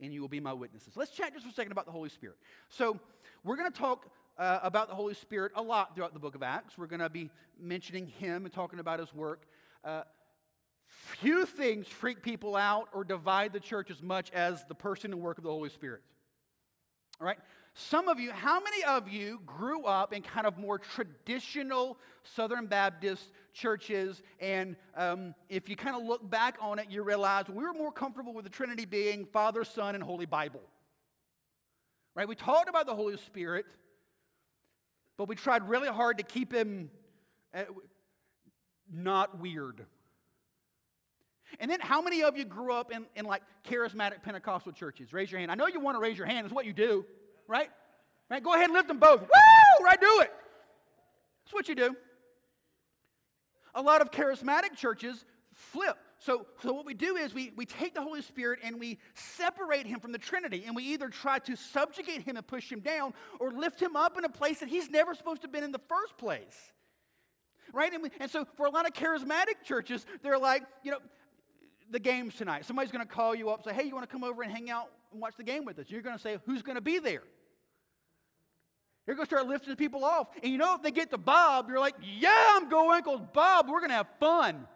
and 0.00 0.12
you 0.12 0.20
will 0.20 0.28
be 0.28 0.40
my 0.40 0.52
witnesses. 0.52 0.96
Let's 0.96 1.10
chat 1.10 1.32
just 1.32 1.44
for 1.44 1.50
a 1.50 1.54
second 1.54 1.72
about 1.72 1.86
the 1.86 1.92
Holy 1.92 2.08
Spirit. 2.08 2.36
So, 2.68 2.98
we're 3.44 3.56
going 3.56 3.70
to 3.70 3.78
talk 3.78 4.06
uh, 4.38 4.58
about 4.62 4.88
the 4.88 4.94
Holy 4.94 5.14
Spirit 5.14 5.52
a 5.54 5.62
lot 5.62 5.94
throughout 5.94 6.12
the 6.14 6.18
book 6.18 6.34
of 6.34 6.42
Acts. 6.42 6.76
We're 6.76 6.86
going 6.86 7.00
to 7.00 7.10
be 7.10 7.30
mentioning 7.58 8.06
him 8.06 8.44
and 8.44 8.52
talking 8.52 8.78
about 8.78 8.98
his 8.98 9.12
work. 9.14 9.46
Uh, 9.84 10.02
few 10.86 11.46
things 11.46 11.86
freak 11.86 12.22
people 12.22 12.56
out 12.56 12.88
or 12.92 13.04
divide 13.04 13.52
the 13.52 13.60
church 13.60 13.90
as 13.90 14.02
much 14.02 14.30
as 14.32 14.64
the 14.64 14.74
person 14.74 15.12
and 15.12 15.20
work 15.20 15.38
of 15.38 15.44
the 15.44 15.50
Holy 15.50 15.70
Spirit. 15.70 16.02
All 17.20 17.26
right? 17.26 17.38
Some 17.74 18.08
of 18.08 18.18
you, 18.18 18.32
how 18.32 18.60
many 18.60 18.82
of 18.84 19.08
you 19.08 19.40
grew 19.46 19.84
up 19.84 20.12
in 20.12 20.22
kind 20.22 20.46
of 20.46 20.58
more 20.58 20.78
traditional 20.78 21.98
Southern 22.24 22.66
Baptist 22.66 23.30
churches? 23.52 24.22
And 24.40 24.76
um, 24.96 25.34
if 25.48 25.68
you 25.68 25.76
kind 25.76 25.96
of 25.96 26.02
look 26.02 26.28
back 26.28 26.58
on 26.60 26.78
it, 26.78 26.86
you 26.90 27.02
realize 27.02 27.48
we 27.48 27.62
were 27.62 27.72
more 27.72 27.92
comfortable 27.92 28.34
with 28.34 28.44
the 28.44 28.50
Trinity 28.50 28.84
being 28.84 29.24
Father, 29.24 29.64
Son, 29.64 29.94
and 29.94 30.02
Holy 30.02 30.26
Bible. 30.26 30.62
Right? 32.16 32.26
We 32.26 32.34
talked 32.34 32.68
about 32.68 32.86
the 32.86 32.94
Holy 32.94 33.16
Spirit, 33.18 33.66
but 35.16 35.28
we 35.28 35.36
tried 35.36 35.68
really 35.68 35.88
hard 35.88 36.18
to 36.18 36.24
keep 36.24 36.52
him 36.52 36.90
uh, 37.54 37.62
not 38.92 39.38
weird. 39.38 39.86
And 41.58 41.70
then, 41.70 41.80
how 41.80 42.00
many 42.00 42.22
of 42.22 42.36
you 42.36 42.44
grew 42.44 42.72
up 42.72 42.92
in, 42.92 43.06
in 43.16 43.24
like 43.24 43.42
charismatic 43.68 44.22
Pentecostal 44.22 44.72
churches? 44.72 45.12
Raise 45.12 45.30
your 45.30 45.40
hand. 45.40 45.50
I 45.50 45.54
know 45.54 45.66
you 45.66 45.80
want 45.80 45.96
to 45.96 46.00
raise 46.00 46.16
your 46.16 46.26
hand. 46.26 46.44
That's 46.44 46.54
what 46.54 46.64
you 46.64 46.72
do, 46.72 47.04
right? 47.50 47.68
Right? 48.30 48.42
Go 48.42 48.54
ahead 48.54 48.66
and 48.66 48.74
lift 48.74 48.88
them 48.88 48.98
both. 48.98 49.20
Woo! 49.20 49.84
Right? 49.84 50.00
Do 50.00 50.20
it. 50.20 50.32
That's 51.44 51.52
what 51.52 51.68
you 51.68 51.74
do. 51.74 51.96
A 53.74 53.82
lot 53.82 54.00
of 54.00 54.10
charismatic 54.10 54.76
churches 54.76 55.24
flip. 55.52 55.96
So, 56.18 56.46
so 56.62 56.72
what 56.72 56.84
we 56.84 56.94
do 56.94 57.16
is 57.16 57.34
we, 57.34 57.50
we 57.56 57.64
take 57.64 57.94
the 57.94 58.02
Holy 58.02 58.20
Spirit 58.22 58.60
and 58.62 58.78
we 58.78 58.98
separate 59.14 59.86
him 59.86 60.00
from 60.00 60.12
the 60.12 60.18
Trinity, 60.18 60.64
and 60.66 60.76
we 60.76 60.84
either 60.84 61.08
try 61.08 61.38
to 61.40 61.56
subjugate 61.56 62.22
him 62.22 62.36
and 62.36 62.46
push 62.46 62.70
him 62.70 62.80
down 62.80 63.14
or 63.38 63.50
lift 63.50 63.80
him 63.80 63.96
up 63.96 64.18
in 64.18 64.24
a 64.24 64.28
place 64.28 64.60
that 64.60 64.68
he's 64.68 64.90
never 64.90 65.14
supposed 65.14 65.40
to 65.42 65.46
have 65.46 65.52
been 65.52 65.64
in 65.64 65.72
the 65.72 65.80
first 65.88 66.16
place. 66.18 66.72
Right? 67.72 67.92
And, 67.92 68.02
we, 68.02 68.10
and 68.20 68.30
so 68.30 68.46
for 68.56 68.66
a 68.66 68.70
lot 68.70 68.86
of 68.86 68.92
charismatic 68.92 69.64
churches, 69.64 70.04
they're 70.22 70.38
like, 70.38 70.64
you 70.84 70.90
know, 70.90 70.98
the 71.90 72.00
game's 72.00 72.34
tonight. 72.34 72.64
Somebody's 72.66 72.92
going 72.92 73.06
to 73.06 73.12
call 73.12 73.34
you 73.34 73.50
up 73.50 73.64
say, 73.64 73.72
hey, 73.72 73.84
you 73.84 73.94
want 73.94 74.08
to 74.08 74.12
come 74.12 74.22
over 74.22 74.42
and 74.42 74.52
hang 74.52 74.70
out 74.70 74.90
and 75.12 75.20
watch 75.20 75.34
the 75.36 75.42
game 75.42 75.64
with 75.64 75.78
us? 75.78 75.86
You're 75.88 76.02
going 76.02 76.16
to 76.16 76.22
say, 76.22 76.38
who's 76.46 76.62
going 76.62 76.76
to 76.76 76.82
be 76.82 76.98
there? 76.98 77.22
You're 79.10 79.16
going 79.16 79.26
to 79.26 79.34
start 79.34 79.48
lifting 79.48 79.74
people 79.74 80.04
off. 80.04 80.28
And 80.40 80.52
you 80.52 80.56
know, 80.56 80.76
if 80.76 80.82
they 80.82 80.92
get 80.92 81.10
to 81.10 81.18
Bob, 81.18 81.68
you're 81.68 81.80
like, 81.80 81.96
yeah, 82.00 82.46
I'm 82.50 82.68
going 82.68 83.02
because 83.02 83.20
Bob, 83.32 83.68
we're 83.68 83.80
going 83.80 83.90
to 83.90 83.96
have 83.96 84.06
fun. 84.20 84.68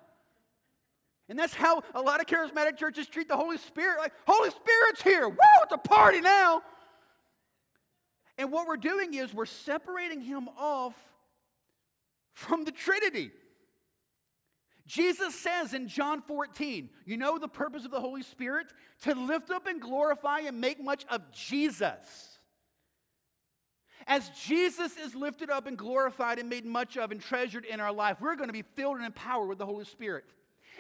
And 1.29 1.39
that's 1.39 1.55
how 1.55 1.85
a 1.95 2.01
lot 2.01 2.19
of 2.19 2.27
charismatic 2.27 2.77
churches 2.77 3.07
treat 3.07 3.29
the 3.29 3.37
Holy 3.37 3.59
Spirit. 3.59 4.01
Like, 4.01 4.13
Holy 4.27 4.51
Spirit's 4.51 5.03
here. 5.05 5.29
Woo, 5.29 5.37
it's 5.63 5.73
a 5.73 5.79
party 5.79 6.21
now. 6.21 6.63
And 8.37 8.51
what 8.51 8.67
we're 8.67 8.77
doing 8.77 9.15
is 9.15 9.33
we're 9.33 9.47
separating 9.47 10.21
him 10.21 10.49
off 10.59 10.95
from 12.33 12.65
the 12.65 12.73
Trinity. 12.73 13.31
Jesus 14.85 15.33
says 15.37 15.75
in 15.75 15.87
John 15.87 16.23
14, 16.23 16.91
you 17.07 17.17
know 17.17 17.39
the 17.39 17.47
purpose 17.47 17.85
of 17.85 17.93
the 17.93 18.01
Holy 18.01 18.23
Spirit? 18.23 18.67
To 19.03 19.15
lift 19.15 19.53
up 19.53 19.69
and 19.69 19.81
glorify 19.81 20.41
and 20.41 20.61
make 20.61 20.83
much 20.83 21.05
of 21.09 21.31
Jesus. 21.31 22.34
As 24.07 24.29
Jesus 24.31 24.97
is 24.97 25.15
lifted 25.15 25.51
up 25.51 25.67
and 25.67 25.79
glorified 25.79 26.39
and 26.39 26.49
made 26.49 26.67
much 26.67 26.97
of 26.97 27.11
and 27.11 27.21
treasured 27.21 27.65
in 27.65 27.81
our 27.81 27.93
life, 27.93 28.19
we're 28.21 28.37
going 28.37 28.49
to 28.49 28.53
be 28.53 28.65
filled 28.75 28.97
and 28.97 29.07
empowered 29.07 29.49
with 29.49 29.59
the 29.59 29.67
Holy 29.67 29.85
Spirit. 29.85 30.25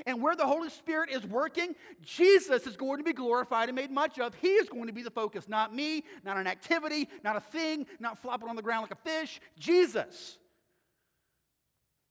And 0.06 0.20
where 0.20 0.34
the 0.34 0.46
Holy 0.46 0.68
Spirit 0.70 1.10
is 1.10 1.24
working, 1.24 1.74
Jesus 2.02 2.66
is 2.66 2.76
going 2.76 2.98
to 2.98 3.04
be 3.04 3.12
glorified 3.12 3.68
and 3.68 3.76
made 3.76 3.90
much 3.90 4.18
of. 4.18 4.34
He 4.34 4.48
is 4.48 4.68
going 4.68 4.88
to 4.88 4.92
be 4.92 5.02
the 5.02 5.10
focus, 5.10 5.48
not 5.48 5.74
me, 5.74 6.04
not 6.24 6.36
an 6.36 6.46
activity, 6.46 7.08
not 7.22 7.36
a 7.36 7.40
thing, 7.40 7.86
not 8.00 8.18
flopping 8.18 8.48
on 8.48 8.56
the 8.56 8.62
ground 8.62 8.82
like 8.82 8.90
a 8.90 9.08
fish. 9.08 9.40
Jesus. 9.58 10.38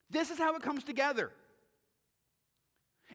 This 0.09 0.31
is 0.31 0.37
how 0.37 0.55
it 0.55 0.61
comes 0.61 0.83
together 0.83 1.31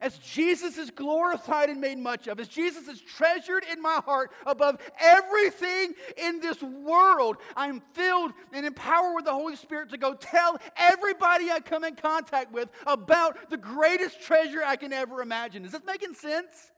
as 0.00 0.18
Jesus 0.18 0.78
is 0.78 0.90
glorified 0.90 1.70
and 1.70 1.80
made 1.80 1.98
much 1.98 2.26
of, 2.26 2.40
as 2.40 2.48
Jesus 2.48 2.88
is 2.88 3.00
treasured 3.00 3.64
in 3.70 3.80
my 3.80 4.00
heart 4.04 4.32
above 4.46 4.78
everything 5.00 5.94
in 6.16 6.40
this 6.40 6.62
world, 6.62 7.36
I'm 7.56 7.80
filled 7.92 8.32
and 8.52 8.66
empowered 8.66 9.14
with 9.14 9.24
the 9.24 9.32
Holy 9.32 9.56
Spirit 9.56 9.90
to 9.90 9.98
go 9.98 10.14
tell 10.14 10.58
everybody 10.76 11.50
I 11.50 11.60
come 11.60 11.84
in 11.84 11.96
contact 11.96 12.52
with 12.52 12.68
about 12.86 13.50
the 13.50 13.56
greatest 13.56 14.20
treasure 14.22 14.62
I 14.64 14.76
can 14.76 14.92
ever 14.92 15.22
imagine. 15.22 15.64
Is 15.64 15.72
this 15.72 15.84
making 15.84 16.14
sense? 16.14 16.72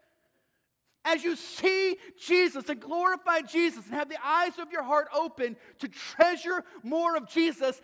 As 1.05 1.25
you 1.25 1.35
see 1.35 1.97
Jesus 2.21 2.69
and 2.69 2.79
glorify 2.79 3.41
Jesus 3.41 3.87
and 3.87 3.95
have 3.95 4.11
the 4.11 4.19
eyes 4.23 4.59
of 4.59 4.71
your 4.71 4.83
heart 4.83 5.09
open 5.15 5.57
to 5.79 5.89
treasure 5.89 6.63
more 6.83 7.17
of 7.17 7.27
Jesus, 7.29 7.81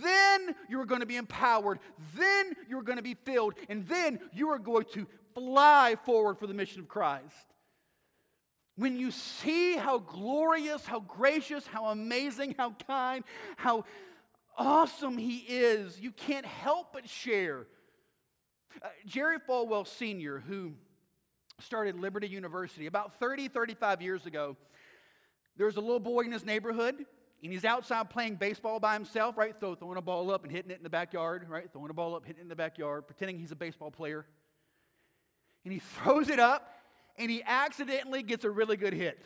then 0.00 0.54
you 0.68 0.80
are 0.80 0.84
going 0.84 1.00
to 1.00 1.06
be 1.06 1.16
empowered. 1.16 1.80
Then 2.16 2.52
you 2.68 2.78
are 2.78 2.82
going 2.82 2.98
to 2.98 3.02
be 3.02 3.14
filled. 3.14 3.54
And 3.68 3.86
then 3.88 4.20
you 4.32 4.50
are 4.50 4.60
going 4.60 4.84
to 4.92 5.06
fly 5.34 5.96
forward 6.04 6.38
for 6.38 6.46
the 6.46 6.54
mission 6.54 6.80
of 6.80 6.88
Christ. 6.88 7.46
When 8.76 8.96
you 8.96 9.10
see 9.10 9.76
how 9.76 9.98
glorious, 9.98 10.86
how 10.86 11.00
gracious, 11.00 11.66
how 11.66 11.86
amazing, 11.86 12.54
how 12.58 12.74
kind, 12.86 13.24
how 13.56 13.84
awesome 14.56 15.18
He 15.18 15.38
is, 15.38 16.00
you 16.00 16.12
can't 16.12 16.46
help 16.46 16.92
but 16.92 17.08
share. 17.08 17.66
Uh, 18.82 18.88
Jerry 19.04 19.38
Falwell 19.46 19.86
Sr., 19.86 20.38
who 20.38 20.72
started 21.60 21.98
Liberty 21.98 22.28
University 22.28 22.86
about 22.86 23.18
30, 23.18 23.48
35 23.48 24.02
years 24.02 24.26
ago. 24.26 24.56
There 25.56 25.66
was 25.66 25.76
a 25.76 25.80
little 25.80 26.00
boy 26.00 26.22
in 26.22 26.32
his 26.32 26.44
neighborhood, 26.44 27.04
and 27.42 27.52
he's 27.52 27.64
outside 27.64 28.10
playing 28.10 28.36
baseball 28.36 28.80
by 28.80 28.94
himself, 28.94 29.36
right? 29.36 29.54
Throw, 29.58 29.74
throwing 29.74 29.98
a 29.98 30.02
ball 30.02 30.30
up 30.30 30.44
and 30.44 30.52
hitting 30.52 30.70
it 30.70 30.78
in 30.78 30.82
the 30.82 30.90
backyard, 30.90 31.46
right? 31.48 31.70
Throwing 31.72 31.90
a 31.90 31.94
ball 31.94 32.14
up, 32.14 32.24
hitting 32.24 32.40
it 32.40 32.42
in 32.44 32.48
the 32.48 32.56
backyard, 32.56 33.06
pretending 33.06 33.38
he's 33.38 33.52
a 33.52 33.56
baseball 33.56 33.90
player. 33.90 34.26
And 35.64 35.72
he 35.72 35.78
throws 36.02 36.28
it 36.28 36.38
up 36.38 36.74
and 37.18 37.30
he 37.30 37.42
accidentally 37.44 38.22
gets 38.22 38.44
a 38.44 38.50
really 38.50 38.76
good 38.76 38.94
hit. 38.94 39.22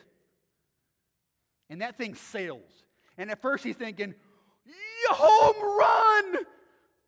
And 1.69 1.81
that 1.81 1.97
thing 1.97 2.15
sails. 2.15 2.69
And 3.17 3.31
at 3.31 3.41
first 3.41 3.63
he's 3.63 3.75
thinking, 3.75 4.13
home 5.09 5.79
run! 5.79 6.45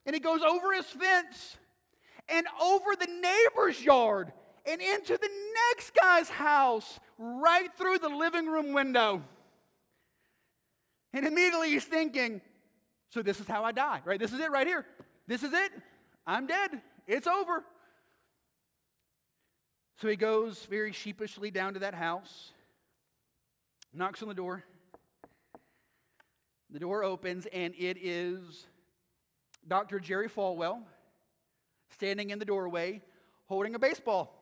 And 0.05 0.13
he 0.13 0.20
goes 0.20 0.41
over 0.41 0.74
his 0.74 0.86
fence 0.86 1.57
and 2.28 2.45
over 2.61 2.95
the 2.95 3.07
neighbor's 3.07 3.82
yard 3.82 4.32
and 4.70 4.82
into 4.82 5.17
the 5.17 5.30
next 5.70 5.93
guy's 5.93 6.30
house, 6.30 6.99
right 7.17 7.70
through 7.78 7.97
the 7.97 8.09
living 8.09 8.47
room 8.47 8.74
window. 8.74 9.24
And 11.13 11.26
immediately 11.26 11.70
he's 11.70 11.86
thinking, 11.86 12.41
so 13.09 13.22
this 13.22 13.39
is 13.39 13.47
how 13.47 13.63
I 13.63 13.72
die, 13.72 14.01
right? 14.05 14.20
This 14.20 14.32
is 14.32 14.39
it 14.39 14.51
right 14.51 14.67
here. 14.67 14.86
This 15.28 15.43
is 15.43 15.53
it. 15.53 15.72
I'm 16.28 16.45
dead. 16.45 16.82
It's 17.07 17.26
over. 17.26 17.63
So 20.01 20.07
he 20.07 20.15
goes 20.15 20.65
very 20.65 20.91
sheepishly 20.91 21.51
down 21.51 21.74
to 21.74 21.80
that 21.80 21.93
house, 21.93 22.51
knocks 23.93 24.22
on 24.22 24.30
the 24.30 24.36
door. 24.36 24.63
The 26.70 26.80
door 26.80 27.03
opens, 27.03 27.47
and 27.51 27.74
it 27.76 27.97
is 27.99 28.67
Dr. 29.67 29.99
Jerry 29.99 30.30
Falwell 30.30 30.84
standing 31.89 32.30
in 32.30 32.38
the 32.38 32.45
doorway 32.45 33.01
holding 33.47 33.74
a 33.74 33.80
baseball. 33.80 34.39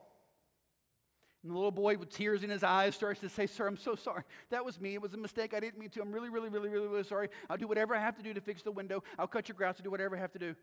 And 1.48 1.54
the 1.54 1.58
little 1.58 1.72
boy 1.72 1.96
with 1.96 2.10
tears 2.10 2.42
in 2.44 2.50
his 2.50 2.62
eyes 2.62 2.94
starts 2.94 3.20
to 3.20 3.28
say, 3.30 3.46
Sir, 3.46 3.66
I'm 3.66 3.78
so 3.78 3.94
sorry. 3.94 4.22
That 4.50 4.66
was 4.66 4.78
me. 4.78 4.92
It 4.92 5.00
was 5.00 5.14
a 5.14 5.16
mistake. 5.16 5.54
I 5.54 5.60
didn't 5.60 5.78
mean 5.78 5.88
to. 5.90 6.02
I'm 6.02 6.12
really, 6.12 6.28
really, 6.28 6.50
really, 6.50 6.68
really, 6.68 6.86
really 6.86 7.04
sorry. 7.04 7.30
I'll 7.48 7.56
do 7.56 7.66
whatever 7.66 7.96
I 7.96 8.00
have 8.00 8.18
to 8.18 8.22
do 8.22 8.34
to 8.34 8.40
fix 8.42 8.60
the 8.60 8.70
window. 8.70 9.02
I'll 9.18 9.26
cut 9.26 9.48
your 9.48 9.56
grass. 9.56 9.76
I'll 9.78 9.84
do 9.84 9.90
whatever 9.90 10.14
I 10.14 10.20
have 10.20 10.32
to 10.32 10.38
do. 10.38 10.54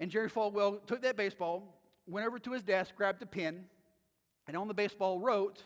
And 0.00 0.10
Jerry 0.10 0.28
Falwell 0.28 0.84
took 0.88 1.02
that 1.02 1.16
baseball, 1.16 1.80
went 2.08 2.26
over 2.26 2.40
to 2.40 2.50
his 2.50 2.64
desk, 2.64 2.96
grabbed 2.96 3.22
a 3.22 3.26
pen, 3.26 3.66
and 4.48 4.56
on 4.56 4.66
the 4.66 4.74
baseball 4.74 5.20
wrote, 5.20 5.62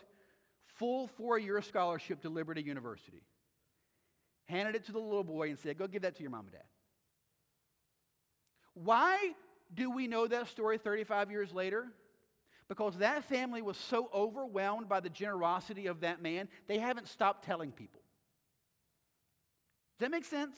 Full 0.75 1.07
four 1.07 1.39
year 1.39 1.59
scholarship 1.63 2.21
to 2.21 2.29
Liberty 2.29 2.61
University. 2.61 3.23
Handed 4.45 4.75
it 4.75 4.85
to 4.85 4.91
the 4.91 4.99
little 4.99 5.23
boy 5.23 5.49
and 5.49 5.57
said, 5.57 5.79
Go 5.79 5.87
give 5.87 6.03
that 6.03 6.17
to 6.17 6.21
your 6.21 6.29
mom 6.29 6.41
and 6.41 6.51
dad. 6.51 6.63
Why 8.75 9.31
do 9.73 9.89
we 9.89 10.05
know 10.05 10.27
that 10.27 10.49
story 10.49 10.77
35 10.77 11.31
years 11.31 11.51
later? 11.51 11.87
Because 12.71 12.95
that 12.99 13.25
family 13.25 13.61
was 13.61 13.75
so 13.75 14.09
overwhelmed 14.13 14.87
by 14.87 15.01
the 15.01 15.09
generosity 15.09 15.87
of 15.87 15.99
that 15.99 16.21
man, 16.21 16.47
they 16.67 16.77
haven't 16.77 17.09
stopped 17.09 17.43
telling 17.43 17.73
people. 17.73 17.99
Does 19.99 20.05
that 20.05 20.11
make 20.11 20.23
sense? 20.23 20.55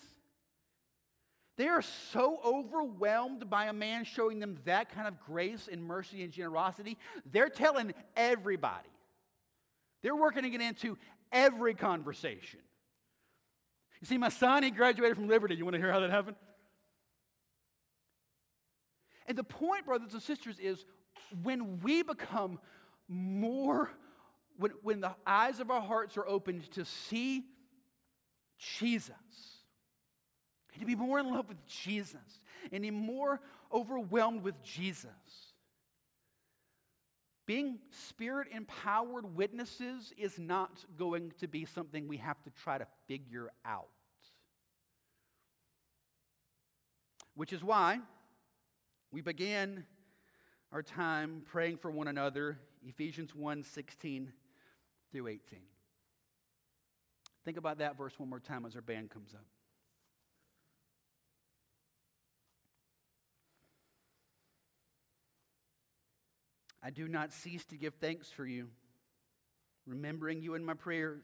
They 1.57 1.67
are 1.69 1.81
so 1.81 2.39
overwhelmed 2.45 3.49
by 3.49 3.65
a 3.65 3.73
man 3.73 4.03
showing 4.03 4.37
them 4.37 4.59
that 4.65 4.93
kind 4.93 5.07
of 5.07 5.19
grace 5.25 5.67
and 5.71 5.83
mercy 5.83 6.21
and 6.21 6.31
generosity, 6.31 6.99
they're 7.31 7.49
telling 7.49 7.95
everybody. 8.15 8.91
They're 10.03 10.15
working 10.15 10.43
to 10.43 10.51
get 10.51 10.61
into 10.61 10.99
every 11.31 11.73
conversation. 11.73 12.59
You 14.01 14.05
see, 14.05 14.19
my 14.19 14.29
son, 14.29 14.61
he 14.61 14.69
graduated 14.69 15.17
from 15.17 15.27
Liberty. 15.27 15.55
You 15.55 15.65
want 15.65 15.73
to 15.73 15.79
hear 15.79 15.91
how 15.91 16.01
that 16.01 16.11
happened? 16.11 16.35
And 19.25 19.35
the 19.35 19.43
point, 19.43 19.87
brothers 19.87 20.13
and 20.13 20.21
sisters, 20.21 20.59
is 20.59 20.85
when 21.43 21.79
we 21.81 22.03
become 22.03 22.59
more, 23.07 23.89
when, 24.57 24.71
when 24.81 25.01
the 25.01 25.15
eyes 25.25 25.59
of 25.59 25.71
our 25.71 25.81
hearts 25.81 26.17
are 26.17 26.27
opened 26.27 26.69
to 26.71 26.85
see 26.85 27.43
Jesus, 28.57 29.15
and 30.73 30.79
to 30.79 30.85
be 30.85 30.95
more 30.95 31.19
in 31.19 31.29
love 31.31 31.47
with 31.49 31.65
Jesus, 31.67 32.39
and 32.71 32.81
be 32.81 32.91
more 32.91 33.41
overwhelmed 33.71 34.43
with 34.43 34.61
Jesus. 34.63 35.09
Being 37.45 37.79
spirit 37.89 38.47
empowered 38.53 39.35
witnesses 39.35 40.13
is 40.17 40.39
not 40.39 40.85
going 40.97 41.33
to 41.39 41.47
be 41.47 41.65
something 41.65 42.07
we 42.07 42.17
have 42.17 42.41
to 42.43 42.49
try 42.63 42.77
to 42.77 42.87
figure 43.07 43.49
out. 43.65 43.89
Which 47.35 47.51
is 47.51 47.63
why 47.63 47.99
we 49.11 49.21
began 49.21 49.85
our 50.73 50.81
time 50.81 51.43
praying 51.51 51.77
for 51.77 51.91
one 51.91 52.07
another, 52.07 52.57
Ephesians 52.83 53.35
1 53.35 53.63
16 53.63 54.33
through 55.11 55.27
18. 55.27 55.39
Think 57.45 57.57
about 57.57 57.77
that 57.77 57.95
verse 57.95 58.17
one 58.17 58.29
more 58.29 58.39
time 58.39 58.65
as 58.65 58.75
our 58.75 58.81
band 58.81 59.11
comes 59.11 59.35
up. 59.35 59.45
I 66.81 66.89
do 66.89 67.07
not 67.07 67.31
cease 67.31 67.63
to 67.65 67.77
give 67.77 67.93
thanks 67.95 68.29
for 68.29 68.45
you, 68.45 68.67
remembering 69.85 70.41
you 70.41 70.55
in 70.55 70.65
my 70.65 70.73
prayers, 70.73 71.23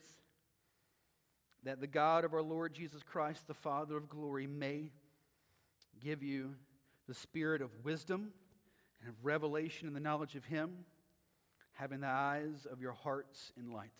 that 1.63 1.81
the 1.81 1.87
God 1.87 2.23
of 2.23 2.33
our 2.35 2.43
Lord 2.43 2.75
Jesus 2.75 3.01
Christ, 3.01 3.47
the 3.47 3.55
Father 3.55 3.97
of 3.97 4.09
glory, 4.09 4.45
may 4.45 4.91
give 5.99 6.21
you 6.21 6.53
the 7.07 7.15
spirit 7.15 7.63
of 7.63 7.71
wisdom 7.83 8.31
and 9.01 9.09
of 9.09 9.15
revelation 9.23 9.87
in 9.87 9.93
the 9.93 9.99
knowledge 9.99 10.35
of 10.35 10.45
Him, 10.45 10.71
having 11.73 12.01
the 12.01 12.07
eyes 12.07 12.67
of 12.71 12.81
your 12.81 12.93
hearts 12.93 13.51
enlightened. 13.57 13.91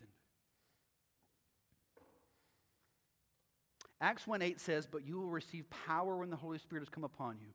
Acts 4.02 4.26
1 4.26 4.41
8 4.41 4.60
says, 4.60 4.88
But 4.89 5.06
you 5.06 5.18
will 5.18 5.30
receive 5.30 5.70
power 5.70 6.18
when 6.18 6.30
the 6.30 6.36
Holy 6.38 6.58
Spirit 6.58 6.82
has 6.82 6.89
come 6.89 7.04
upon 7.04 7.38
you 7.41 7.50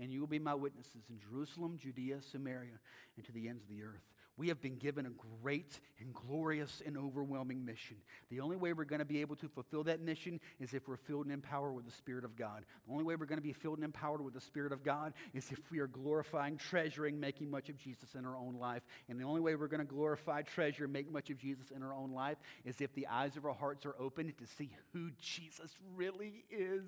and 0.00 0.10
you 0.10 0.18
will 0.18 0.26
be 0.26 0.38
my 0.38 0.54
witnesses 0.54 1.04
in 1.10 1.18
Jerusalem, 1.18 1.78
Judea, 1.80 2.20
Samaria, 2.32 2.80
and 3.16 3.24
to 3.26 3.32
the 3.32 3.48
ends 3.48 3.62
of 3.62 3.68
the 3.68 3.82
earth. 3.82 4.00
We 4.40 4.48
have 4.48 4.62
been 4.62 4.76
given 4.76 5.04
a 5.04 5.10
great 5.42 5.80
and 5.98 6.14
glorious 6.14 6.80
and 6.86 6.96
overwhelming 6.96 7.62
mission. 7.62 7.98
The 8.30 8.40
only 8.40 8.56
way 8.56 8.72
we're 8.72 8.86
going 8.86 9.00
to 9.00 9.04
be 9.04 9.20
able 9.20 9.36
to 9.36 9.50
fulfill 9.50 9.84
that 9.84 10.00
mission 10.00 10.40
is 10.58 10.72
if 10.72 10.88
we're 10.88 10.96
filled 10.96 11.26
and 11.26 11.34
empowered 11.34 11.74
with 11.74 11.84
the 11.84 11.90
Spirit 11.90 12.24
of 12.24 12.36
God. 12.36 12.64
The 12.86 12.92
only 12.94 13.04
way 13.04 13.16
we're 13.16 13.26
going 13.26 13.36
to 13.36 13.42
be 13.42 13.52
filled 13.52 13.76
and 13.76 13.84
empowered 13.84 14.24
with 14.24 14.32
the 14.32 14.40
Spirit 14.40 14.72
of 14.72 14.82
God 14.82 15.12
is 15.34 15.52
if 15.52 15.58
we 15.70 15.78
are 15.78 15.86
glorifying, 15.86 16.56
treasuring, 16.56 17.20
making 17.20 17.50
much 17.50 17.68
of 17.68 17.76
Jesus 17.76 18.14
in 18.14 18.24
our 18.24 18.34
own 18.34 18.54
life. 18.58 18.80
And 19.10 19.20
the 19.20 19.24
only 19.24 19.42
way 19.42 19.56
we're 19.56 19.66
going 19.66 19.86
to 19.86 19.94
glorify, 19.94 20.40
treasure, 20.40 20.88
make 20.88 21.12
much 21.12 21.28
of 21.28 21.36
Jesus 21.36 21.70
in 21.70 21.82
our 21.82 21.92
own 21.92 22.12
life 22.14 22.38
is 22.64 22.80
if 22.80 22.94
the 22.94 23.08
eyes 23.08 23.36
of 23.36 23.44
our 23.44 23.52
hearts 23.52 23.84
are 23.84 23.94
open 24.00 24.32
to 24.38 24.46
see 24.56 24.70
who 24.94 25.10
Jesus 25.20 25.76
really 25.94 26.46
is. 26.50 26.84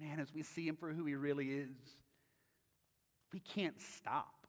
Man, 0.00 0.20
as 0.20 0.32
we 0.32 0.44
see 0.44 0.68
him 0.68 0.76
for 0.76 0.92
who 0.92 1.06
he 1.06 1.16
really 1.16 1.48
is, 1.48 1.74
we 3.32 3.40
can't 3.40 3.80
stop. 3.80 4.39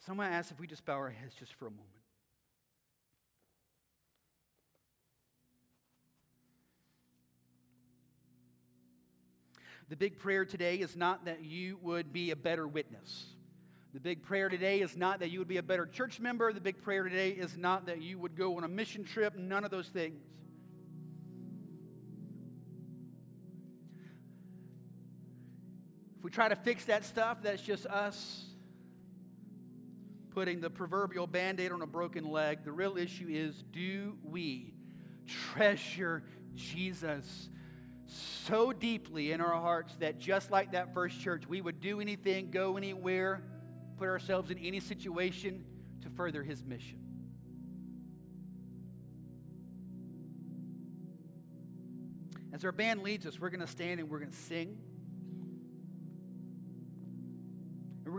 So 0.00 0.12
I'm 0.12 0.16
going 0.16 0.30
to 0.30 0.34
ask 0.34 0.50
if 0.50 0.58
we 0.58 0.66
just 0.66 0.84
bow 0.86 0.94
our 0.94 1.10
heads 1.10 1.34
just 1.34 1.52
for 1.54 1.66
a 1.66 1.70
moment. 1.70 1.86
The 9.90 9.96
big 9.96 10.18
prayer 10.18 10.44
today 10.44 10.76
is 10.76 10.96
not 10.96 11.26
that 11.26 11.44
you 11.44 11.78
would 11.82 12.12
be 12.12 12.30
a 12.30 12.36
better 12.36 12.66
witness. 12.66 13.26
The 13.92 14.00
big 14.00 14.22
prayer 14.22 14.48
today 14.48 14.80
is 14.80 14.96
not 14.96 15.18
that 15.18 15.30
you 15.30 15.40
would 15.40 15.48
be 15.48 15.56
a 15.58 15.62
better 15.62 15.84
church 15.84 16.20
member. 16.20 16.50
The 16.52 16.60
big 16.60 16.80
prayer 16.80 17.02
today 17.02 17.30
is 17.30 17.58
not 17.58 17.86
that 17.86 18.00
you 18.00 18.16
would 18.18 18.36
go 18.36 18.56
on 18.56 18.64
a 18.64 18.68
mission 18.68 19.04
trip. 19.04 19.36
None 19.36 19.64
of 19.64 19.70
those 19.70 19.88
things. 19.88 20.22
If 26.16 26.24
we 26.24 26.30
try 26.30 26.48
to 26.48 26.56
fix 26.56 26.84
that 26.84 27.04
stuff, 27.04 27.42
that's 27.42 27.62
just 27.62 27.84
us 27.86 28.49
putting 30.30 30.60
the 30.60 30.70
proverbial 30.70 31.26
band 31.26 31.60
aid 31.60 31.72
on 31.72 31.82
a 31.82 31.86
broken 31.86 32.24
leg. 32.24 32.64
The 32.64 32.72
real 32.72 32.96
issue 32.96 33.28
is 33.28 33.62
do 33.72 34.16
we 34.22 34.72
treasure 35.26 36.22
Jesus 36.54 37.50
so 38.06 38.72
deeply 38.72 39.32
in 39.32 39.40
our 39.40 39.60
hearts 39.60 39.94
that 40.00 40.18
just 40.18 40.50
like 40.50 40.72
that 40.72 40.94
first 40.94 41.20
church, 41.20 41.46
we 41.48 41.60
would 41.60 41.80
do 41.80 42.00
anything, 42.00 42.50
go 42.50 42.76
anywhere, 42.76 43.42
put 43.98 44.08
ourselves 44.08 44.50
in 44.50 44.58
any 44.58 44.80
situation 44.80 45.64
to 46.02 46.10
further 46.10 46.42
his 46.42 46.64
mission? 46.64 46.98
As 52.52 52.64
our 52.64 52.72
band 52.72 53.02
leads 53.02 53.26
us, 53.26 53.38
we're 53.38 53.50
going 53.50 53.60
to 53.60 53.66
stand 53.66 54.00
and 54.00 54.10
we're 54.10 54.18
going 54.18 54.32
to 54.32 54.36
sing. 54.36 54.76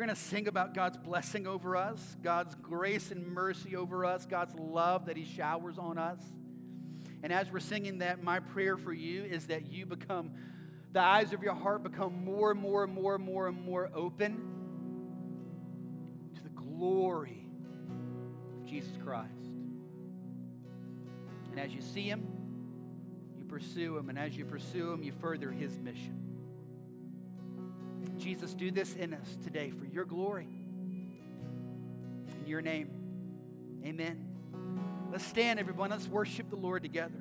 Going 0.01 0.15
to 0.15 0.21
sing 0.21 0.47
about 0.47 0.73
God's 0.73 0.97
blessing 0.97 1.45
over 1.45 1.77
us, 1.77 2.17
God's 2.23 2.55
grace 2.55 3.11
and 3.11 3.27
mercy 3.27 3.75
over 3.75 4.03
us, 4.03 4.25
God's 4.25 4.55
love 4.55 5.05
that 5.05 5.15
He 5.15 5.25
showers 5.25 5.77
on 5.77 5.99
us. 5.99 6.19
And 7.21 7.31
as 7.31 7.51
we're 7.51 7.59
singing 7.59 7.99
that, 7.99 8.23
my 8.23 8.39
prayer 8.39 8.77
for 8.77 8.91
you 8.91 9.23
is 9.23 9.45
that 9.47 9.71
you 9.71 9.85
become, 9.85 10.31
the 10.91 11.01
eyes 11.01 11.33
of 11.33 11.43
your 11.43 11.53
heart 11.53 11.83
become 11.83 12.25
more 12.25 12.49
and 12.49 12.59
more 12.59 12.83
and 12.83 12.91
more 12.91 13.13
and 13.13 13.23
more 13.23 13.47
and 13.47 13.63
more 13.63 13.91
open 13.93 14.41
to 16.33 16.41
the 16.41 16.49
glory 16.49 17.45
of 18.57 18.65
Jesus 18.65 18.93
Christ. 19.03 19.29
And 21.51 21.59
as 21.59 21.71
you 21.75 21.81
see 21.81 22.09
Him, 22.09 22.27
you 23.37 23.43
pursue 23.43 23.97
Him. 23.97 24.09
And 24.09 24.17
as 24.17 24.35
you 24.35 24.45
pursue 24.45 24.93
Him, 24.93 25.03
you 25.03 25.11
further 25.21 25.51
His 25.51 25.77
mission. 25.77 26.20
Jesus, 28.31 28.53
do 28.53 28.71
this 28.71 28.93
in 28.93 29.13
us 29.13 29.37
today 29.43 29.71
for 29.71 29.85
your 29.85 30.05
glory. 30.05 30.47
In 32.39 32.47
your 32.47 32.61
name, 32.61 32.89
amen. 33.83 34.25
Let's 35.11 35.25
stand, 35.25 35.59
everyone. 35.59 35.89
Let's 35.89 36.07
worship 36.07 36.49
the 36.49 36.55
Lord 36.55 36.81
together. 36.81 37.19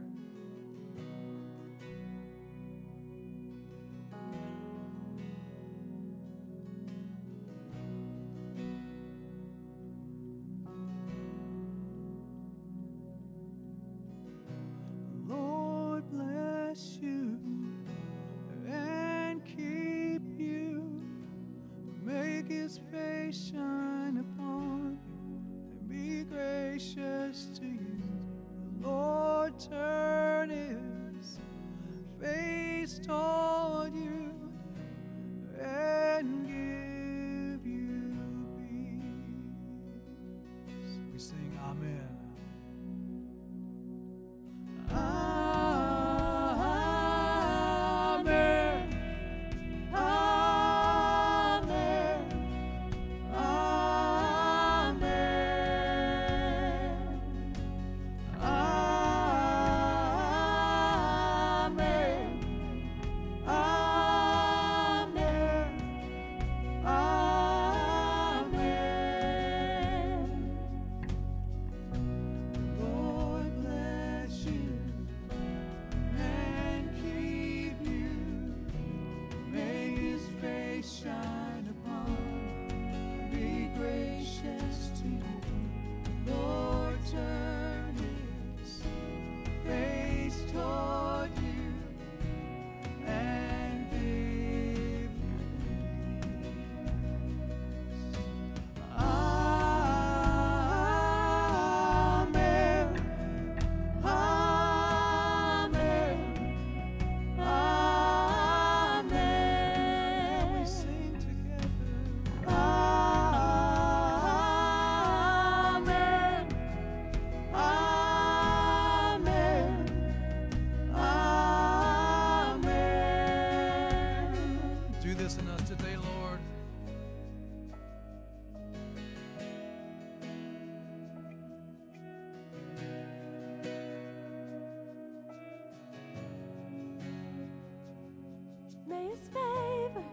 His 139.10 139.28
favor 139.34 140.04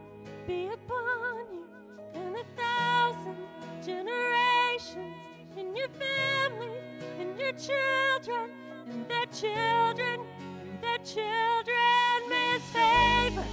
be 0.48 0.70
upon 0.70 1.46
you 1.54 1.66
and 2.16 2.36
a 2.36 2.44
thousand 2.60 3.38
generations 3.86 5.22
in 5.56 5.76
your 5.76 5.90
family 5.90 6.72
and 7.20 7.38
your 7.38 7.52
children 7.52 8.50
and 8.90 9.08
their 9.08 9.26
children 9.28 10.22
and 10.62 10.82
their 10.82 10.98
children. 11.00 12.30
May 12.30 12.54
his 12.54 12.64
favor 12.74 13.46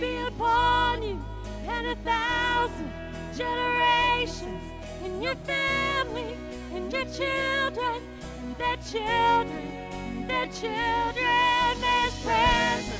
be 0.00 0.16
upon 0.28 1.02
you 1.02 1.20
and 1.68 1.86
a 1.88 1.96
thousand 1.96 2.90
generations 3.36 4.62
in 5.04 5.20
your 5.20 5.36
family 5.36 6.36
and 6.72 6.90
your 6.90 7.04
children 7.04 8.00
and 8.42 8.56
their 8.56 8.76
children 8.78 9.66
and 10.08 10.30
their 10.30 10.46
children. 10.46 11.80
May 11.80 12.00
his 12.04 12.14
presence 12.24 12.95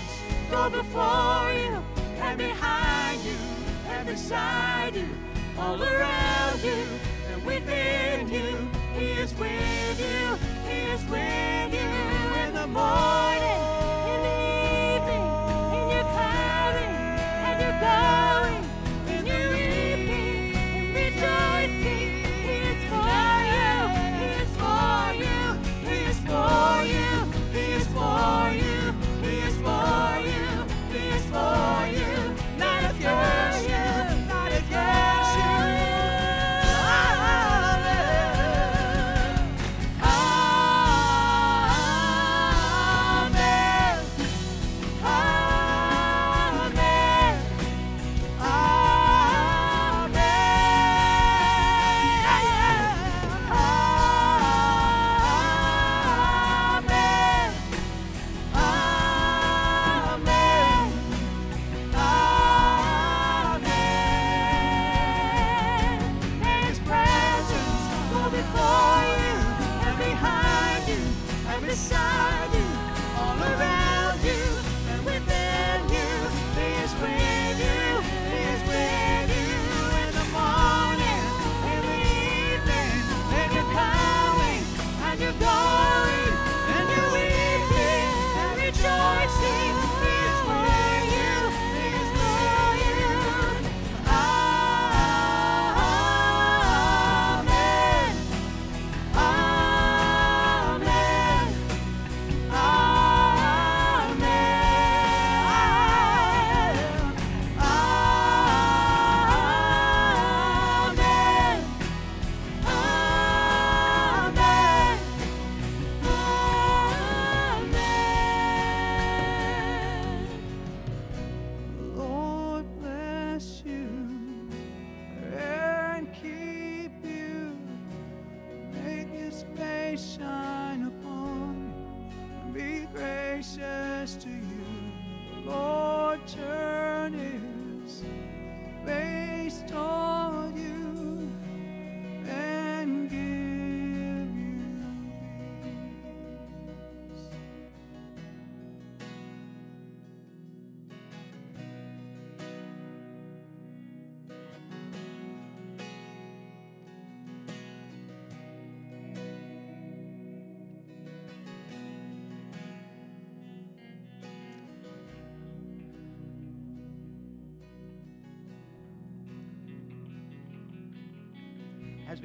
go 0.56 0.70
before 0.70 1.52
you 1.52 1.74
and 2.24 2.38
behind 2.38 3.20
you 3.22 3.36
and 3.90 4.06
beside 4.06 4.94
you, 4.94 5.08
all 5.58 5.82
around 5.82 6.58
you 6.62 6.82
and 7.30 7.44
within 7.44 8.28
you. 8.28 8.50
He 8.98 9.06
is 9.22 9.34
with 9.34 9.98
you, 10.06 10.24
He 10.68 10.78
is 10.94 11.04
with 11.14 11.70
you 11.80 11.90
in 12.42 12.54
the 12.54 12.66
morning, 12.66 13.75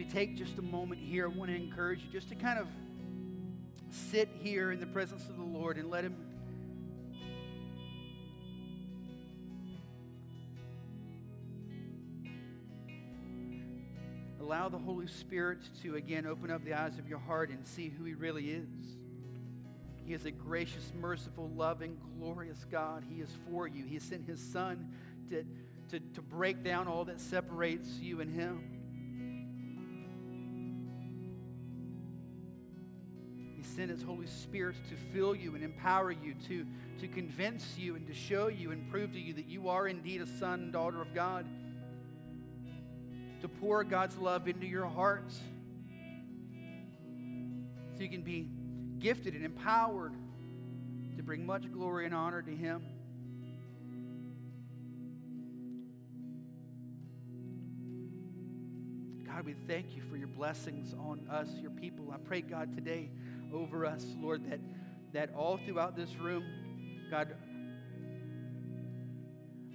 we 0.02 0.08
take 0.08 0.36
just 0.36 0.58
a 0.58 0.64
moment 0.64 1.00
here, 1.00 1.26
I 1.26 1.28
want 1.28 1.52
to 1.52 1.56
encourage 1.56 2.02
you 2.02 2.10
just 2.12 2.28
to 2.30 2.36
kind 2.36 2.58
of 2.58 2.68
sit 3.92 4.28
here 4.42 4.72
in 4.72 4.80
the 4.80 4.88
presence 4.88 5.30
of 5.30 5.38
the 5.38 5.44
Lord 5.44 5.78
and 5.78 5.92
let 5.92 6.04
Him 6.04 6.16
allow 14.40 14.70
the 14.70 14.80
Holy 14.80 15.06
Spirit 15.06 15.60
to 15.84 15.98
again 15.98 16.26
open 16.26 16.50
up 16.50 16.66
the 16.66 16.74
eyes 16.74 16.98
of 16.98 17.08
your 17.08 17.20
heart 17.20 17.52
and 17.52 17.64
see 17.68 17.90
who 17.90 18.04
He 18.04 18.16
really 18.16 18.50
is. 18.50 18.98
He 20.04 20.16
is 20.16 20.26
a 20.26 20.32
gracious, 20.32 20.92
merciful, 21.00 21.52
loving, 21.56 21.96
glorious 22.18 22.66
God. 22.72 23.04
He 23.08 23.22
is 23.22 23.30
for 23.52 23.68
you. 23.68 23.86
He 23.86 24.00
sent 24.00 24.26
His 24.26 24.42
Son 24.42 24.90
to, 25.30 25.46
to, 25.90 26.00
to 26.00 26.22
break 26.24 26.64
down 26.64 26.88
all 26.88 27.06
that 27.06 27.22
separates 27.22 28.00
you 28.00 28.20
and 28.20 28.34
Him. 28.34 28.81
He 33.72 33.78
sent 33.78 33.90
His 33.90 34.04
Holy 34.04 34.28
Spirit 34.28 34.76
to 34.90 34.96
fill 35.14 35.34
you 35.34 35.56
and 35.56 35.64
empower 35.64 36.12
you, 36.12 36.34
to, 36.48 36.66
to 37.00 37.08
convince 37.08 37.78
you 37.78 37.96
and 37.96 38.06
to 38.08 38.14
show 38.14 38.48
you 38.48 38.72
and 38.72 38.90
prove 38.92 39.14
to 39.14 39.20
you 39.20 39.34
that 39.36 39.48
you 39.48 39.70
are 39.70 39.88
indeed 39.88 40.22
a 40.22 40.28
son 40.28 40.60
and 40.60 40.74
daughter 40.74 41.02
of 41.02 41.14
God 41.14 41.46
to 43.42 43.48
pour 43.48 43.86
God's 43.86 44.18
love 44.18 44.50
into 44.50 44.66
your 44.66 44.88
hearts 44.88 45.40
so 47.96 48.04
you 48.04 48.10
can 48.10 48.24
be 48.24 48.50
gifted 49.00 49.36
and 49.36 49.46
empowered 49.46 50.14
to 51.16 51.24
bring 51.24 51.46
much 51.46 51.72
glory 51.72 52.06
and 52.06 52.14
honor 52.14 52.42
to 52.42 52.52
Him. 52.52 52.84
God, 59.26 59.46
we 59.46 59.54
thank 59.66 59.96
you 59.96 60.02
for 60.02 60.18
your 60.18 60.28
blessings 60.28 60.94
on 60.94 61.26
us, 61.30 61.48
your 61.62 61.72
people. 61.72 62.12
I 62.14 62.18
pray, 62.18 62.42
God, 62.42 62.76
today 62.76 63.10
over 63.54 63.86
us, 63.86 64.06
Lord, 64.20 64.50
that, 64.50 64.60
that 65.14 65.34
all 65.36 65.58
throughout 65.66 65.96
this 65.96 66.16
room, 66.16 66.44
God, 67.10 67.36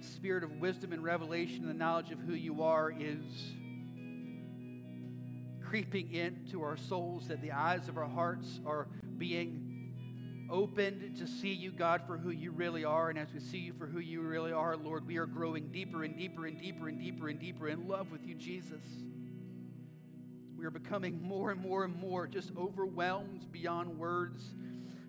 spirit 0.01 0.43
of 0.43 0.51
wisdom 0.59 0.93
and 0.93 1.03
revelation 1.03 1.61
and 1.61 1.69
the 1.69 1.73
knowledge 1.73 2.11
of 2.11 2.19
who 2.19 2.33
you 2.33 2.63
are 2.63 2.91
is 2.91 3.23
creeping 5.63 6.13
into 6.13 6.61
our 6.63 6.77
souls, 6.77 7.27
that 7.27 7.41
the 7.41 7.51
eyes 7.51 7.87
of 7.87 7.97
our 7.97 8.07
hearts 8.07 8.59
are 8.65 8.87
being 9.17 9.67
opened 10.49 11.17
to 11.17 11.27
see 11.27 11.51
you, 11.51 11.71
God, 11.71 12.01
for 12.07 12.17
who 12.17 12.29
you 12.29 12.51
really 12.51 12.85
are. 12.85 13.09
And 13.09 13.19
as 13.19 13.27
we 13.33 13.39
see 13.39 13.57
you 13.57 13.73
for 13.73 13.85
who 13.85 13.99
you 13.99 14.21
really 14.21 14.53
are, 14.53 14.77
Lord, 14.77 15.05
we 15.05 15.17
are 15.17 15.25
growing 15.25 15.67
deeper 15.71 16.03
and 16.03 16.17
deeper 16.17 16.45
and 16.45 16.57
deeper 16.59 16.87
and 16.87 16.99
deeper 16.99 17.27
and 17.27 17.39
deeper 17.39 17.67
in 17.67 17.87
love 17.87 18.11
with 18.11 18.25
you, 18.25 18.35
Jesus. 18.35 18.81
Are 20.67 20.69
becoming 20.69 21.21
more 21.21 21.51
and 21.51 21.61
more 21.61 21.85
and 21.85 21.95
more 21.95 22.27
just 22.27 22.51
overwhelmed 22.57 23.49
beyond 23.53 23.97
words 23.97 24.43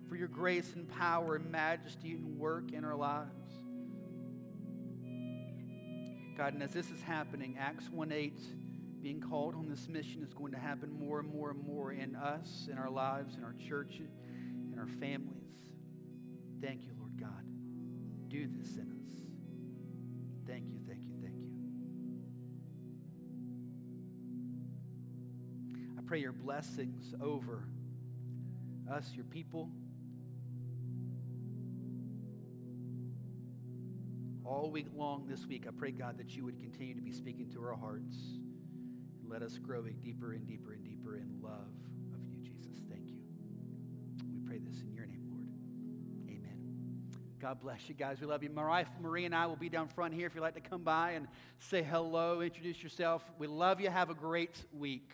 for 0.07 0.15
your 0.15 0.29
grace 0.29 0.71
and 0.73 0.87
power 0.87 1.35
and 1.35 1.51
majesty 1.51 2.13
and 2.13 2.39
work 2.39 2.71
in 2.71 2.85
our 2.85 2.95
lives. 2.95 3.51
God, 6.37 6.53
and 6.53 6.63
as 6.63 6.71
this 6.71 6.89
is 6.91 7.01
happening, 7.01 7.57
Acts 7.59 7.89
1 7.89 8.09
8, 8.09 8.39
being 9.01 9.19
called 9.19 9.53
on 9.53 9.67
this 9.67 9.89
mission 9.89 10.23
is 10.23 10.33
going 10.33 10.53
to 10.53 10.57
happen 10.57 10.97
more 10.97 11.19
and 11.19 11.29
more 11.29 11.49
and 11.49 11.61
more 11.67 11.91
in 11.91 12.15
us, 12.15 12.69
in 12.71 12.77
our 12.77 12.89
lives, 12.89 13.35
in 13.35 13.43
our 13.43 13.55
church, 13.67 13.99
in 13.99 14.79
our 14.79 14.87
families. 14.87 15.59
Thank 16.61 16.85
you, 16.85 16.93
Lord 16.97 17.19
God. 17.19 17.43
Do 18.29 18.47
this 18.47 18.77
in 18.77 18.83
us. 18.83 19.11
Thank 20.47 20.69
you, 20.69 20.78
pray 26.09 26.21
your 26.21 26.31
blessings 26.31 27.13
over 27.21 27.65
us, 28.91 29.11
your 29.13 29.25
people. 29.25 29.69
All 34.43 34.71
week 34.71 34.87
long 34.97 35.27
this 35.27 35.45
week, 35.45 35.65
I 35.67 35.71
pray, 35.71 35.91
God, 35.91 36.17
that 36.17 36.35
you 36.35 36.43
would 36.45 36.57
continue 36.57 36.95
to 36.95 37.01
be 37.01 37.11
speaking 37.11 37.47
to 37.51 37.61
our 37.61 37.75
hearts 37.75 38.15
and 39.21 39.29
let 39.29 39.43
us 39.43 39.59
grow 39.59 39.83
deeper 39.83 40.31
and 40.31 40.47
deeper 40.47 40.71
and 40.71 40.83
deeper 40.83 41.15
in 41.15 41.29
love 41.43 41.51
of 42.15 42.25
you, 42.27 42.41
Jesus. 42.41 42.81
Thank 42.89 43.11
you. 43.11 43.19
We 44.31 44.39
pray 44.39 44.57
this 44.57 44.81
in 44.81 44.91
your 44.91 45.05
name, 45.05 45.27
Lord. 45.29 45.45
Amen. 46.27 46.57
God 47.39 47.61
bless 47.61 47.87
you 47.87 47.93
guys. 47.93 48.19
We 48.19 48.25
love 48.25 48.41
you. 48.41 48.49
Marie 48.49 49.25
and 49.25 49.35
I 49.35 49.45
will 49.45 49.57
be 49.57 49.69
down 49.69 49.87
front 49.87 50.15
here 50.15 50.25
if 50.25 50.33
you'd 50.33 50.41
like 50.41 50.55
to 50.55 50.59
come 50.59 50.81
by 50.81 51.11
and 51.11 51.27
say 51.59 51.83
hello, 51.83 52.41
introduce 52.41 52.81
yourself. 52.81 53.21
We 53.37 53.45
love 53.45 53.79
you. 53.79 53.91
Have 53.91 54.09
a 54.09 54.15
great 54.15 54.63
week. 54.73 55.11